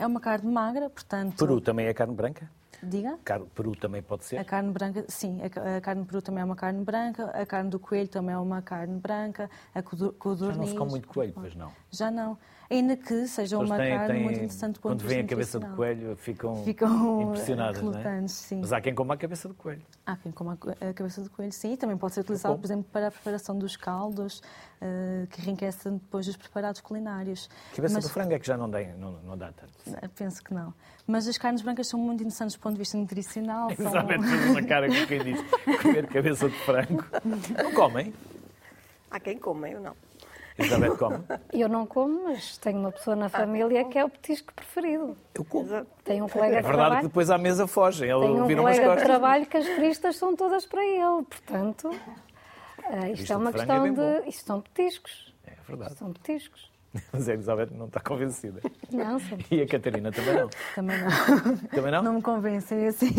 É 0.00 0.06
uma 0.06 0.18
carne 0.18 0.50
magra, 0.50 0.88
portanto. 0.88 1.36
Peru 1.36 1.60
também 1.60 1.86
é 1.86 1.92
carne 1.92 2.14
branca? 2.14 2.50
Diga? 2.82 3.18
Car- 3.22 3.42
Peru 3.54 3.76
também 3.76 4.00
pode 4.02 4.24
ser? 4.24 4.38
A 4.38 4.44
carne 4.44 4.72
branca, 4.72 5.04
sim, 5.08 5.42
a 5.42 5.50
ca- 5.50 5.76
a 5.76 5.80
carne 5.82 6.02
peru 6.06 6.22
também 6.22 6.40
é 6.40 6.44
uma 6.46 6.56
carne 6.56 6.82
branca, 6.82 7.26
a 7.26 7.44
carne 7.44 7.68
do 7.68 7.78
coelho 7.78 8.08
também 8.08 8.34
é 8.34 8.38
uma 8.38 8.62
carne 8.62 8.98
branca, 8.98 9.50
a 9.74 9.82
codu- 9.82 10.06
Já 10.06 10.12
codorniz... 10.18 10.56
não 10.56 10.66
se 10.66 10.74
come 10.74 10.90
muito 10.92 11.06
coelho, 11.06 11.34
pois 11.34 11.54
não. 11.54 11.70
Já 11.90 12.10
não. 12.10 12.38
Ainda 12.72 12.96
que 12.96 13.26
seja 13.26 13.58
uma 13.58 13.76
têm- 13.76 13.90
carne 13.90 14.14
têm- 14.14 14.22
muito 14.22 14.36
interessante 14.36 14.74
do 14.74 14.80
ponto 14.80 14.92
Quando 14.92 14.98
de 14.98 15.04
vista 15.04 15.14
vêem 15.16 15.24
a 15.24 15.28
cabeça 15.28 15.58
de 15.58 15.66
nutricional. 15.66 15.76
coelho, 15.76 16.16
ficam, 16.16 16.64
Ficam 16.64 17.22
impressionados, 17.22 17.82
não 17.82 17.92
é? 17.98 18.28
sim. 18.28 18.60
Mas 18.60 18.72
há 18.72 18.80
quem 18.80 18.94
coma 18.94 19.14
a 19.14 19.16
cabeça 19.16 19.48
de 19.48 19.54
coelho. 19.54 19.82
Há 20.06 20.16
quem 20.16 20.30
coma 20.30 20.56
a 20.80 20.88
a 20.90 20.94
cabeça 20.94 21.20
de 21.20 21.28
coelho, 21.30 21.50
sim, 21.52 21.72
e 21.72 21.76
também 21.76 21.96
pode 21.96 22.14
ser 22.14 22.20
utilizado, 22.20 22.56
por 22.56 22.64
exemplo, 22.64 22.84
para 22.92 23.08
a 23.08 23.10
preparação 23.10 23.58
dos 23.58 23.74
caldos, 23.76 24.40
eh, 24.80 25.26
que 25.30 25.40
enriquecem 25.42 25.94
depois 25.94 26.28
os 26.28 26.36
preparados 26.36 26.80
culinários. 26.80 27.50
Cabeça 27.74 27.94
Mas- 27.94 28.04
do 28.04 28.10
frango 28.10 28.34
é 28.34 28.38
que 28.38 28.46
já 28.46 28.56
não, 28.56 28.70
dá, 28.70 28.80
não, 28.96 29.12
não 29.24 29.36
dá 29.36 29.50
tanto. 29.52 29.72
Eh, 30.00 30.08
Penso 30.14 30.40
que 30.44 30.54
não. 30.54 30.72
Mas 31.08 31.26
as 31.26 31.36
carnes 31.36 31.62
brancas 31.62 31.88
são 31.88 31.98
muito 31.98 32.20
interessantes 32.22 32.54
do 32.54 32.60
ponto 32.60 32.74
de 32.74 32.78
vista 32.78 32.96
nutricional. 32.96 33.68
são- 33.74 33.86
Exatamente, 33.86 34.28
fez 34.28 34.46
uma 34.50 34.62
cara 34.62 34.86
com 34.86 35.06
quem 35.08 35.24
diz 35.24 35.40
comer 35.82 36.06
cabeça 36.06 36.48
de 36.48 36.56
frango. 36.60 37.04
Não 37.64 37.72
comem? 37.72 38.14
Há 39.10 39.18
quem 39.18 39.36
coma, 39.38 39.68
eu 39.68 39.80
não. 39.80 39.96
Elizabeth 40.58 40.96
come? 40.96 41.18
Eu 41.52 41.68
não 41.68 41.86
como, 41.86 42.24
mas 42.24 42.58
tenho 42.58 42.78
uma 42.78 42.92
pessoa 42.92 43.16
na 43.16 43.28
família 43.28 43.84
que 43.84 43.98
é 43.98 44.04
o 44.04 44.08
petisco 44.10 44.52
preferido. 44.54 45.16
Eu 45.34 45.44
como. 45.44 45.86
Tenho 46.04 46.24
um 46.24 46.28
colega 46.28 46.56
É 46.58 46.60
de 46.60 46.66
verdade 46.66 46.76
que 46.76 46.86
trabalho. 46.88 47.08
depois 47.08 47.30
à 47.30 47.38
mesa 47.38 47.66
fogem. 47.66 48.10
Ele 48.10 48.20
Tenho 48.20 48.44
um 48.44 48.46
viram 48.46 48.62
umas 48.64 48.76
colega 48.76 48.82
de 48.82 49.00
costas. 49.02 49.04
trabalho 49.18 49.46
que 49.46 49.56
as 49.56 49.68
cristas 49.68 50.16
são 50.16 50.36
todas 50.36 50.66
para 50.66 50.84
ele. 50.84 51.22
Portanto, 51.24 51.90
ah, 52.84 53.08
isto 53.14 53.32
é 53.32 53.36
uma 53.36 53.50
de 53.52 53.56
é 53.56 53.60
questão 53.60 53.82
bem 53.82 53.94
de. 53.94 54.28
Isto 54.28 54.46
são 54.46 54.60
petiscos. 54.60 55.34
É 55.46 55.52
verdade. 55.66 55.92
Isto 55.92 55.98
são 56.04 56.12
petiscos. 56.12 56.70
Mas 57.12 57.28
a 57.28 57.34
Elizabeth 57.34 57.68
não 57.70 57.86
está 57.86 58.00
convencida. 58.00 58.60
Não, 58.90 59.18
são 59.20 59.38
E 59.50 59.62
a 59.62 59.66
Catarina 59.68 60.10
também 60.10 60.34
não. 60.34 60.48
Também 60.74 60.96
não. 60.98 61.56
Também 61.68 61.92
não? 61.92 62.02
Não 62.02 62.14
me 62.14 62.22
convencem 62.22 62.86
assim. 62.88 63.14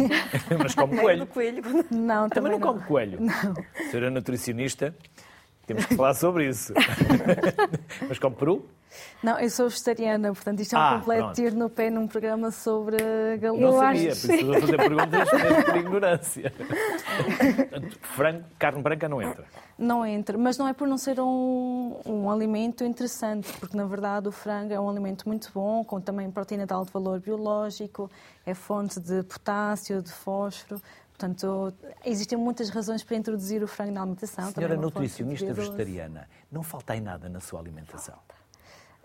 Mas 0.62 0.76
come 0.76 0.96
Do 0.96 1.02
coelho. 1.02 1.28
coelho. 1.28 1.64
Não, 1.90 2.28
Também 2.30 2.30
também 2.30 2.52
não 2.52 2.60
come 2.60 2.82
coelho. 2.86 3.20
Senhora 3.90 4.10
nutricionista, 4.12 4.94
temos 5.74 5.86
que 5.86 5.96
falar 5.96 6.14
sobre 6.14 6.48
isso. 6.50 6.74
Mas 8.08 8.20
come 8.20 8.36
peru? 8.36 8.66
Não, 9.24 9.40
eu 9.40 9.50
sou 9.50 9.70
vegetariana, 9.70 10.34
portanto 10.34 10.60
isto 10.60 10.76
é 10.76 10.78
um 10.78 10.82
Ah, 10.82 10.96
completo 11.00 11.22
pronto. 11.24 11.36
tiro 11.36 11.56
no 11.56 11.70
pé 11.70 11.90
num 11.90 12.08
programa 12.08 12.52
sobre 12.52 12.98
Não 13.42 13.78
galinhas. 13.80 14.24
Eu 14.26 14.38
sabia, 14.38 14.58
a 14.58 14.62
fazer 14.62 14.76
perguntas 14.84 15.30
por 15.66 15.78
ignorância. 15.78 16.54
Frango, 18.02 18.44
carne 18.60 18.82
branca 18.82 19.08
não 19.08 19.22
entra. 19.22 19.46
Não 19.78 20.06
entra, 20.06 20.38
mas 20.38 20.58
não 20.58 20.68
é 20.68 20.74
por 20.74 20.88
não 20.88 20.98
ser 20.98 21.20
um, 21.20 22.00
um 22.06 22.30
alimento 22.30 22.84
interessante, 22.84 23.52
porque 23.60 23.76
na 23.78 23.86
verdade 23.86 24.28
o 24.28 24.32
frango 24.32 24.74
é 24.74 24.80
um 24.80 24.90
alimento 24.90 25.28
muito 25.28 25.50
bom, 25.54 25.84
com 25.84 26.00
também 26.00 26.30
proteína 26.30 26.66
de 26.68 26.74
alto 26.74 26.92
valor 26.92 27.20
biológico, 27.20 28.12
é 28.46 28.54
fonte 28.54 29.00
de 29.00 29.24
potássio, 29.24 30.02
de 30.02 30.12
fósforo. 30.12 30.82
Portanto, 31.22 31.72
existem 32.04 32.36
muitas 32.36 32.70
razões 32.70 33.04
para 33.04 33.16
introduzir 33.16 33.62
o 33.62 33.68
frango 33.68 33.92
na 33.92 34.02
alimentação. 34.02 34.52
Senhora 34.52 34.74
é 34.74 34.78
nutricionista 34.78 35.46
de 35.46 35.52
B12. 35.52 35.56
vegetariana, 35.56 36.28
não 36.52 36.64
falta 36.64 36.94
aí 36.94 37.00
nada 37.00 37.30
na 37.30 37.40
sua 37.40 37.60
alimentação? 37.60 38.16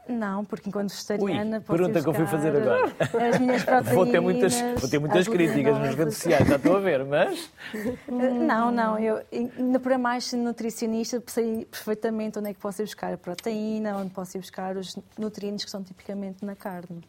Não, 0.08 0.42
porque 0.42 0.70
enquanto 0.70 0.92
vegetariana. 0.92 1.58
Ui, 1.58 1.62
pergunta 1.62 2.00
que 2.00 2.08
eu 2.08 2.14
fui 2.14 2.26
fazer 2.26 2.56
agora. 2.56 2.86
As 3.28 3.38
minhas 3.38 3.64
proteínas. 3.64 3.92
Vou 3.94 4.06
ter 4.06 4.20
muitas, 4.20 4.54
vou 4.78 4.88
ter 4.88 4.98
muitas 4.98 5.18
as 5.18 5.28
críticas 5.28 5.78
nas 5.78 5.94
redes 5.94 6.14
sociais, 6.16 6.48
já 6.48 6.56
estou 6.56 6.76
a 6.76 6.80
ver, 6.80 7.04
mas 7.04 7.50
Não, 8.08 8.70
não, 8.70 8.98
eu 8.98 9.22
ainda 9.30 9.78
para 9.78 9.98
mais 9.98 10.32
nutricionista 10.32 11.22
sei 11.26 11.66
perfeitamente 11.66 12.38
onde 12.38 12.48
é 12.48 12.54
que 12.54 12.60
posso 12.60 12.80
ir 12.80 12.86
buscar 12.86 13.12
a 13.12 13.18
proteína, 13.18 13.98
onde 13.98 14.10
posso 14.10 14.38
ir 14.38 14.40
buscar 14.40 14.76
os 14.76 14.96
nutrientes 15.18 15.66
que 15.66 15.70
são 15.70 15.82
tipicamente 15.82 16.44
na 16.46 16.56
carne. 16.56 17.02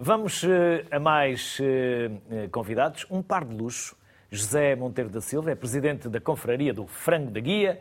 Vamos 0.00 0.44
eh, 0.44 0.86
a 0.92 1.00
mais 1.00 1.58
eh, 1.60 2.08
eh, 2.30 2.48
convidados. 2.52 3.04
Um 3.10 3.20
par 3.20 3.44
de 3.44 3.52
luxo. 3.52 3.96
José 4.30 4.76
Monteiro 4.76 5.10
da 5.10 5.20
Silva 5.20 5.50
é 5.50 5.56
presidente 5.56 6.08
da 6.08 6.20
Confraria 6.20 6.72
do 6.72 6.86
Frango 6.86 7.32
da 7.32 7.40
Guia 7.40 7.80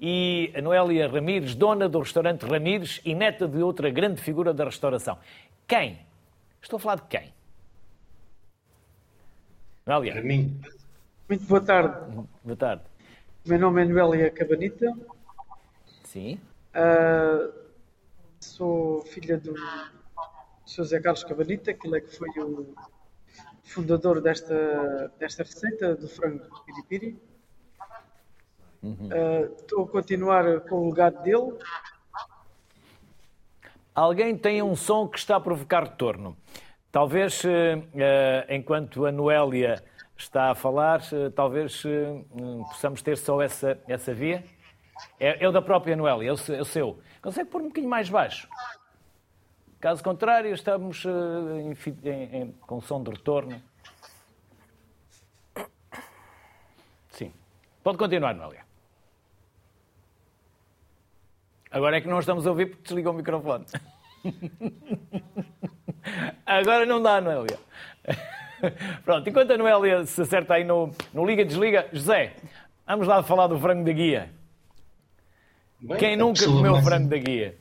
e 0.00 0.52
a 0.56 0.60
Noélia 0.60 1.06
Ramires, 1.06 1.54
dona 1.54 1.88
do 1.88 2.00
restaurante 2.00 2.44
Ramires 2.46 3.00
e 3.04 3.14
neta 3.14 3.46
de 3.46 3.62
outra 3.62 3.90
grande 3.90 4.20
figura 4.20 4.52
da 4.52 4.64
restauração. 4.64 5.18
Quem? 5.68 6.00
Estou 6.60 6.78
a 6.78 6.80
falar 6.80 6.96
de 6.96 7.02
quem? 7.02 7.32
Para 9.84 10.00
Noélia, 10.00 10.20
mim. 10.20 10.60
Muito 11.28 11.44
boa 11.44 11.60
tarde. 11.60 12.26
boa 12.42 12.56
tarde. 12.56 12.82
Meu 13.46 13.58
nome 13.60 13.82
é 13.82 13.84
Noélia 13.84 14.30
Cabanita. 14.30 14.92
Sim. 16.02 16.40
Ah, 16.74 17.48
sou 18.40 19.02
filha 19.02 19.38
do. 19.38 19.54
José 20.72 21.00
Carlos 21.00 21.24
Cabanita, 21.24 21.74
que 21.74 21.94
é 21.94 22.00
que 22.00 22.16
foi 22.16 22.28
o 22.38 22.74
fundador 23.62 24.20
desta, 24.20 25.12
desta 25.18 25.42
receita 25.42 25.94
do 25.94 26.08
frango 26.08 26.44
piripiri. 26.64 27.20
Ah, 29.10 29.48
Estou 29.58 29.84
a 29.84 29.88
continuar 29.88 30.60
com 30.62 30.76
o 30.76 30.90
legado 30.90 31.22
dele. 31.22 31.58
Alguém 33.94 34.36
tem 34.36 34.62
um 34.62 34.74
som 34.74 35.06
que 35.06 35.18
está 35.18 35.36
a 35.36 35.40
provocar 35.40 35.84
retorno. 35.84 36.36
Talvez, 36.90 37.42
eh, 37.44 38.46
enquanto 38.48 39.06
a 39.06 39.12
Noélia 39.12 39.82
está 40.16 40.50
a 40.50 40.54
falar, 40.54 41.00
eh, 41.12 41.30
talvez 41.30 41.84
hum, 41.84 42.64
possamos 42.68 43.02
ter 43.02 43.16
só 43.16 43.40
essa, 43.40 43.78
essa 43.86 44.12
via. 44.12 44.44
É, 45.18 45.44
é 45.44 45.48
o 45.48 45.52
da 45.52 45.62
própria 45.62 45.96
Noélia, 45.96 46.30
é 46.30 46.32
o 46.32 46.36
seu. 46.36 46.54
é 46.54 46.60
o 46.60 46.64
seu. 46.64 46.98
Consegue 47.20 47.50
pôr 47.50 47.60
um 47.60 47.68
bocadinho 47.68 47.90
mais 47.90 48.08
baixo? 48.08 48.48
Caso 49.82 50.00
contrário, 50.02 50.54
estamos 50.54 51.04
eh, 51.04 51.10
em 51.60 51.74
em- 52.08 52.36
em- 52.42 52.52
com 52.68 52.80
som 52.80 53.02
de 53.02 53.10
retorno. 53.10 53.60
Sim. 57.10 57.32
Pode 57.82 57.98
continuar, 57.98 58.32
Noélia. 58.32 58.64
Agora 61.68 61.96
é 61.96 62.00
que 62.00 62.06
não 62.06 62.20
estamos 62.20 62.46
a 62.46 62.50
ouvir 62.50 62.66
porque 62.66 62.82
desligou 62.84 63.12
o 63.12 63.16
microfone. 63.16 63.64
Agora 66.46 66.86
não 66.86 67.02
dá, 67.02 67.20
Noélia. 67.20 67.58
Pronto, 69.04 69.28
enquanto 69.28 69.50
a 69.52 69.58
Noélia 69.58 70.06
se 70.06 70.22
acerta 70.22 70.54
aí 70.54 70.62
no, 70.64 70.92
no 71.12 71.26
liga-desliga, 71.26 71.88
José, 71.92 72.36
vamos 72.86 73.08
lá 73.08 73.20
falar 73.24 73.48
do 73.48 73.58
frango 73.58 73.84
da 73.84 73.92
guia. 73.92 74.30
Bem, 75.80 75.98
Quem 75.98 76.14
a 76.14 76.16
nunca 76.16 76.44
comeu 76.46 76.72
mais- 76.72 76.84
frango 76.84 77.08
da 77.08 77.18
guia? 77.18 77.58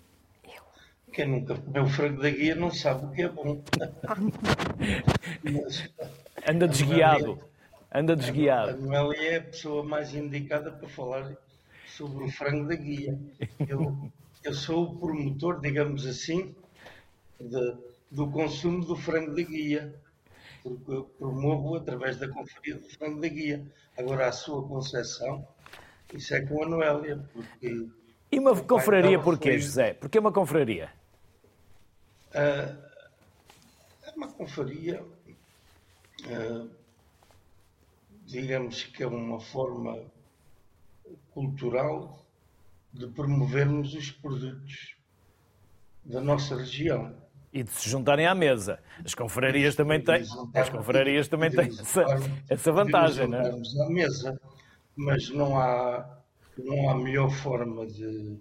Quem 1.14 1.28
nunca 1.28 1.56
comeu 1.56 1.86
frango 1.88 2.22
da 2.22 2.30
guia 2.30 2.56
não 2.56 2.72
sabe 2.72 3.06
o 3.06 3.12
que 3.12 3.22
é 3.24 3.30
bom. 3.30 3.62
Mas 5.44 5.90
Anda 6.48 6.68
desguiado. 6.68 7.40
Anda 7.94 8.14
a 8.14 8.16
desguiado. 8.16 8.78
Noélia 8.82 9.32
é 9.34 9.38
a 9.38 9.42
pessoa 9.42 9.84
mais 9.84 10.14
indicada 10.16 10.72
para 10.72 10.88
falar 10.88 11.36
sobre 11.88 12.24
o 12.24 12.32
frango 12.32 12.68
da 12.68 12.76
guia. 12.76 13.20
Eu, 13.68 14.10
eu 14.44 14.54
sou 14.54 14.84
o 14.86 14.96
promotor, 14.98 15.60
digamos 15.60 16.06
assim, 16.08 16.56
de- 17.40 17.76
do 18.10 18.28
consumo 18.32 18.86
do 18.86 18.96
frango 18.96 19.36
da 19.36 19.42
guia. 19.42 19.94
Porque 20.64 20.92
eu 20.92 21.04
promovo 21.18 21.76
através 21.76 22.18
da 22.18 22.28
conferência 22.30 22.80
do 22.82 22.90
frango 22.98 23.20
da 23.20 23.28
guia. 23.28 23.62
Agora, 23.98 24.28
a 24.28 24.32
sua 24.32 24.66
concepção, 24.66 25.46
isso 26.14 26.34
é 26.36 26.42
com 26.42 26.64
a 26.64 26.70
Noélia, 26.70 27.20
porque 27.34 27.88
E 28.32 28.40
uma 28.40 28.56
confraria 28.56 29.20
porquê, 29.20 29.58
José? 29.60 29.94
Porquê 29.96 30.20
uma 30.20 30.32
confraria? 30.32 30.90
Ah, 32.34 32.76
é 34.04 34.12
uma 34.16 34.28
confraria, 34.32 35.04
ah, 36.28 36.68
digamos 38.26 38.84
que 38.84 39.04
é 39.04 39.08
uma 39.08 39.40
forma 39.40 40.00
cultural 41.32 42.26
de 42.94 43.08
promovermos 43.08 43.94
os 43.94 44.12
produtos 44.12 44.96
da 46.04 46.22
nossa 46.22 46.56
região. 46.56 47.16
E 47.54 47.64
de 47.64 47.72
se 47.72 47.90
juntarem 47.90 48.26
à 48.26 48.34
mesa. 48.34 48.80
As 49.04 49.14
confrarias 49.14 49.76
também 49.76 50.02
têm, 50.02 50.24
as 50.54 50.70
confrarias 50.70 51.28
também 51.28 51.52
têm 51.52 51.68
essa, 51.68 52.06
essa 52.50 52.72
vantagem, 52.72 53.28
não 53.28 53.40
é? 53.40 53.50
À 53.50 53.90
mesa, 53.90 54.40
mas 54.96 55.30
não 55.30 55.58
há, 55.58 56.22
não 56.58 56.90
há 56.90 56.96
melhor 56.96 57.30
forma 57.30 57.86
de, 57.86 58.38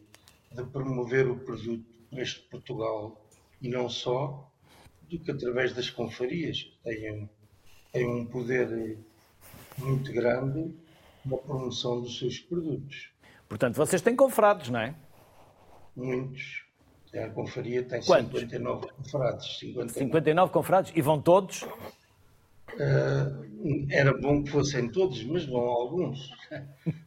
de 0.53 0.65
promover 0.73 1.29
o 1.29 1.37
produto 1.41 1.85
neste 2.13 2.41
Portugal 2.49 3.21
e 3.61 3.69
não 3.69 3.89
só, 3.89 4.51
do 5.09 5.19
que 5.19 5.31
através 5.31 5.75
das 5.75 5.91
confrarias, 5.91 6.63
que 6.63 6.79
têm, 6.85 7.29
têm 7.93 8.07
um 8.07 8.25
poder 8.25 8.99
muito 9.79 10.13
grande 10.13 10.73
na 11.25 11.37
promoção 11.37 12.01
dos 12.01 12.19
seus 12.19 12.39
produtos. 12.39 13.11
Portanto, 13.49 13.77
vocês 13.77 14.01
têm 14.01 14.15
confrados, 14.15 14.71
não 14.71 14.81
é? 14.81 14.95
Muitos. 15.97 16.65
A 17.13 17.29
confraria 17.31 17.83
tem 17.83 18.01
Quantos? 18.03 18.41
59 18.41 18.87
confrados. 18.93 19.59
59. 19.59 19.99
59 19.99 20.53
confrados 20.53 20.93
e 20.95 21.03
vão 21.03 21.21
todos. 21.21 21.63
Uh, 21.63 23.87
era 23.91 24.17
bom 24.17 24.45
que 24.45 24.51
fossem 24.51 24.89
todos, 24.89 25.25
mas 25.25 25.45
vão 25.45 25.61
alguns. 25.61 26.31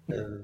Uh, 0.10 0.44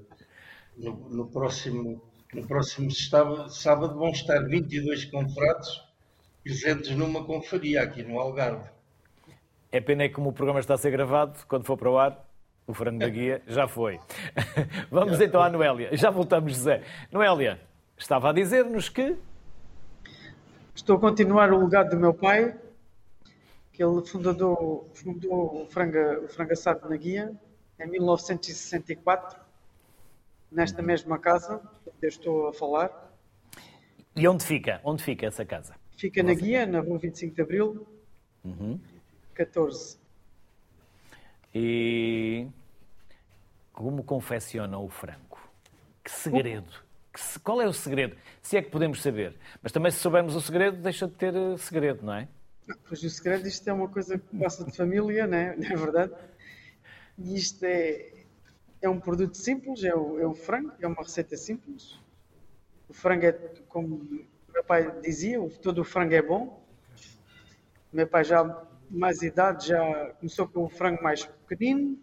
no, 0.78 1.10
no 1.10 1.28
próximo, 1.28 2.02
no 2.34 2.48
próximo 2.48 2.90
sábado, 2.90 3.50
sábado 3.50 4.00
vão 4.00 4.12
estar 4.12 4.40
22 4.48 5.06
confrados 5.06 5.89
presentes 6.50 6.96
numa 6.96 7.24
confraria 7.24 7.84
aqui 7.84 8.02
no 8.02 8.20
Algarve. 8.20 8.68
É 9.72 9.80
pena 9.80 10.04
é 10.04 10.08
que 10.10 10.16
como 10.16 10.30
o 10.30 10.34
programa 10.34 10.60
está 10.60 10.74
a 10.74 10.78
ser 10.78 10.90
gravado, 10.90 11.38
quando 11.48 11.64
for 11.64 11.78
para 11.78 11.92
o 11.92 11.98
ar, 11.98 12.28
o 12.66 12.74
frango 12.74 12.98
da 12.98 13.08
guia 13.08 13.44
já 13.46 13.68
foi. 13.68 14.00
Vamos 14.90 15.22
então 15.22 15.42
à 15.42 15.50
Noélia. 15.50 15.96
Já 15.96 16.10
voltamos, 16.10 16.56
José. 16.56 16.82
Noélia, 17.12 17.60
estava 17.96 18.32
a 18.32 18.34
dizer-nos 18.34 18.90
que 18.90 19.16
Estou 20.74 20.96
a 20.96 21.00
continuar 21.00 21.52
o 21.52 21.62
legado 21.62 21.90
do 21.90 21.98
meu 21.98 22.14
pai, 22.14 22.58
que 23.74 23.84
ele 23.84 24.02
fundador, 24.06 24.88
fundou 24.94 25.64
o 25.64 25.68
frango, 25.68 26.24
o 26.24 26.28
frango 26.30 26.54
assado 26.54 26.88
na 26.90 26.96
guia 26.96 27.34
em 27.78 27.86
1964, 27.86 29.38
nesta 30.50 30.82
mesma 30.82 31.20
casa 31.20 31.62
onde 31.86 31.98
eu 32.02 32.08
estou 32.08 32.48
a 32.48 32.54
falar. 32.54 33.14
E 34.16 34.26
onde 34.26 34.46
fica? 34.46 34.80
Onde 34.84 35.04
fica 35.04 35.28
essa 35.28 35.44
casa? 35.44 35.79
Fica 36.00 36.24
na 36.24 36.34
guia, 36.34 36.66
na 36.66 36.80
rua 36.80 36.98
25 36.98 37.36
de 37.36 37.42
Abril, 37.42 37.86
14. 39.34 39.98
E 41.54 42.48
como 43.74 44.02
confeccionam 44.04 44.86
o 44.86 44.90
frango? 44.90 45.38
Que 46.02 46.10
segredo, 46.10 46.72
que 47.12 47.20
se- 47.20 47.38
qual 47.40 47.62
é 47.62 47.68
o 47.68 47.74
segredo? 47.74 48.16
Se 48.42 48.56
é 48.56 48.62
que 48.62 48.70
podemos 48.70 49.02
saber. 49.02 49.36
Mas 49.62 49.74
também, 49.74 49.92
se 49.92 49.98
soubermos 50.00 50.36
o 50.38 50.42
segredo, 50.42 50.78
deixa 50.82 51.06
de 51.06 51.16
ter 51.16 51.36
eh, 51.36 51.58
segredo, 51.58 52.06
não 52.06 52.14
é? 52.14 52.30
Pois 52.88 53.04
o 53.04 53.10
segredo, 53.10 53.46
isto 53.46 53.68
é 53.68 53.74
uma 53.74 53.90
coisa 53.90 54.18
que 54.18 54.38
passa 54.38 54.64
de 54.64 54.72
família, 54.72 55.28
né? 55.28 55.54
não 55.60 55.66
é 55.70 55.76
verdade? 55.76 56.14
E 57.18 57.36
isto 57.36 57.62
é, 57.66 58.24
é 58.82 58.88
um 58.88 59.02
produto 59.02 59.36
simples, 59.36 59.84
é 59.84 59.94
o, 59.94 60.18
é 60.18 60.26
o 60.26 60.34
frango, 60.34 60.72
é 60.80 60.88
uma 60.88 61.04
receita 61.04 61.36
simples. 61.36 62.00
O 62.88 62.94
frango 62.94 63.26
é, 63.26 63.34
como 63.68 64.26
pai 64.70 65.02
dizia, 65.02 65.40
todo 65.64 65.82
o 65.82 65.84
frango 65.84 66.14
é 66.14 66.22
bom. 66.22 66.64
Meu 67.92 68.08
pai 68.08 68.24
já, 68.24 68.68
mais 68.88 69.24
idade, 69.24 69.70
já 69.70 70.14
começou 70.20 70.48
com 70.48 70.66
o 70.66 70.70
frango 70.70 71.02
mais 71.02 71.26
pequenino, 71.26 71.98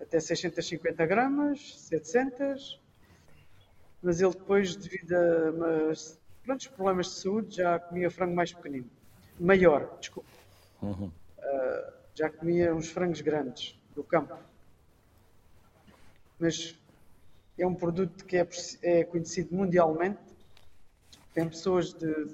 até 0.00 0.20
650 0.20 1.04
gramas, 1.06 1.76
700. 1.88 2.80
Mas 4.00 4.20
ele 4.20 4.30
depois, 4.30 4.76
devido 4.76 5.12
a 5.12 5.52
mas, 6.46 6.68
problemas 6.68 7.06
de 7.06 7.14
saúde, 7.14 7.56
já 7.56 7.80
comia 7.80 8.08
frango 8.12 8.36
mais 8.36 8.52
pequenino. 8.52 8.88
Maior, 9.40 9.98
desculpa. 9.98 10.28
Ah, 11.42 11.92
já 12.14 12.30
comia 12.30 12.72
uns 12.72 12.88
frangos 12.90 13.20
grandes 13.22 13.76
do 13.92 14.04
campo. 14.04 14.38
Mas 16.38 16.78
é 17.58 17.66
um 17.66 17.74
produto 17.74 18.24
que 18.24 18.36
é, 18.36 18.48
é 18.82 19.02
conhecido 19.02 19.52
mundialmente. 19.52 20.30
Tem 21.40 21.48
pessoas 21.48 21.94
de, 21.94 22.26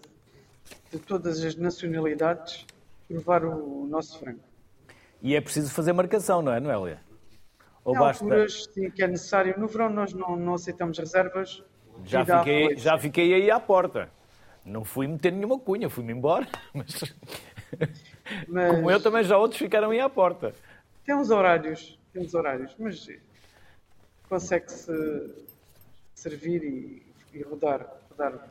de 0.91 0.99
todas 0.99 1.41
as 1.45 1.55
nacionalidades 1.55 2.67
provar 3.07 3.45
o 3.45 3.87
nosso 3.87 4.19
frango. 4.19 4.41
E 5.23 5.37
é 5.37 5.41
preciso 5.41 5.73
fazer 5.73 5.93
marcação, 5.93 6.43
não 6.43 6.53
é, 6.53 6.59
Noélia? 6.59 7.01
Ou 7.85 7.95
Em 7.95 7.99
basta. 8.01 8.25
alturas 8.25 8.65
sim, 8.75 8.91
que 8.91 9.05
é 9.05 9.07
necessário. 9.07 9.55
No 9.61 9.69
verão 9.69 9.91
nós 9.91 10.13
não, 10.13 10.35
não 10.35 10.55
aceitamos 10.55 10.99
reservas. 10.99 11.63
Já 12.05 12.25
fiquei, 12.25 12.77
já 12.77 12.99
fiquei 12.99 13.33
aí 13.33 13.49
à 13.49 13.61
porta. 13.61 14.11
Não 14.65 14.85
fui 14.85 15.07
meter 15.07 15.31
nenhuma 15.33 15.57
cunha, 15.57 15.89
fui-me 15.89 16.13
embora. 16.13 16.49
Mas, 16.75 17.01
Mas 18.49 18.75
como 18.75 18.91
eu, 18.91 19.01
também 19.01 19.23
já 19.23 19.39
outros 19.39 19.61
ficaram 19.61 19.91
aí 19.91 20.01
à 20.01 20.11
porta. 20.11 20.53
Tem 21.05 21.15
uns 21.15 21.31
horários, 21.31 21.97
tem 22.13 22.25
uns 22.25 22.35
horários, 22.35 22.75
mas 22.77 23.09
consegue-se 24.29 25.47
servir 26.13 26.65
e, 26.65 27.03
e 27.33 27.43
rodar, 27.43 27.87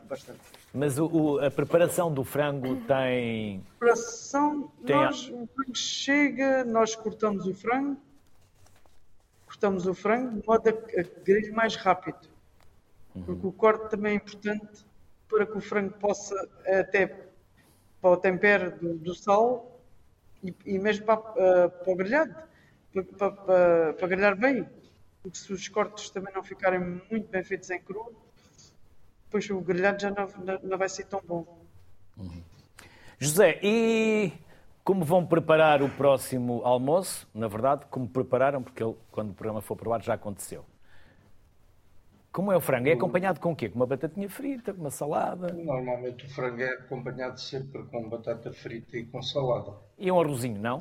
bastante. 0.08 0.40
Mas 0.72 0.98
o- 0.98 1.06
o- 1.06 1.38
a 1.44 1.50
preparação 1.50 2.12
do 2.12 2.22
frango 2.24 2.76
tem. 2.86 3.64
Preparação, 3.78 4.70
Tem 4.84 4.96
a- 4.96 5.06
nós, 5.06 5.28
o 5.28 5.46
frango 5.54 5.74
chega, 5.76 6.64
nós 6.64 6.94
cortamos 6.94 7.46
o 7.46 7.54
frango, 7.54 8.00
cortamos 9.46 9.86
o 9.86 9.94
frango 9.94 10.40
de 10.40 10.46
modo 10.46 10.68
a 10.68 10.72
que 10.72 11.00
a 11.00 11.02
grelhe 11.24 11.50
mais 11.52 11.76
rápido. 11.76 12.28
Porque 13.24 13.46
o 13.46 13.52
corte 13.52 13.88
também 13.90 14.12
é 14.12 14.16
importante 14.16 14.84
para 15.28 15.46
que 15.46 15.56
o 15.56 15.60
frango 15.60 15.94
possa 15.98 16.34
até 16.66 17.06
para 18.00 18.10
o 18.10 18.16
tempero 18.16 18.78
do, 18.78 18.94
do 18.98 19.14
sal 19.14 19.80
e, 20.44 20.54
e 20.66 20.78
mesmo 20.78 21.06
para, 21.06 21.14
ah, 21.20 21.68
para 21.70 21.92
o 21.92 21.96
grelhado, 21.96 22.34
para, 22.92 23.02
para, 23.04 23.30
para, 23.32 23.92
para 23.94 24.08
grelhar 24.08 24.36
bem. 24.36 24.68
Porque 25.22 25.38
se 25.38 25.52
os 25.52 25.66
cortes 25.68 26.10
também 26.10 26.32
não 26.34 26.44
ficarem 26.44 26.78
muito 27.10 27.28
bem 27.28 27.42
feitos 27.42 27.70
em 27.70 27.80
cru, 27.80 28.14
depois 29.26 29.50
o 29.50 29.60
grelhado 29.60 30.00
já 30.00 30.10
não, 30.10 30.58
não, 30.62 30.78
vai 30.78 30.88
ser 30.88 31.04
tão 31.04 31.20
bom. 31.26 31.44
José, 33.18 33.58
e 33.62 34.32
como 34.84 35.04
vão 35.04 35.26
preparar 35.26 35.82
o 35.82 35.88
próximo 35.88 36.62
almoço? 36.64 37.28
Na 37.34 37.48
verdade, 37.48 37.84
como 37.90 38.08
prepararam, 38.08 38.62
porque 38.62 38.82
ele, 38.82 38.94
quando 39.10 39.30
o 39.30 39.34
programa 39.34 39.60
for 39.60 39.76
provado 39.76 40.04
já 40.04 40.14
aconteceu. 40.14 40.64
Como 42.32 42.52
é 42.52 42.56
o 42.56 42.60
frango? 42.60 42.88
É 42.88 42.92
acompanhado 42.92 43.40
com 43.40 43.52
o 43.52 43.56
quê? 43.56 43.68
Com 43.68 43.76
uma 43.76 43.86
batatinha 43.86 44.28
frita, 44.28 44.74
com 44.74 44.80
uma 44.82 44.90
salada 44.90 45.52
Normalmente 45.54 46.26
o 46.26 46.28
frango 46.28 46.60
é 46.60 46.68
acompanhado 46.68 47.40
sempre 47.40 47.82
com 47.84 48.08
batata 48.10 48.52
frita 48.52 48.96
e 48.98 49.06
com 49.06 49.22
salada. 49.22 49.72
e 49.98 50.12
um 50.12 50.20
arrozinho, 50.20 50.60
não? 50.60 50.78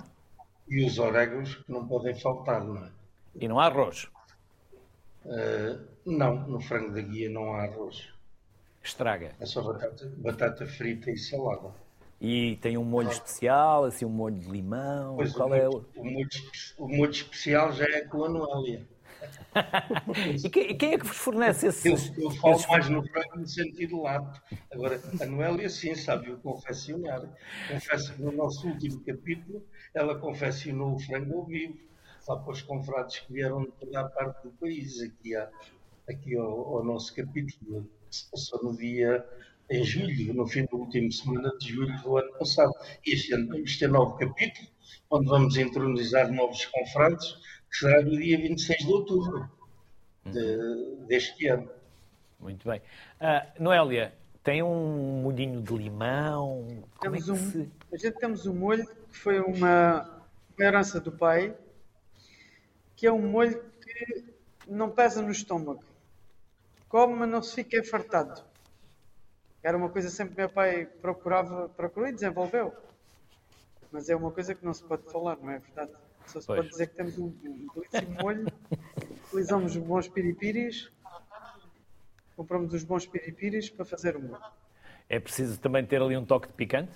E 0.67 0.85
os 0.85 0.99
orégãos 0.99 1.55
que 1.55 1.71
não 1.71 1.87
podem 1.87 2.13
faltar, 2.13 2.63
não 2.63 2.83
é? 2.85 2.91
E 3.35 3.47
não 3.47 3.59
há 3.59 3.67
arroz. 3.67 4.09
Eh, 5.25 5.79
não, 6.05 6.47
no 6.47 6.59
frango 6.59 6.93
da 6.93 7.01
guia 7.01 7.29
não 7.29 7.53
há 7.53 7.63
arroz. 7.63 8.13
Estraga. 8.85 9.31
É 9.39 9.45
só 9.45 9.61
batata, 9.61 10.13
batata 10.17 10.65
frita 10.67 11.09
e 11.11 11.17
salada. 11.17 11.69
E 12.21 12.55
tem 12.57 12.77
um 12.77 12.83
molho 12.83 13.09
especial, 13.09 13.83
assim, 13.85 14.05
um 14.05 14.09
molho 14.09 14.35
de 14.39 14.49
limão. 14.49 15.15
Pois 15.17 15.33
Qual 15.33 15.49
o, 15.49 15.53
é 15.55 15.65
molho, 15.67 15.85
o... 15.95 16.01
o, 16.01 16.05
molho, 16.05 16.29
o 16.77 16.87
molho 16.87 17.11
especial 17.11 17.71
já 17.73 17.85
é 17.85 18.01
com 18.01 18.23
a 18.25 18.29
Noélia. 18.29 18.87
E 20.43 20.49
quem, 20.49 20.77
quem 20.77 20.93
é 20.93 20.97
que 20.99 21.05
vos 21.05 21.17
fornece 21.17 21.65
Eu, 21.65 21.69
esses... 21.69 22.17
eu 22.17 22.29
falo 22.31 22.55
esses- 22.55 22.67
mais 22.67 22.89
no 22.89 23.01
frango 23.07 23.37
no 23.37 23.47
sentido 23.47 24.01
lato. 24.03 24.39
Agora, 24.71 25.01
a 25.21 25.25
Noélia 25.25 25.69
sim 25.69 25.95
sabe 25.95 26.31
o 26.31 26.37
confeccionar. 26.37 27.23
Confesso 27.71 28.13
que 28.13 28.21
no 28.21 28.31
nosso 28.31 28.67
último 28.67 28.99
capítulo 29.03 29.65
ela 29.93 30.15
confeccionou 30.19 30.95
o 30.95 30.99
frango 30.99 31.39
ao 31.39 31.45
vivo, 31.45 31.77
lá 32.27 32.35
para 32.37 32.51
os 32.51 32.61
confrades 32.61 33.19
que 33.19 33.33
vieram 33.33 33.61
de 33.63 33.71
toda 33.71 33.99
a 34.01 34.03
parte 34.09 34.43
do 34.43 34.51
país, 34.51 35.01
aqui, 35.01 35.35
à- 35.35 35.49
aqui 36.09 36.35
ao, 36.37 36.77
ao 36.77 36.83
nosso 36.83 37.15
capítulo, 37.15 37.89
que 38.15 38.21
se 38.21 38.31
passou 38.31 38.63
no 38.71 38.77
dia 38.77 39.25
em 39.69 39.83
julho, 39.83 40.33
no 40.33 40.47
fim 40.47 40.63
da 40.65 40.77
última 40.77 41.11
semana 41.11 41.51
de 41.59 41.69
julho 41.73 42.01
do 42.01 42.17
ano 42.17 42.31
passado. 42.37 42.71
E 43.05 43.13
este 43.13 43.33
ano 43.33 43.47
vamos 43.49 43.77
ter 43.77 43.89
novo 43.89 44.17
capítulo, 44.17 44.67
onde 45.09 45.27
vamos 45.27 45.57
entronizar 45.57 46.31
novos 46.31 46.65
confrades, 46.67 47.33
que 47.69 47.77
será 47.77 48.01
no 48.01 48.11
dia 48.17 48.37
26 48.37 48.79
de 48.85 48.91
outubro 48.91 49.49
de- 50.25 51.05
deste 51.07 51.47
ano. 51.47 51.69
Muito 52.39 52.67
bem. 52.67 52.81
Ah, 53.19 53.47
Noélia, 53.59 54.13
tem 54.43 54.61
um 54.61 55.21
molhinho 55.23 55.61
de 55.61 55.73
limão? 55.75 56.83
Como 56.97 57.15
é 57.15 57.19
Temos 57.19 57.25
que 57.25 57.31
um, 57.31 57.35
se... 57.51 57.69
A 57.91 57.97
gente 57.97 58.17
temos 58.19 58.45
um 58.45 58.53
molho 58.53 58.85
que 58.87 59.17
foi 59.17 59.39
uma, 59.39 60.03
uma 60.55 60.65
herança 60.65 60.99
do 60.99 61.11
pai, 61.11 61.55
que 62.95 63.07
é 63.07 63.11
um 63.11 63.27
molho 63.27 63.61
que 63.81 64.23
não 64.67 64.89
pesa 64.91 65.21
no 65.21 65.31
estômago. 65.31 65.83
Come, 66.89 67.15
mas 67.15 67.29
não 67.29 67.41
se 67.41 67.55
fica 67.55 67.77
enfartado. 67.77 68.43
Era 69.63 69.77
uma 69.77 69.89
coisa 69.89 70.09
sempre 70.09 70.35
que 70.35 70.41
meu 70.41 70.49
pai 70.49 70.85
procurava, 70.85 71.69
procurou 71.69 72.07
e 72.07 72.13
desenvolveu. 72.13 72.73
Mas 73.91 74.09
é 74.09 74.15
uma 74.15 74.31
coisa 74.31 74.53
que 74.53 74.63
não 74.63 74.73
se 74.73 74.83
pode 74.83 75.03
falar, 75.11 75.37
não 75.37 75.49
é 75.49 75.59
verdade? 75.59 75.91
Só 76.27 76.39
se 76.41 76.47
Pois. 76.47 76.59
pode 76.59 76.69
dizer 76.69 76.87
que 76.87 76.95
temos 76.95 77.17
um, 77.17 77.25
um 77.27 77.67
belíssimo 77.73 78.17
molho, 78.21 78.45
utilizamos 79.27 79.77
bons 79.77 80.07
piripiris, 80.07 80.91
compramos 82.35 82.73
os 82.73 82.83
bons 82.83 83.05
piripiris 83.05 83.69
para 83.69 83.85
fazer 83.85 84.15
o 84.15 84.21
molho. 84.21 84.43
É 85.07 85.19
preciso 85.19 85.59
também 85.59 85.85
ter 85.85 86.01
ali 86.01 86.17
um 86.17 86.25
toque 86.25 86.47
de 86.47 86.53
picante? 86.53 86.91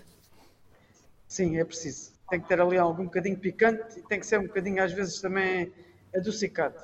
Sim, 1.28 1.58
é 1.58 1.64
preciso. 1.64 2.12
Tem 2.30 2.40
que 2.40 2.48
ter 2.48 2.60
ali 2.60 2.78
algum 2.78 3.06
bocadinho 3.06 3.38
picante 3.38 4.00
e 4.00 4.02
tem 4.04 4.20
que 4.20 4.26
ser 4.26 4.40
um 4.40 4.48
bocadinho, 4.48 4.84
às 4.84 4.92
vezes, 4.92 5.22
também 5.22 5.72
adocicado. 6.14 6.80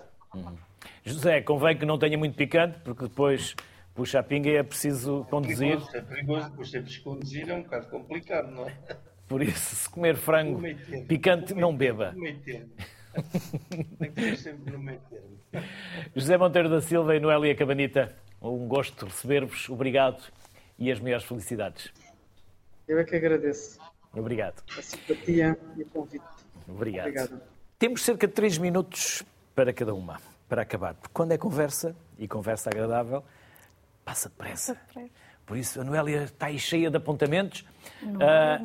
José, 1.03 1.41
convém 1.41 1.77
que 1.77 1.86
não 1.86 1.97
tenha 1.97 2.17
muito 2.17 2.36
picante, 2.36 2.79
porque 2.79 3.03
depois 3.03 3.55
puxa 3.93 4.19
a 4.19 4.23
pinga 4.23 4.49
e 4.49 4.55
é 4.57 4.63
preciso 4.63 5.25
conduzir. 5.29 5.77
Perigoso, 5.77 5.97
é 5.97 6.01
perigoso, 6.01 6.49
depois 6.49 6.71
temos 6.71 6.97
que 6.97 7.03
conduzir, 7.03 7.49
é 7.49 7.53
um 7.53 7.63
bocado 7.63 7.88
complicado, 7.88 8.51
não 8.51 8.67
é? 8.67 8.75
Por 9.27 9.41
isso, 9.41 9.75
se 9.75 9.89
comer 9.89 10.15
frango 10.15 10.59
meio 10.59 10.77
termo. 10.86 11.05
picante, 11.07 11.53
No 11.53 11.61
não 11.61 11.75
beba. 11.75 12.11
No 12.11 12.19
meio 12.21 12.39
termo. 12.39 12.69
Tem 13.97 14.11
que 14.11 14.21
ser 14.21 14.38
sempre 14.38 14.71
no 14.73 14.79
meio 14.79 14.99
termo. 15.09 15.63
José 16.15 16.38
Monteiro 16.38 16.69
da 16.69 16.81
Silva 16.81 17.15
e 17.15 17.19
Noélia 17.19 17.55
Cabanita, 17.55 18.13
um 18.41 18.67
gosto 18.67 19.05
de 19.05 19.11
receber-vos. 19.11 19.69
Obrigado 19.69 20.21
e 20.77 20.91
as 20.91 20.99
maiores 20.99 21.25
felicidades. 21.25 21.89
Eu 22.88 22.99
é 22.99 23.03
que 23.03 23.15
agradeço 23.15 23.79
Obrigado. 24.13 24.61
a 24.77 24.81
simpatia 24.81 25.57
e 25.77 25.81
o 25.83 25.86
convite. 25.88 26.23
Obrigado. 26.67 27.07
Obrigado. 27.07 27.41
Temos 27.79 28.01
cerca 28.01 28.27
de 28.27 28.33
3 28.33 28.57
minutos 28.57 29.23
para 29.55 29.71
cada 29.73 29.93
uma, 29.93 30.19
para 30.47 30.61
acabar. 30.61 30.93
Porque 30.95 31.13
quando 31.13 31.31
é 31.31 31.37
conversa, 31.37 31.95
e 32.17 32.27
conversa 32.27 32.69
agradável, 32.69 33.23
passa 34.03 34.29
depressa. 34.29 34.77
Por 35.45 35.57
isso, 35.57 35.79
a 35.79 35.83
Noélia 35.83 36.23
está 36.23 36.47
aí 36.47 36.57
cheia 36.57 36.89
de 36.89 36.97
apontamentos. 36.97 37.65
Ah, 38.21 38.59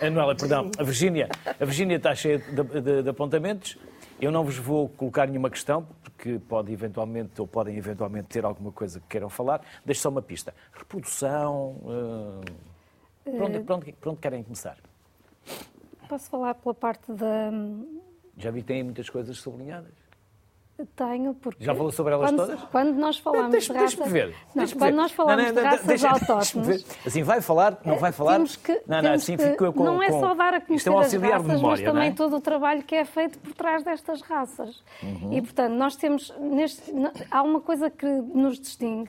A 0.00 0.10
Noélia, 0.10 0.34
perdão, 0.36 0.70
a 0.78 0.82
Virgínia. 0.82 1.28
A 1.58 1.64
Virgínia 1.64 1.96
está 1.96 2.14
cheia 2.14 2.38
de, 2.38 2.80
de- 2.82 3.02
de 3.02 3.08
apontamentos. 3.08 3.78
Eu 4.20 4.30
não 4.30 4.44
vos 4.44 4.56
vou 4.58 4.88
colocar 4.90 5.26
nenhuma 5.26 5.48
questão, 5.50 5.86
porque 6.02 6.38
pode 6.38 6.72
eventualmente, 6.72 7.40
ou 7.40 7.46
podem 7.46 7.76
eventualmente 7.76 8.28
ter 8.28 8.44
alguma 8.44 8.70
coisa 8.72 9.00
que 9.00 9.06
queiram 9.08 9.28
falar. 9.30 9.60
Deixo 9.84 10.02
só 10.02 10.08
uma 10.10 10.20
pista. 10.22 10.54
Reprodução. 10.72 11.76
ah, 11.86 12.40
por, 13.24 13.42
onde, 13.42 13.60
por 13.60 13.72
onde- 13.76 13.92
por 13.92 14.08
onde 14.10 14.20
querem 14.20 14.42
começar? 14.42 14.76
Posso 16.08 16.28
falar 16.30 16.54
pela 16.54 16.74
parte 16.74 17.10
da. 17.12 17.50
Já 18.36 18.50
vi 18.50 18.60
que 18.60 18.66
têm 18.68 18.82
muitas 18.84 19.08
coisas 19.08 19.38
sublinhadas. 19.38 19.92
Tenho, 20.94 21.32
porque. 21.34 21.64
Já 21.64 21.74
falou 21.74 21.90
sobre 21.90 22.12
elas 22.12 22.30
quando, 22.30 22.36
todas? 22.36 22.62
Quando 22.64 22.92
nós 22.98 23.16
falamos 23.16 23.50
Deixa- 23.50 23.72
de 23.72 23.78
Deixa-me 23.78 24.02
raça- 24.02 24.12
ver. 24.12 24.26
Não, 24.28 24.34
deixa-me 24.56 24.80
quando 24.80 24.90
ver. 24.90 24.96
nós 24.96 25.12
falamos 25.12 25.44
Não, 25.44 25.52
não, 25.52 25.54
de 25.62 25.68
raças 25.68 25.86
deixa- 25.86 26.10
autóctones. 26.10 26.86
Assim, 27.06 27.22
vai 27.22 27.40
falar, 27.40 27.78
não 27.82 27.96
vai 27.98 28.12
falar? 28.12 28.32
Temos 28.34 28.56
que, 28.56 28.82
não, 28.86 29.00
não, 29.00 29.12
assim 29.12 29.36
que- 29.38 29.42
fico 29.50 29.72
com. 29.72 29.84
não 29.84 30.02
é 30.02 30.08
com- 30.08 30.20
só 30.20 30.34
dar 30.34 30.52
a 30.52 30.60
conhecer 30.60 30.88
é 30.90 30.92
um 30.92 30.98
as 30.98 31.12
raças, 31.14 31.46
memória, 31.46 31.62
mas 31.62 31.80
também 31.82 32.08
é? 32.10 32.12
todo 32.12 32.36
o 32.36 32.40
trabalho 32.42 32.82
que 32.82 32.94
é 32.94 33.04
feito 33.06 33.38
por 33.38 33.54
trás 33.54 33.82
destas 33.82 34.20
raças. 34.20 34.82
Uhum. 35.02 35.32
E, 35.32 35.40
portanto, 35.40 35.72
nós 35.72 35.96
temos. 35.96 36.34
Neste, 36.38 36.92
há 37.30 37.42
uma 37.42 37.60
coisa 37.62 37.88
que 37.88 38.04
nos 38.06 38.60
distingue, 38.60 39.08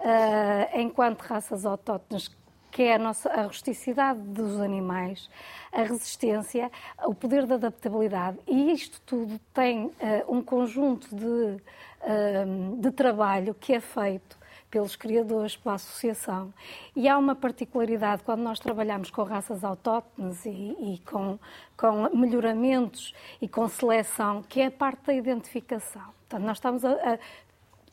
uh, 0.00 0.78
enquanto 0.80 1.20
raças 1.22 1.64
autóctones, 1.64 2.28
que 2.74 2.82
é 2.82 2.96
a, 2.96 2.98
nossa, 2.98 3.30
a 3.30 3.42
rusticidade 3.42 4.18
dos 4.18 4.60
animais, 4.60 5.30
a 5.72 5.82
resistência, 5.84 6.72
o 7.04 7.14
poder 7.14 7.46
de 7.46 7.52
adaptabilidade. 7.52 8.36
E 8.48 8.72
isto 8.72 9.00
tudo 9.06 9.38
tem 9.54 9.84
uh, 9.86 9.92
um 10.26 10.42
conjunto 10.42 11.14
de, 11.14 11.24
uh, 11.24 12.76
de 12.76 12.90
trabalho 12.90 13.54
que 13.54 13.74
é 13.74 13.78
feito 13.78 14.36
pelos 14.68 14.96
criadores, 14.96 15.56
pela 15.56 15.76
associação. 15.76 16.52
E 16.96 17.08
há 17.08 17.16
uma 17.16 17.36
particularidade 17.36 18.24
quando 18.24 18.40
nós 18.40 18.58
trabalhamos 18.58 19.08
com 19.08 19.22
raças 19.22 19.62
autóctones 19.62 20.44
e, 20.44 20.50
e 20.50 21.00
com, 21.08 21.38
com, 21.76 22.10
melhoramentos 22.12 23.14
e 23.40 23.46
com 23.46 23.68
seleção, 23.68 24.42
que 24.42 24.60
é 24.60 24.66
a 24.66 24.70
parte 24.72 25.06
da 25.06 25.14
identificação. 25.14 26.02
Portanto, 26.28 26.44
nós 26.44 26.56
estamos 26.56 26.84
a, 26.84 26.90
a 26.90 27.18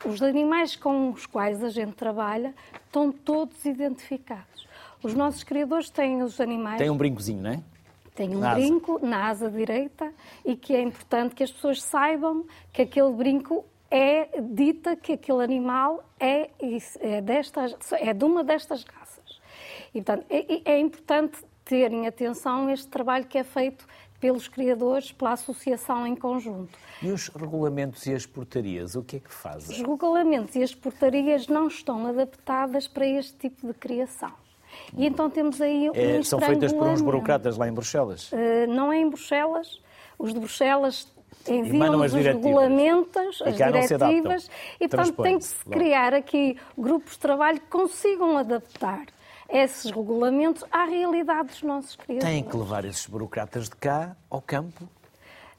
os 0.06 0.22
animais 0.24 0.76
com 0.76 1.12
os 1.12 1.26
quais 1.28 1.64
a 1.64 1.70
gente 1.70 1.94
trabalha 1.94 2.56
estão 2.88 3.12
todos 3.12 3.64
identificados. 3.66 4.68
Os 5.04 5.14
nossos 5.14 5.44
criadores 5.44 5.90
têm 5.90 6.22
os 6.22 6.40
animais. 6.40 6.78
Tem 6.78 6.90
um 6.90 6.98
brincozinho, 6.98 7.42
não 7.42 7.52
é? 7.52 7.64
Tem 8.16 8.36
um 8.36 8.40
na 8.40 8.54
brinco 8.54 8.98
asa. 8.98 9.06
na 9.06 9.28
asa 9.30 9.50
direita 9.50 10.14
e 10.46 10.56
que 10.56 10.76
é 10.76 10.82
importante 10.82 11.34
que 11.34 11.44
as 11.44 11.52
pessoas 11.52 11.82
saibam 11.82 12.46
que 12.72 12.82
aquele 12.82 13.12
brinco 13.14 13.66
é 13.90 14.42
dita 14.42 14.96
que 14.96 15.14
aquele 15.14 15.44
animal 15.44 16.04
é, 16.20 16.50
é, 17.00 17.22
destas, 17.22 17.76
é 17.94 18.14
de 18.14 18.24
uma 18.24 18.44
destas 18.44 18.84
raças. 18.84 19.42
E, 19.94 20.02
portanto, 20.02 20.26
é, 20.30 20.72
é 20.72 20.80
importante 20.80 21.40
terem 21.66 22.08
atenção 22.08 22.68
a 22.68 22.74
este 22.74 22.88
trabalho 22.88 23.26
que 23.26 23.38
é 23.38 23.44
feito 23.44 23.86
pelos 24.20 24.48
criadores, 24.48 25.12
pela 25.12 25.32
associação 25.32 26.06
em 26.06 26.16
conjunto. 26.16 26.78
E 27.02 27.10
os 27.10 27.28
regulamentos 27.30 28.06
e 28.06 28.14
as 28.14 28.26
portarias, 28.26 28.96
o 28.96 29.04
que 29.04 29.18
é 29.18 29.20
que 29.20 29.34
fazem? 29.34 29.76
Os 29.76 29.82
regulamentos 29.82 30.56
e 30.56 30.62
as 30.62 30.76
portarias 30.76 31.48
não 31.48 31.68
estão 31.68 32.06
adaptadas 32.06 32.88
para 32.88 33.06
este 33.06 33.36
tipo 33.38 33.68
de 33.68 33.74
criação. 33.74 34.32
E 34.96 35.06
então 35.06 35.30
temos 35.30 35.62
aí 35.62 35.90
um 35.90 35.94
é, 35.94 36.22
São 36.24 36.40
feitas 36.40 36.74
por 36.74 36.88
uns 36.88 37.02
burocratas 37.02 37.58
lá 37.58 37.68
em 37.68 37.74
Bruxelas? 37.74 38.32
Uh, 38.32 38.68
não 38.68 38.92
é 38.92 38.98
em 38.98 39.08
Bruxelas. 39.08 39.82
Os 40.18 40.34
de 40.34 40.40
Bruxelas 40.40 41.08
enviam-nos 41.48 42.14
os 42.14 42.26
regulamentos, 42.26 43.42
as 43.42 43.56
diretivas, 43.56 44.50
e 44.80 44.88
portanto 44.88 45.24
tem 45.24 45.38
que 45.38 45.46
se 45.46 45.66
criar 45.66 46.14
aqui 46.14 46.58
grupos 46.78 47.14
de 47.14 47.20
trabalho 47.20 47.60
que 47.60 47.68
consigam 47.68 48.38
adaptar 48.38 49.06
esses 49.50 49.92
regulamentos 49.92 50.64
à 50.72 50.86
realidade 50.86 51.50
dos 51.50 51.64
nossos 51.64 51.96
criadores. 51.96 52.34
Têm 52.34 52.44
que 52.44 52.56
levar 52.56 52.86
esses 52.86 53.06
burocratas 53.08 53.70
de 53.70 53.76
cá 53.76 54.16
ao 54.30 54.42
campo 54.42 54.88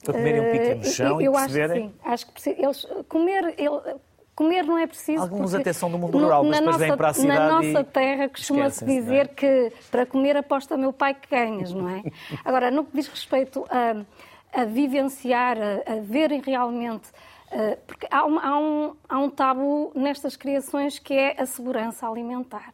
para 0.02 0.14
comerem 0.14 0.40
um 0.40 0.52
pique 0.52 0.74
no 0.74 0.84
chão 0.84 1.20
eu 1.20 1.32
e 1.32 1.34
perceberem? 1.34 1.94
Acho 2.04 2.26
que 2.32 2.42
sim. 2.42 2.50
Acho 2.50 2.56
que 2.56 2.64
eles 2.64 3.06
comer... 3.08 3.54
Ele, 3.58 3.96
Comer 4.42 4.64
não 4.64 4.78
é 4.78 4.86
preciso. 4.86 5.22
Alguns 5.22 5.54
até 5.54 5.72
são 5.72 5.90
do 5.90 5.98
mundo 5.98 6.18
rural, 6.18 6.44
mas 6.44 6.58
depois 6.58 6.76
vêm 6.76 6.96
para 6.96 7.08
a 7.08 7.14
cidade. 7.14 7.38
Na 7.38 7.62
nossa 7.62 7.84
terra 7.84 8.28
costuma-se 8.28 8.84
dizer 8.84 9.26
é? 9.26 9.28
que 9.28 9.72
para 9.90 10.04
comer 10.04 10.36
aposta 10.36 10.76
meu 10.76 10.92
pai 10.92 11.14
que 11.14 11.28
ganhas, 11.30 11.72
não 11.72 11.88
é? 11.88 12.02
Agora, 12.44 12.70
no 12.70 12.84
que 12.84 12.96
diz 12.96 13.08
respeito 13.08 13.64
a 13.70 14.04
a 14.52 14.64
vivenciar, 14.64 15.56
a, 15.58 15.94
a 15.94 16.00
verem 16.00 16.40
realmente. 16.40 17.08
Uh, 17.50 17.76
porque 17.86 18.06
há 18.10 18.24
um, 18.24 18.38
há, 18.38 18.58
um, 18.58 18.96
há 19.08 19.18
um 19.18 19.30
tabu 19.30 19.92
nestas 19.94 20.36
criações 20.36 20.98
que 20.98 21.14
é 21.14 21.40
a 21.40 21.46
segurança 21.46 22.06
alimentar. 22.06 22.72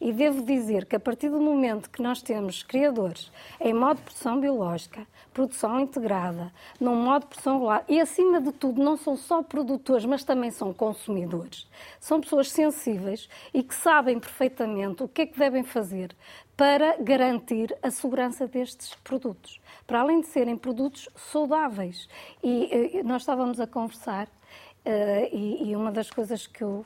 E 0.00 0.12
devo 0.12 0.42
dizer 0.42 0.86
que 0.86 0.96
a 0.96 1.00
partir 1.00 1.28
do 1.28 1.40
momento 1.40 1.90
que 1.90 2.02
nós 2.02 2.22
temos 2.22 2.62
criadores 2.62 3.30
em 3.60 3.74
modo 3.74 3.98
de 3.98 4.02
produção 4.02 4.40
biológica, 4.40 5.06
produção 5.32 5.78
integrada, 5.78 6.52
num 6.80 6.96
modo 6.96 7.22
de 7.22 7.28
produção 7.28 7.54
regular, 7.54 7.84
e 7.88 8.00
acima 8.00 8.40
de 8.40 8.50
tudo 8.52 8.82
não 8.82 8.96
são 8.96 9.16
só 9.16 9.42
produtores, 9.42 10.04
mas 10.04 10.24
também 10.24 10.50
são 10.50 10.72
consumidores, 10.72 11.68
são 11.98 12.20
pessoas 12.20 12.50
sensíveis 12.50 13.28
e 13.52 13.62
que 13.62 13.74
sabem 13.74 14.18
perfeitamente 14.18 15.02
o 15.02 15.08
que 15.08 15.22
é 15.22 15.26
que 15.26 15.38
devem 15.38 15.62
fazer 15.62 16.16
para 16.56 16.96
garantir 17.02 17.76
a 17.82 17.90
segurança 17.90 18.46
destes 18.46 18.94
produtos, 18.96 19.60
para 19.86 20.00
além 20.00 20.20
de 20.20 20.26
serem 20.26 20.56
produtos 20.56 21.08
saudáveis. 21.14 22.08
E 22.42 22.98
eh, 22.98 23.02
nós 23.02 23.22
estávamos 23.22 23.60
a 23.60 23.66
conversar, 23.66 24.28
eh, 24.84 25.30
e 25.32 25.74
uma 25.74 25.90
das 25.90 26.10
coisas 26.10 26.46
que 26.46 26.62
eu 26.62 26.84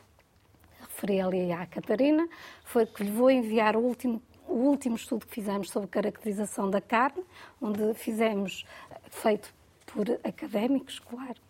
referi 1.04 1.20
ali 1.20 1.52
à 1.52 1.66
Catarina 1.66 2.26
foi 2.64 2.86
que 2.86 3.04
lhe 3.04 3.10
vou 3.10 3.30
enviar 3.30 3.76
o 3.76 3.80
último 3.80 4.22
o 4.46 4.68
último 4.68 4.94
estudo 4.94 5.26
que 5.26 5.34
fizemos 5.34 5.70
sobre 5.70 5.88
caracterização 5.88 6.68
da 6.68 6.80
carne, 6.80 7.24
onde 7.62 7.94
fizemos, 7.94 8.66
feito 9.08 9.52
por 9.86 10.06
académicos, 10.22 10.98
claro, 10.98 11.40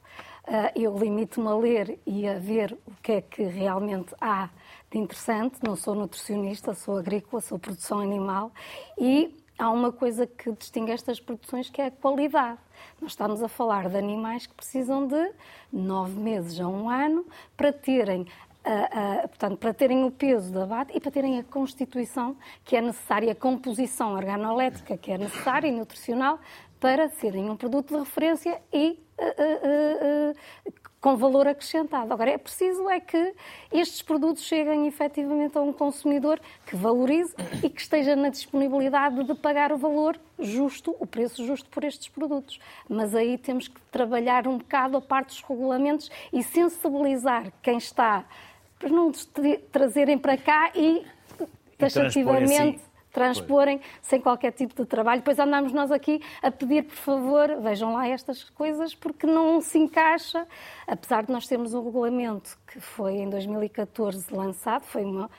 eh, 0.47 0.73
eu 0.77 0.97
limito-me 0.97 1.49
a 1.49 1.57
ler 1.57 1.99
e 2.07 2.27
a 2.27 2.39
ver 2.39 2.79
o 2.87 2.93
que 3.03 3.13
é 3.13 3.21
que 3.21 3.43
realmente 3.43 4.15
há 4.21 4.49
de 4.91 4.97
interessante. 4.97 5.59
Não 5.61 5.75
sou 5.75 5.97
nutricionista, 5.97 6.73
sou 6.73 6.97
agrícola, 6.97 7.43
sou 7.43 7.59
produção 7.59 7.99
animal 7.99 8.53
e 8.97 9.37
há 9.59 9.69
uma 9.71 9.91
coisa 9.91 10.25
que 10.25 10.53
distingue 10.53 10.93
estas 10.93 11.19
produções 11.19 11.69
que 11.69 11.83
é 11.83 11.87
a 11.87 11.91
qualidade. 11.91 12.61
Nós 13.03 13.11
estamos 13.11 13.43
a 13.43 13.49
falar 13.49 13.89
de 13.89 13.97
animais 13.97 14.47
que 14.47 14.55
precisam 14.55 15.07
de 15.07 15.33
nove 15.73 16.19
meses 16.19 16.61
a 16.61 16.69
um 16.69 16.89
ano 16.89 17.27
para 17.57 17.73
terem 17.73 18.25
Portanto, 19.29 19.59
para 19.59 19.75
terem 19.75 20.05
o 20.05 20.11
peso 20.11 20.53
da 20.53 20.63
abate 20.63 20.97
e 20.97 21.01
para 21.01 21.11
terem 21.11 21.39
a 21.39 21.45
constituição 21.45 22.37
que 22.65 22.77
é 22.77 22.81
necessária, 22.81 23.33
a 23.33 23.35
composição 23.35 24.15
organolética 24.15 24.97
que 24.97 25.13
é 25.13 25.19
necessária 25.19 25.69
e 25.69 25.73
nutricional 25.73 26.39
para 26.81 27.09
serem 27.09 27.51
um 27.51 27.57
produto 27.57 27.95
de 27.95 27.99
referência 27.99 28.61
e 28.73 28.99
uh, 29.19 30.35
com 31.05 31.17
valor 31.19 31.47
acrescentado. 31.47 32.13
Agora, 32.15 32.31
é 32.31 32.39
preciso 32.39 32.89
é 32.89 32.99
que 32.99 33.35
estes 33.71 34.01
produtos 34.01 34.43
cheguem 34.43 34.87
efetivamente 34.87 35.59
a 35.59 35.61
um 35.61 35.71
consumidor 35.71 36.41
que 36.65 36.75
valorize 36.75 37.35
e 37.63 37.69
que 37.69 37.81
esteja 37.81 38.17
na 38.17 38.31
disponibilidade 38.31 39.23
de 39.23 39.35
pagar 39.35 39.71
o 39.71 39.77
valor 39.77 40.19
justo, 40.39 40.97
o 40.99 41.07
preço 41.07 41.47
justo 41.47 41.69
por 41.69 41.85
estes 41.85 42.09
produtos. 42.09 42.59
Mas 42.89 43.15
aí 43.15 43.37
temos 43.37 43.69
que 43.69 43.79
trabalhar 43.91 44.49
um 44.49 44.57
bocado 44.57 44.97
a 44.97 45.01
parte 45.03 45.29
dos 45.29 45.43
regulamentos 45.43 46.11
e 46.33 46.43
sensibilizar 46.43 47.53
quem 47.63 47.77
está 47.77 48.25
para 48.85 48.93
não 48.93 49.11
trazerem 49.73 50.19
para 50.19 50.37
cá 50.37 50.71
e 50.75 51.03
taxativamente 51.79 52.81
transporem 53.11 53.81
sem 54.03 54.21
qualquer 54.21 54.53
tipo 54.53 54.75
de 54.75 54.85
trabalho. 54.87 55.21
Depois 55.21 55.39
andamos 55.39 55.73
nós 55.73 55.91
aqui 55.91 56.21
a 56.43 56.51
pedir, 56.51 56.83
por 56.83 56.97
favor, 56.97 57.61
vejam 57.63 57.95
lá 57.95 58.07
estas 58.09 58.45
coisas, 58.51 58.95
porque 58.95 59.27
não 59.27 59.61
se 59.63 59.79
encaixa, 59.79 60.47
apesar 60.87 61.25
de 61.25 61.33
nós 61.33 61.47
termos 61.47 61.73
um 61.73 61.83
regulamento 61.83 62.59
que 62.67 62.79
foi 62.79 63.15
em 63.15 63.31
2014 63.31 64.27
lançado, 64.35 64.83
foi 64.83 65.05
uma, 65.05 65.31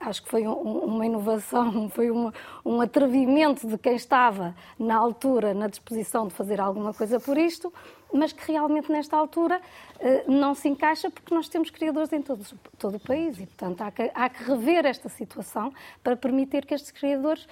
acho 0.00 0.22
que 0.22 0.28
foi 0.28 0.46
um, 0.46 0.52
uma 0.52 1.06
inovação, 1.06 1.88
foi 1.90 2.10
uma, 2.10 2.32
um 2.64 2.80
atrevimento 2.80 3.66
de 3.66 3.76
quem 3.78 3.94
estava 3.94 4.54
na 4.78 4.96
altura 4.96 5.54
na 5.54 5.66
disposição 5.66 6.26
de 6.26 6.34
fazer 6.34 6.60
alguma 6.60 6.94
coisa 6.94 7.18
por 7.18 7.36
isto, 7.36 7.72
mas 8.12 8.32
que 8.32 8.52
realmente 8.52 8.92
nesta 8.92 9.16
altura 9.16 9.60
eh, 9.98 10.24
não 10.28 10.54
se 10.54 10.68
encaixa 10.68 11.10
porque 11.10 11.34
nós 11.34 11.48
temos 11.48 11.70
criadores 11.70 12.12
em 12.12 12.20
todo, 12.20 12.44
todo 12.78 12.96
o 12.96 13.00
país 13.00 13.38
e, 13.38 13.46
portanto, 13.46 13.80
há 13.80 13.90
que, 13.90 14.10
há 14.14 14.28
que 14.28 14.44
rever 14.44 14.84
esta 14.84 15.08
situação 15.08 15.72
para 16.02 16.14
permitir 16.14 16.66
que 16.66 16.74
estes 16.74 16.90
criadores 16.90 17.48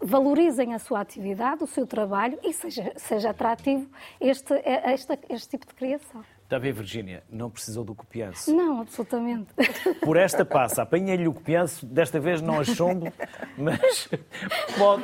valorizem 0.00 0.74
a 0.74 0.78
sua 0.78 1.00
atividade, 1.00 1.62
o 1.62 1.66
seu 1.66 1.86
trabalho 1.86 2.38
e 2.42 2.52
seja, 2.52 2.92
seja 2.96 3.30
atrativo 3.30 3.88
este, 4.20 4.54
este, 4.86 5.18
este 5.28 5.50
tipo 5.50 5.66
de 5.66 5.74
criação. 5.74 6.24
Está 6.44 6.56
a 6.56 6.58
ver, 6.58 6.72
Virgínia, 6.72 7.22
não 7.30 7.50
precisou 7.50 7.82
do 7.82 7.94
copianço. 7.94 8.54
Não, 8.54 8.82
absolutamente. 8.82 9.48
Por 10.02 10.18
esta 10.18 10.44
passa, 10.44 10.82
apanhei-lhe 10.82 11.26
o 11.26 11.32
copianço, 11.32 11.86
desta 11.86 12.20
vez 12.20 12.42
não 12.42 12.60
a 12.60 12.64
chumbo, 12.64 13.10
mas 13.56 14.08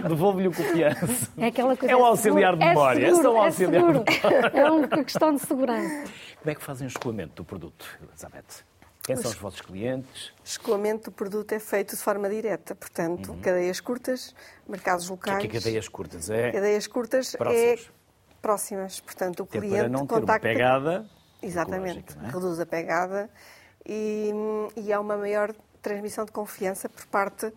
devolvo-lhe 0.07 0.49
o 0.49 0.53
copianço. 0.53 1.33
É 1.39 1.47
aquela 1.47 1.75
coisa. 1.75 1.93
É 1.93 1.97
um 1.97 2.05
auxiliar 2.05 2.55
de 2.55 2.67
memória. 2.67 3.07
É, 3.07 3.09
seguro, 3.09 3.29
é, 3.29 3.31
um 3.31 3.43
auxiliar 3.43 3.83
é, 3.83 3.87
seguro. 3.87 4.05
é 4.53 4.71
uma 4.71 5.05
questão 5.05 5.35
de 5.35 5.41
segurança. 5.41 6.13
Como 6.39 6.51
é 6.51 6.55
que 6.55 6.63
fazem 6.63 6.87
o 6.87 6.91
escoamento 6.91 7.37
do 7.37 7.45
produto, 7.45 7.99
Elizabeth? 8.03 8.65
Quem 9.03 9.17
são 9.17 9.31
os 9.31 9.39
vossos 9.39 9.63
clientes? 9.63 10.35
O 10.41 10.45
escoamento 10.45 11.11
do 11.11 11.13
produto 11.13 11.51
é 11.53 11.59
feito 11.59 11.97
de 11.97 12.03
forma 12.03 12.29
direta, 12.29 12.75
portanto, 12.75 13.33
uhum. 13.33 13.41
cadeias 13.41 13.81
curtas, 13.81 14.35
mercados 14.69 15.09
locais. 15.09 15.39
O 15.39 15.49
que 15.49 15.57
é 15.57 15.61
cadeias 15.61 15.89
curtas? 15.89 16.29
É... 16.29 16.53
Cadeias 16.53 16.87
curtas 16.87 17.35
próximas. 17.35 17.81
é 17.81 17.99
próximas, 18.43 19.01
portanto, 19.01 19.41
o 19.41 19.43
Até 19.45 19.61
cliente 19.61 19.79
para 19.79 19.89
não 19.89 20.07
ter 20.07 20.15
contacta... 20.15 20.47
uma 20.47 20.55
pegada 20.55 21.11
Exatamente, 21.43 22.17
é? 22.19 22.31
reduz 22.31 22.59
a 22.59 22.67
pegada 22.67 23.31
e, 23.87 24.31
e 24.77 24.93
há 24.93 25.01
uma 25.01 25.17
maior 25.17 25.55
transmissão 25.81 26.25
de 26.25 26.33
confiança 26.33 26.89
por 26.89 27.07
parte 27.07 27.53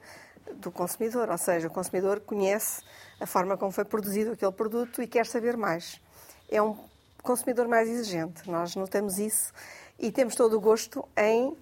do 0.55 0.71
consumidor, 0.71 1.29
ou 1.29 1.37
seja, 1.37 1.67
o 1.67 1.71
consumidor 1.71 2.19
conhece 2.21 2.81
a 3.19 3.25
forma 3.25 3.57
como 3.57 3.71
foi 3.71 3.85
produzido 3.85 4.31
aquele 4.31 4.51
produto 4.51 5.01
e 5.01 5.07
quer 5.07 5.25
saber 5.25 5.57
mais. 5.57 5.99
É 6.49 6.61
um 6.61 6.77
consumidor 7.23 7.67
mais 7.67 7.87
exigente, 7.87 8.49
nós 8.49 8.75
notamos 8.75 9.17
isso 9.17 9.53
e 9.99 10.11
temos 10.11 10.35
todo 10.35 10.57
o 10.57 10.59
gosto 10.59 11.07
em, 11.15 11.55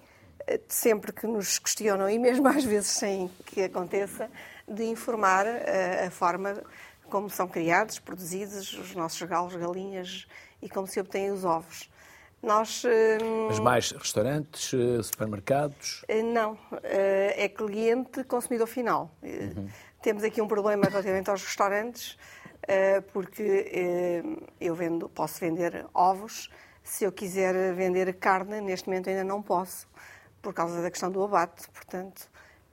eh, 0.46 0.60
sempre 0.68 1.12
que 1.12 1.26
nos 1.26 1.58
questionam, 1.58 2.08
e 2.08 2.18
mesmo 2.18 2.48
às 2.48 2.64
vezes 2.64 2.90
sem 2.90 3.28
que 3.46 3.62
aconteça, 3.62 4.30
de 4.66 4.84
informar 4.84 5.46
a, 5.46 5.50
eh, 5.50 6.06
a 6.06 6.10
forma 6.10 6.62
como 7.08 7.28
são 7.28 7.48
criados, 7.48 7.98
produzidos 7.98 8.72
os 8.74 8.94
nossos 8.94 9.20
galos, 9.22 9.54
galinhas 9.56 10.26
e 10.62 10.68
como 10.68 10.86
se 10.86 11.00
obtêm 11.00 11.30
os 11.30 11.44
ovos. 11.44 11.90
Nós. 12.42 12.82
Mas 13.48 13.58
mais 13.58 13.90
restaurantes, 13.90 14.72
eh, 14.72 15.02
supermercados? 15.02 16.02
eh, 16.08 16.22
Não, 16.22 16.56
eh, 16.82 17.34
é 17.44 17.48
cliente 17.48 18.24
consumidor 18.24 18.66
final. 18.66 19.14
Eh, 19.22 19.50
Temos 20.02 20.24
aqui 20.24 20.40
um 20.40 20.48
problema 20.48 20.86
relativamente 20.88 21.28
aos 21.28 21.42
restaurantes, 21.44 22.16
porque 23.12 24.22
eu 24.58 24.74
vendo, 24.74 25.10
posso 25.10 25.38
vender 25.38 25.84
ovos. 25.92 26.48
Se 26.82 27.04
eu 27.04 27.12
quiser 27.12 27.74
vender 27.74 28.14
carne, 28.14 28.62
neste 28.62 28.88
momento 28.88 29.10
ainda 29.10 29.22
não 29.24 29.42
posso, 29.42 29.86
por 30.40 30.54
causa 30.54 30.80
da 30.80 30.90
questão 30.90 31.10
do 31.10 31.22
abate. 31.22 31.68
Portanto, 31.68 32.30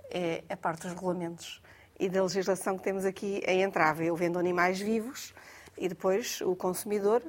é 0.09 0.41
a 0.49 0.55
parte 0.55 0.83
dos 0.83 0.93
regulamentos 0.93 1.61
e 1.99 2.07
da 2.07 2.23
legislação 2.23 2.77
que 2.77 2.83
temos 2.85 3.03
aqui 3.03 3.41
em 3.45 3.61
entrave. 3.61 4.05
Eu 4.05 4.15
vendo 4.15 4.39
animais 4.39 4.79
vivos 4.79 5.33
e 5.77 5.89
depois 5.89 6.39
o 6.39 6.55
consumidor 6.55 7.21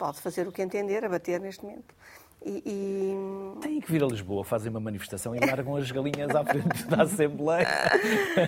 pode 0.00 0.18
fazer 0.18 0.48
o 0.48 0.52
que 0.52 0.62
entender, 0.62 1.04
abater 1.04 1.38
neste 1.38 1.62
momento. 1.62 1.94
E, 2.42 2.62
e- 2.64 3.60
Têm 3.60 3.80
que 3.82 3.92
vir 3.92 4.02
a 4.02 4.06
Lisboa, 4.06 4.42
fazem 4.42 4.70
uma 4.70 4.80
manifestação 4.80 5.36
e 5.36 5.40
largam 5.40 5.76
as 5.76 5.90
galinhas 5.92 6.34
à 6.34 6.42
frente 6.42 6.84
da 6.86 7.02
Assembleia. 7.02 7.68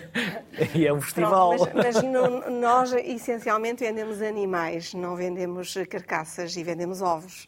e 0.74 0.86
é 0.86 0.92
um 0.94 1.00
festival. 1.02 1.56
Pronto, 1.56 1.72
mas, 1.74 1.96
mas 1.96 2.02
no- 2.02 2.50
nós 2.58 2.90
essencialmente 2.94 3.84
vendemos 3.84 4.22
animais, 4.22 4.94
não 4.94 5.14
vendemos 5.14 5.74
carcaças 5.90 6.56
e 6.56 6.64
vendemos 6.64 7.02
ovos. 7.02 7.46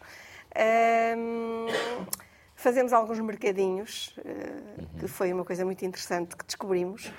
Fazemos 2.54 2.92
alguns 2.92 3.18
mercadinhos, 3.20 4.14
eh, 4.24 4.84
que 5.00 5.08
foi 5.08 5.32
uma 5.32 5.44
coisa 5.46 5.64
muito 5.64 5.82
interessante 5.84 6.36
que 6.36 6.44
descobrimos. 6.44 7.10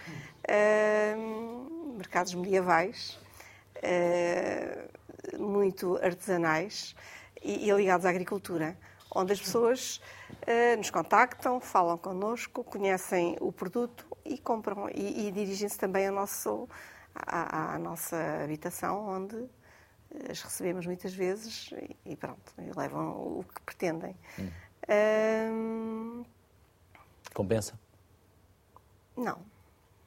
Mercados 1.97 2.33
medievais, 2.35 3.19
eh, 3.81 4.85
muito 5.37 5.97
artesanais 5.97 6.95
e, 7.41 7.69
e 7.69 7.71
ligados 7.73 8.05
à 8.05 8.09
agricultura, 8.09 8.77
onde 9.13 9.33
as 9.33 9.39
pessoas 9.39 10.01
eh, 10.45 10.75
nos 10.75 10.89
contactam, 10.89 11.59
falam 11.59 11.97
connosco, 11.97 12.63
conhecem 12.63 13.37
o 13.39 13.51
produto 13.51 14.05
e 14.25 14.37
compram 14.37 14.89
e, 14.89 15.27
e 15.27 15.31
dirigem-se 15.31 15.77
também 15.77 16.07
ao 16.07 16.13
nosso, 16.13 16.67
à, 17.15 17.75
à 17.75 17.79
nossa 17.79 18.17
habitação, 18.43 19.07
onde 19.07 19.35
eh, 20.15 20.31
as 20.31 20.41
recebemos 20.41 20.85
muitas 20.85 21.13
vezes 21.13 21.71
e, 22.05 22.11
e 22.11 22.15
pronto, 22.15 22.53
levam 22.75 23.39
o 23.39 23.43
que 23.53 23.61
pretendem. 23.61 24.15
Ahm, 24.89 26.23
Compensa? 27.33 27.77
não, 29.17 29.39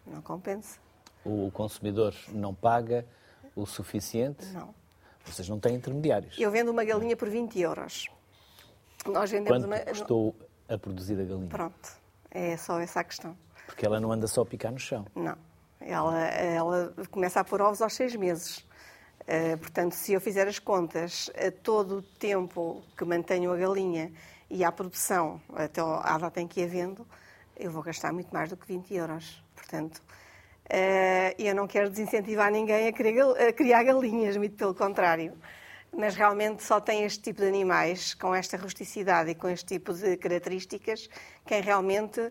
não 0.07 0.21
compensa, 0.23 0.79
O 1.25 1.51
consumidor 1.53 2.15
não 2.29 2.55
paga 2.55 3.07
o 3.57 3.65
suficiente? 3.67 4.45
não. 4.47 4.75
Vocês 5.31 5.49
não 5.49 5.59
têm 5.61 5.77
intermediários. 5.77 6.39
Eu 6.39 6.51
vendo 6.51 6.71
uma 6.71 6.85
galinha 6.85 7.17
por 7.17 7.29
20 7.29 7.61
euros. 7.61 8.07
Nós 9.07 9.31
vendemos 9.31 9.65
Quanto 9.65 9.67
uma. 9.67 9.79
custou 9.79 10.35
a 10.69 10.79
produzir 10.79 11.15
a 11.21 11.25
galinha? 11.25 11.49
Pronto, 11.49 11.93
é 12.31 12.57
só 12.57 12.79
essa 12.81 13.01
a 13.01 13.05
questão. 13.05 13.37
Porque 13.67 13.85
ela 13.87 14.01
não 14.01 14.11
anda 14.13 14.27
só 14.27 14.43
a 14.43 14.47
picar 14.47 14.73
no 14.73 14.79
chão. 14.79 15.07
Não. 15.15 15.37
Ela, 15.81 16.19
ela 16.27 16.95
começa 17.11 17.41
a 17.41 17.45
pôr 17.45 17.61
ovos 17.63 17.81
aos 17.81 17.95
seis 17.95 18.15
meses. 18.17 18.67
Eh, 19.27 19.57
portanto, 19.57 19.93
se 19.93 20.13
eu 20.13 20.21
fizer 20.21 20.49
as 20.49 20.59
contas 20.59 21.31
a 21.37 21.51
todo 21.51 21.99
o 21.99 22.03
tempo 22.03 22.83
que 22.97 23.05
mantenho 23.05 23.53
a 23.53 23.57
galinha 23.57 24.11
e 24.51 24.65
à 24.65 24.73
produção, 24.73 25.41
até 25.55 25.81
à 25.81 26.19
data 26.19 26.41
em 26.41 26.49
que 26.49 26.63
a 26.63 26.67
vendo, 26.67 27.07
eu 27.57 27.71
vou 27.71 27.83
gastar 27.83 28.13
muito 28.13 28.33
mais 28.33 28.49
do 28.49 28.57
que 28.57 28.67
20 28.67 28.95
euros. 28.95 29.43
Portanto, 29.55 30.03
eh, 30.69 31.35
eu 31.39 31.55
não 31.55 31.67
quero 31.67 31.89
desincentivar 31.91 32.51
ninguém 32.51 32.89
a 32.89 32.93
criar, 32.93 33.13
gal- 33.13 33.37
a 33.49 33.53
criar 33.53 33.83
galinhas, 33.85 34.37
muito 34.37 34.57
pelo 34.57 34.75
contrário. 34.75 35.33
Mas 35.97 36.15
realmente 36.15 36.63
só 36.63 36.81
tem 36.81 37.05
este 37.05 37.21
tipo 37.23 37.41
de 37.41 37.49
animais, 37.49 38.13
com 38.15 38.35
esta 38.35 38.57
rusticidade 38.59 39.31
e 39.31 39.35
com 39.35 39.49
este 39.49 39.65
tipo 39.67 39.95
de 39.95 40.17
características, 40.19 41.09
quem 41.47 41.63
realmente 41.63 42.31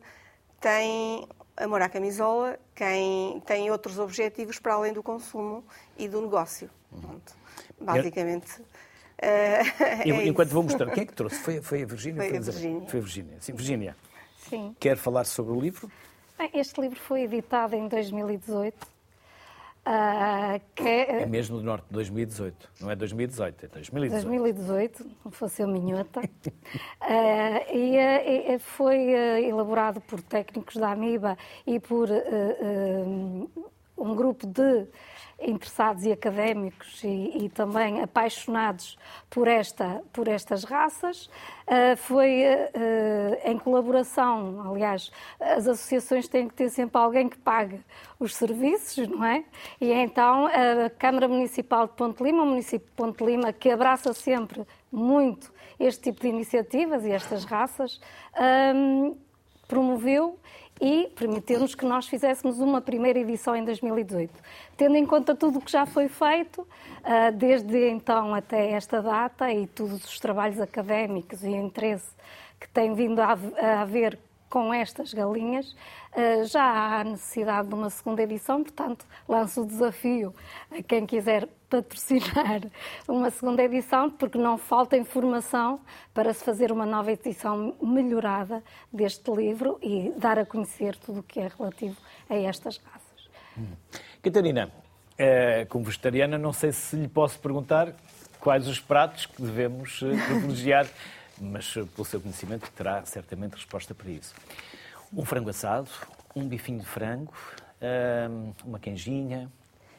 tem 0.62 1.28
amor 1.56 1.82
à 1.82 1.90
camisola, 1.90 2.60
quem 2.76 3.40
tem 3.46 3.72
outros 3.72 3.98
objetivos 3.98 4.60
para 4.60 4.74
além 4.76 4.94
do 4.94 5.02
consumo 5.02 5.64
e 5.98 6.08
do 6.08 6.22
negócio. 6.22 6.70
Pronto. 7.02 7.36
Basicamente. 7.82 8.62
eh, 9.18 9.62
E- 10.06 10.12
é 10.12 10.28
Enquanto 10.28 10.48
isso. 10.48 10.54
vou 10.54 10.64
mostrar, 10.64 10.92
quem 10.92 11.04
é 11.04 11.06
que 11.06 11.14
trouxe? 11.14 11.38
Foi, 11.40 11.60
foi 11.62 11.82
a 11.82 11.86
Virgínia? 11.86 12.22
Foi 12.24 12.26
a 12.32 12.40
Isabel? 12.40 12.54
Virgínia. 12.62 12.88
Foi 12.90 13.00
a 13.00 13.04
Virgínia. 13.04 13.38
Sim, 13.40 13.54
Virgínia. 13.54 13.98
Sim. 14.50 14.76
Quer 14.80 14.98
falar 14.98 15.26
sobre 15.26 15.54
o 15.54 15.60
livro? 15.60 15.92
Bem, 16.38 16.50
Este 16.54 16.80
livro 16.82 17.00
foi 17.00 17.22
editado 17.24 17.76
em 17.76 17.88
2018. 17.88 18.88
ah, 19.90 20.60
que 20.76 20.84
é- 20.88 21.22
É 21.24 21.26
mesmo 21.26 21.58
do 21.58 21.64
Norte 21.64 21.86
de 21.88 21.94
2018. 21.94 22.70
Não 22.82 22.92
é 22.92 22.96
2018, 22.96 23.66
é 23.66 23.68
2018. 23.70 24.24
2018, 24.28 25.06
não 25.24 25.32
fosse 25.32 25.62
eu 25.64 25.68
minhota, 25.68 26.22
Ah, 27.00 27.64
e 27.74 27.98
ah, 27.98 28.60
foi 28.60 28.98
elaborado 29.48 30.02
por 30.02 30.22
técnicos 30.22 30.76
da 30.76 30.92
Amiba 30.92 31.38
e 31.66 31.80
por 31.80 32.10
um 33.98 34.16
grupo 34.16 34.46
de 34.46 34.86
interessados 35.40 36.04
e 36.04 36.12
académicos 36.12 37.04
e, 37.04 37.46
e 37.46 37.50
também 37.50 38.02
apaixonados 38.02 38.98
por, 39.30 39.48
esta, 39.48 40.02
por 40.12 40.28
estas 40.28 40.64
raças. 40.64 41.30
Ah, 41.68 41.96
foi 41.96 42.44
ah, 42.44 43.50
em 43.50 43.58
colaboração, 43.60 44.72
aliás, 44.72 45.12
as 45.40 45.68
associações 45.68 46.28
têm 46.28 46.48
que 46.48 46.56
ter 46.56 46.70
sempre 46.70 47.00
alguém 47.00 47.30
que 47.30 47.38
pague 47.38 47.80
os 48.20 48.36
serviços, 48.36 49.08
não 49.08 49.24
é? 49.24 49.44
E 49.80 49.92
então 49.92 50.48
a 50.48 50.90
Câmara 50.90 51.28
Municipal 51.28 51.88
de 51.88 51.94
Ponte 51.94 52.24
Lima, 52.24 52.44
o 52.44 52.46
município 52.46 52.88
de 52.88 52.94
Ponte 52.94 53.24
Lima, 53.24 53.54
que 53.54 53.70
abraça 53.70 54.14
sempre 54.14 54.66
muito 54.92 55.52
este 55.80 56.04
tipo 56.04 56.22
de 56.22 56.30
iniciativas 56.30 57.06
e 57.06 57.12
estas 57.12 57.46
raças, 57.46 58.00
hum, 58.76 59.16
promoveu 59.68 60.40
e 60.80 61.10
permitiu-nos 61.16 61.74
que 61.76 61.86
nós 61.86 62.08
fizéssemos 62.08 62.60
uma 62.60 62.80
primeira 62.82 63.20
edição 63.20 63.56
em 63.56 63.64
2018. 63.66 64.32
Tendo 64.76 64.96
em 64.96 65.06
conta 65.06 65.36
tudo 65.36 65.60
o 65.60 65.62
que 65.62 65.72
já 65.72 65.86
foi 65.86 66.08
feito, 66.08 66.68
ah, 67.04 67.32
desde 67.32 67.90
então 67.90 68.34
até 68.34 68.72
esta 68.72 69.02
data, 69.02 69.52
e 69.52 69.68
todos 69.68 70.04
os 70.06 70.20
trabalhos 70.20 70.60
académicos 70.60 71.44
e 71.44 71.48
o 71.48 71.56
interesse 71.56 72.10
que 72.60 72.68
tem 72.70 72.94
vindo 72.94 73.20
a 73.20 73.32
hav- 73.32 73.54
a 73.58 73.82
haver 73.82 74.18
com 74.50 74.74
estas 74.74 75.14
galinhas, 75.14 75.76
ah, 76.14 76.44
já 76.46 76.64
há 77.00 77.04
necessidade 77.04 77.68
de 77.68 77.74
uma 77.74 77.90
segunda 77.90 78.24
edição, 78.24 78.64
portanto, 78.64 79.06
lanço 79.28 79.62
o 79.62 79.66
desafio 79.66 80.34
a 80.72 80.82
quem 80.82 81.06
quiser 81.06 81.48
patrocinar 81.70 82.62
uma 83.08 83.30
segunda 83.30 83.64
edição, 83.64 84.10
porque 84.10 84.38
não 84.38 84.58
falta 84.58 84.98
informação 84.98 85.80
para 86.14 86.34
se 86.34 86.44
fazer 86.44 86.72
uma 86.72 86.86
nova 86.86 87.12
edição 87.12 87.76
melhorada 87.82 88.64
deste 88.92 89.30
livro 89.32 89.78
e 89.82 90.12
dar 90.18 90.40
a 90.40 90.46
conhecer 90.46 90.96
tudo 90.96 91.20
o 91.20 91.24
que 91.24 91.40
é 91.40 91.48
relativo 91.48 91.98
a 92.30 92.36
estas 92.36 92.78
raças. 92.78 93.30
Catarina, 94.22 94.72
eh, 95.18 95.66
como 95.70 95.84
vegetariana, 95.84 96.38
não 96.38 96.54
sei 96.54 96.72
se 96.72 96.96
lhe 96.96 97.08
posso 97.08 97.40
perguntar 97.40 97.94
quais 98.40 98.68
os 98.68 98.80
pratos 98.80 99.26
que 99.26 99.42
devemos 99.42 100.02
eh, 100.04 100.10
privilegiar, 100.26 100.88
mas 101.40 101.74
eh, 101.78 101.84
pelo 101.84 102.06
seu 102.06 102.20
conhecimento 102.20 102.70
terá 102.72 103.06
certamente 103.06 103.56
resposta 103.56 103.94
para 103.94 104.10
isso. 104.10 104.34
Um 105.14 105.26
frango 105.26 105.50
assado, 105.50 105.90
um 106.36 106.48
bifinho 106.48 106.80
de 106.80 106.86
frango, 106.86 107.34
eh, 107.82 108.28
uma 108.66 108.80
canjinha. 108.80 109.52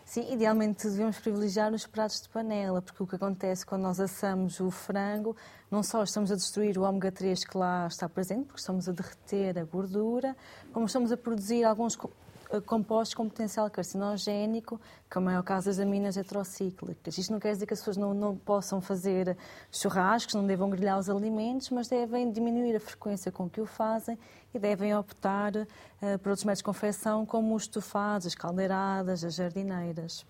Sim, 0.04 0.32
idealmente 0.32 0.88
devemos 0.88 1.18
privilegiar 1.18 1.72
os 1.74 1.86
pratos 1.86 2.22
de 2.22 2.28
panela, 2.30 2.80
porque 2.80 3.02
o 3.02 3.06
que 3.06 3.16
acontece 3.16 3.66
quando 3.66 3.82
nós 3.82 4.00
assamos 4.00 4.58
o 4.58 4.70
frango, 4.70 5.36
não 5.70 5.82
só 5.82 6.02
estamos 6.02 6.32
a 6.32 6.34
destruir 6.34 6.78
o 6.78 6.82
ômega 6.82 7.12
3 7.12 7.44
que 7.44 7.58
lá 7.58 7.86
está 7.86 8.08
presente, 8.08 8.46
porque 8.46 8.60
estamos 8.60 8.88
a 8.88 8.92
derreter 8.92 9.58
a 9.58 9.64
gordura, 9.64 10.34
como 10.72 10.86
estamos 10.86 11.12
a 11.12 11.16
produzir 11.16 11.62
alguns 11.64 11.94
compostos 12.66 13.14
com 13.14 13.28
potencial 13.28 13.68
carcinogénico, 13.70 14.80
como 15.10 15.28
é 15.30 15.38
o 15.38 15.42
caso 15.42 15.66
das 15.66 15.78
aminas 15.78 16.16
heterocíclicas. 16.16 17.18
Isto 17.18 17.32
não 17.32 17.40
quer 17.40 17.52
dizer 17.52 17.66
que 17.66 17.74
as 17.74 17.80
pessoas 17.80 17.96
não, 17.96 18.14
não 18.14 18.36
possam 18.36 18.80
fazer 18.80 19.36
churrascos, 19.70 20.34
não 20.34 20.46
devam 20.46 20.70
grelhar 20.70 20.98
os 20.98 21.08
alimentos, 21.10 21.70
mas 21.70 21.88
devem 21.88 22.30
diminuir 22.32 22.76
a 22.76 22.80
frequência 22.80 23.30
com 23.30 23.48
que 23.48 23.60
o 23.60 23.66
fazem 23.66 24.18
e 24.54 24.58
devem 24.58 24.94
optar 24.96 25.54
eh, 25.56 26.16
por 26.18 26.30
outros 26.30 26.44
métodos 26.44 26.58
de 26.58 26.64
confecção, 26.64 27.26
como 27.26 27.54
os 27.54 27.64
estofados, 27.64 28.26
as 28.26 28.34
caldeiradas, 28.34 29.22
as 29.24 29.34
jardineiras. 29.34 30.24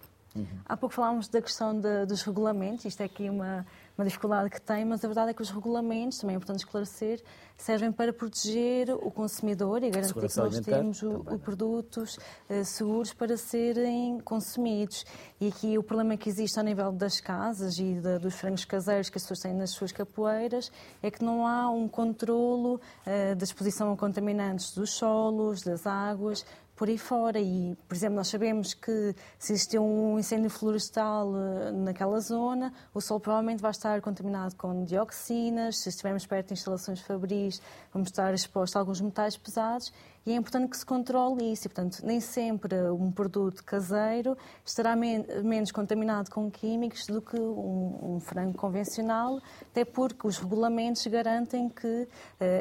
Há 0.67 0.77
pouco 0.77 0.95
falámos 0.95 1.27
da 1.27 1.43
questão 1.43 1.81
de- 1.81 2.07
dos 2.07 2.23
regulamentos, 2.23 2.85
isto 2.85 3.01
é 3.01 3.07
aqui 3.07 3.29
uma, 3.29 3.67
uma 3.99 4.05
dificuldade 4.05 4.49
que 4.49 4.61
tem, 4.61 4.85
mas 4.85 5.05
a 5.05 5.09
verdade 5.09 5.31
é 5.33 5.35
que 5.35 5.43
os 5.43 5.51
regulamentos, 5.51 6.19
também 6.19 6.35
é 6.35 6.37
importante 6.37 6.61
esclarecer, 6.61 7.21
servem 7.57 7.91
para 7.91 8.13
proteger 8.13 8.91
o 8.95 9.11
consumidor 9.11 9.83
e 9.83 9.91
garantir 9.91 10.15
que 10.15 10.21
nós 10.37 10.55
temos 10.77 11.03
o- 11.03 11.35
o 11.35 11.39
produtos 11.41 12.17
eh, 12.49 12.63
seguros 12.63 13.13
para 13.13 13.37
serem 13.37 14.21
consumidos. 14.21 15.05
E 15.41 15.49
aqui 15.49 15.77
o 15.77 15.83
problema 15.83 16.17
que 16.17 16.29
existe 16.29 16.57
ao 16.57 16.65
nível 16.65 16.93
das 16.93 17.21
casas 17.21 17.77
e 17.81 17.95
da- 17.95 18.19
dos 18.19 18.35
frangos 18.35 18.65
caseiros 18.65 19.11
que 19.11 19.19
as 19.19 19.25
pessoas 19.25 19.41
têm 19.41 19.53
nas 19.53 19.71
suas 19.71 19.91
capoeiras 19.91 20.71
é 21.03 21.11
que 21.11 21.25
não 21.25 21.45
há 21.45 21.69
um 21.69 21.89
controlo 21.89 22.81
eh, 23.05 23.35
da 23.35 23.43
exposição 23.43 23.93
a 23.93 23.97
contaminantes 23.97 24.73
dos 24.73 24.93
solos, 24.93 25.63
das 25.63 25.85
águas, 25.89 26.47
por 26.79 26.89
aí 26.89 26.97
fora. 26.97 27.41
E, 27.41 27.77
por 27.89 27.95
exemplo, 27.95 28.15
nós 28.15 28.29
sabemos 28.29 28.73
que 28.73 29.15
se 29.37 29.53
existir 29.53 29.81
um 29.81 30.17
incêndio 30.17 30.49
florestal 30.49 31.35
eh, 31.37 31.73
naquela 31.73 32.21
zona, 32.21 32.73
o 32.95 33.01
solo 33.01 33.19
provavelmente 33.19 33.61
vai 33.61 33.73
estar 33.73 34.01
contaminado 34.01 34.55
com 34.55 34.85
dioxinas. 34.85 35.79
Se 35.79 35.89
estivermos 35.89 36.25
perto 36.25 36.49
de 36.49 36.53
instalações 36.55 37.01
fabris, 37.01 37.61
vamos 37.93 38.11
estar 38.11 38.33
expostos 38.33 38.77
a 38.77 38.79
alguns 38.79 39.01
metais 39.01 39.37
pesados 39.37 39.93
e 40.29 40.33
é 40.33 40.35
importante 40.35 40.69
que 40.69 40.77
se 40.77 40.85
controle 40.85 41.51
isso. 41.51 41.67
E, 41.67 41.71
portanto, 41.71 42.05
nem 42.05 42.21
sempre 42.21 42.77
um 42.91 43.11
produto 43.11 43.65
caseiro 43.65 44.37
estará 44.63 44.95
men 44.95 45.25
menos 45.43 45.73
contaminado 45.73 46.31
com 46.31 46.51
químicos 46.51 47.07
do 47.07 47.23
que 47.23 47.41
um, 47.41 48.17
um, 48.17 48.21
frango 48.21 48.53
convencional, 48.53 49.41
até 49.63 49.87
porque 49.87 50.27
os 50.27 50.37
regulamentos 50.37 51.07
garantem 51.07 51.71
que 51.71 51.87
uh, 51.87 52.09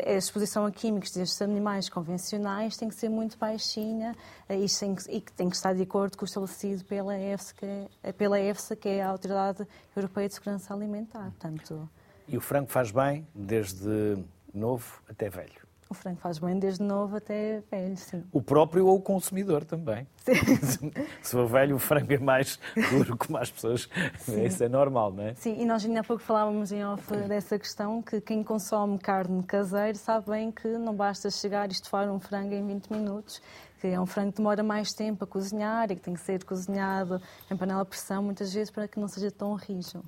a 0.08 0.14
exposição 0.14 0.66
a 0.66 0.72
químicos 0.72 1.12
destes 1.12 1.42
animais 1.42 1.90
convencionais 1.90 2.78
tem 2.78 2.88
que 2.88 2.96
ser 2.96 3.10
muito 3.10 3.38
baixinha 3.38 4.16
uh, 4.50 4.54
e, 4.54 4.66
que, 4.66 5.12
e 5.18 5.20
que 5.20 5.34
tem 5.34 5.50
que 5.50 5.56
estar 5.58 5.74
de 5.74 5.84
acordo 5.84 6.18
com 6.18 6.24
o 6.24 6.26
estabelecido 6.26 6.86
pela 6.86 7.20
EFSA, 7.20 7.54
que 7.54 7.66
é, 8.02 8.14
pela 8.14 8.40
EFSA, 8.40 8.78
que 8.78 8.88
é 8.88 9.02
a 9.02 9.10
Autoridade 9.10 9.68
Europeia 9.94 10.30
de 10.30 10.36
Segurança 10.36 10.74
Alimentar. 10.74 11.32
Portanto, 11.32 11.90
e 12.30 12.38
o 12.38 12.42
frango 12.42 12.70
faz 12.70 12.92
bem 12.92 13.28
desde 13.36 14.24
novo 14.54 15.02
até 15.10 15.30
velho. 15.30 15.67
O 15.90 15.94
frango 15.94 16.20
faz 16.20 16.38
bem 16.38 16.60
desde 16.60 16.84
novo 16.84 17.16
até 17.16 17.62
velho, 17.72 17.96
sim. 17.96 18.24
O 18.34 18.42
próprio 18.42 18.88
ou 18.88 18.98
o 18.98 19.02
consumidor 19.02 19.64
também. 19.64 20.06
Sim. 20.18 20.92
Se 21.24 21.32
for 21.32 21.48
velho, 21.48 21.76
o 21.76 21.80
frango 21.80 22.14
é 22.14 22.18
mais 22.18 22.60
duro, 22.90 23.16
como 23.18 23.38
as 23.38 23.50
pessoas. 23.50 23.90
Sim. 24.20 24.44
Isso 24.44 24.64
é 24.64 24.68
normal, 24.68 25.14
não 25.14 25.24
é? 25.24 25.34
Sim, 25.36 25.62
e 25.62 25.66
nós 25.66 25.86
ainda 25.86 26.02
há 26.02 26.04
pouco 26.04 26.22
falávamos 26.22 26.72
em 26.74 26.84
off 26.84 27.16
dessa 27.28 27.58
questão 27.58 28.02
que 28.02 28.20
quem 28.20 28.44
consome 28.44 29.00
carne 29.00 29.42
caseira 29.44 29.96
sabe 29.96 30.30
bem 30.30 30.52
que 30.52 30.68
não 30.68 30.94
basta 30.94 31.30
chegar 31.30 31.70
e 31.70 31.72
estufar 31.72 32.10
um 32.12 32.20
frango 32.20 32.54
em 32.54 32.68
20 32.68 32.90
minutos, 32.92 33.42
que 33.80 33.88
é 33.88 34.00
um 34.00 34.06
frango 34.06 34.32
que 34.32 34.38
demora 34.38 34.64
mais 34.64 34.92
tempo 34.92 35.24
a 35.24 35.28
cozinhar 35.28 35.90
e 35.90 35.96
que 35.96 36.02
tem 36.02 36.14
que 36.14 36.22
ser 36.22 36.44
cozinhado 36.44 37.22
em 37.50 37.56
panela 37.56 37.84
de 37.84 37.90
pressão 37.90 38.22
muitas 38.22 38.54
vezes 38.54 38.70
para 38.70 38.88
que 38.88 39.00
não 39.00 39.08
seja 39.08 39.32
tão 39.32 39.54
rijo. 39.56 40.04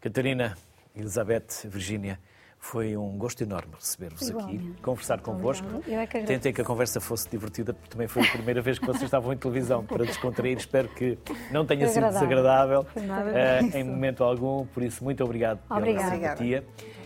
Catarina, 0.00 0.56
Elizabeth, 0.96 1.66
Virgínia. 1.66 2.18
Foi 2.64 2.96
um 2.96 3.18
gosto 3.18 3.42
enorme 3.42 3.74
receber-vos 3.78 4.30
aqui, 4.30 4.74
conversar 4.80 5.20
convosco. 5.20 5.66
É 5.86 6.06
que 6.06 6.22
Tentei 6.22 6.50
que 6.50 6.62
a 6.62 6.64
conversa 6.64 6.98
fosse 6.98 7.28
divertida, 7.28 7.74
porque 7.74 7.90
também 7.90 8.08
foi 8.08 8.22
a 8.22 8.30
primeira 8.30 8.62
vez 8.62 8.78
que 8.78 8.86
vocês 8.86 9.02
estavam 9.02 9.34
em 9.34 9.36
televisão 9.36 9.84
para 9.84 10.02
descontrair. 10.06 10.56
Espero 10.56 10.88
que 10.88 11.18
não 11.52 11.66
tenha 11.66 11.86
sido 11.88 12.06
desagradável 12.06 12.80
uh, 12.80 13.76
em 13.76 13.84
momento 13.84 14.24
algum. 14.24 14.64
Por 14.64 14.82
isso, 14.82 15.04
muito 15.04 15.22
obrigado 15.22 15.60
Obrigada. 15.68 16.10
pela 16.10 16.22
simpatia 16.22 16.64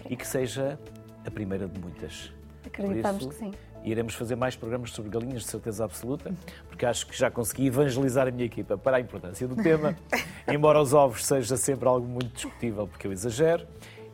e 0.08 0.14
que 0.14 0.24
seja 0.24 0.78
a 1.26 1.30
primeira 1.30 1.66
de 1.66 1.80
muitas. 1.80 2.32
Acreditamos 2.64 3.22
isso, 3.22 3.30
que 3.30 3.34
sim. 3.34 3.50
Iremos 3.82 4.14
fazer 4.14 4.36
mais 4.36 4.54
programas 4.54 4.92
sobre 4.92 5.10
galinhas, 5.10 5.42
de 5.42 5.48
certeza 5.48 5.84
absoluta, 5.84 6.32
porque 6.68 6.86
acho 6.86 7.04
que 7.04 7.18
já 7.18 7.32
consegui 7.32 7.66
evangelizar 7.66 8.28
a 8.28 8.30
minha 8.30 8.46
equipa 8.46 8.78
para 8.78 8.98
a 8.98 9.00
importância 9.00 9.48
do 9.48 9.56
tema, 9.56 9.96
embora 10.46 10.80
os 10.80 10.94
ovos 10.94 11.26
seja 11.26 11.56
sempre 11.56 11.88
algo 11.88 12.06
muito 12.06 12.32
discutível, 12.32 12.86
porque 12.86 13.08
eu 13.08 13.12
exagero 13.12 13.66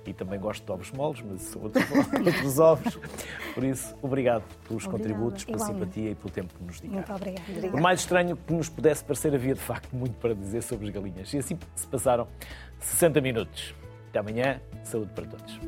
e 0.07 0.13
também 0.13 0.39
gosto 0.39 0.65
de 0.65 0.71
ovos 0.73 0.91
moles, 0.93 1.23
mas 1.23 1.43
são 1.43 1.63
outros, 1.63 1.85
outros 2.27 2.59
ovos. 2.59 2.99
Por 3.55 3.65
isso, 3.65 3.95
obrigado 4.03 4.43
pelos 4.69 4.85
Obrigada. 4.87 4.91
contributos, 5.15 5.45
pela 5.45 5.57
Igualmente. 5.57 5.81
simpatia 5.85 6.11
e 6.11 6.15
pelo 6.15 6.31
tempo 6.31 6.55
que 6.55 6.65
nos 6.65 6.81
dedicaram. 6.81 7.07
Muito 7.09 7.15
obrigada. 7.23 7.45
Obrigada. 7.51 7.73
Por 7.73 7.81
mais 7.81 8.01
estranho 8.01 8.37
que 8.37 8.53
nos 8.53 8.69
pudesse 8.69 9.05
parecer, 9.05 9.35
havia 9.35 9.55
de 9.55 9.61
facto 9.61 9.95
muito 9.95 10.15
para 10.15 10.35
dizer 10.35 10.63
sobre 10.63 10.87
as 10.89 10.93
galinhas. 10.95 11.33
E 11.33 11.39
assim 11.39 11.59
se 11.75 11.87
passaram 11.87 12.27
60 12.79 13.21
minutos. 13.21 13.75
Até 14.11 14.19
amanhã. 14.19 14.61
Saúde 14.85 15.11
para 15.15 15.27
todos. 15.27 15.59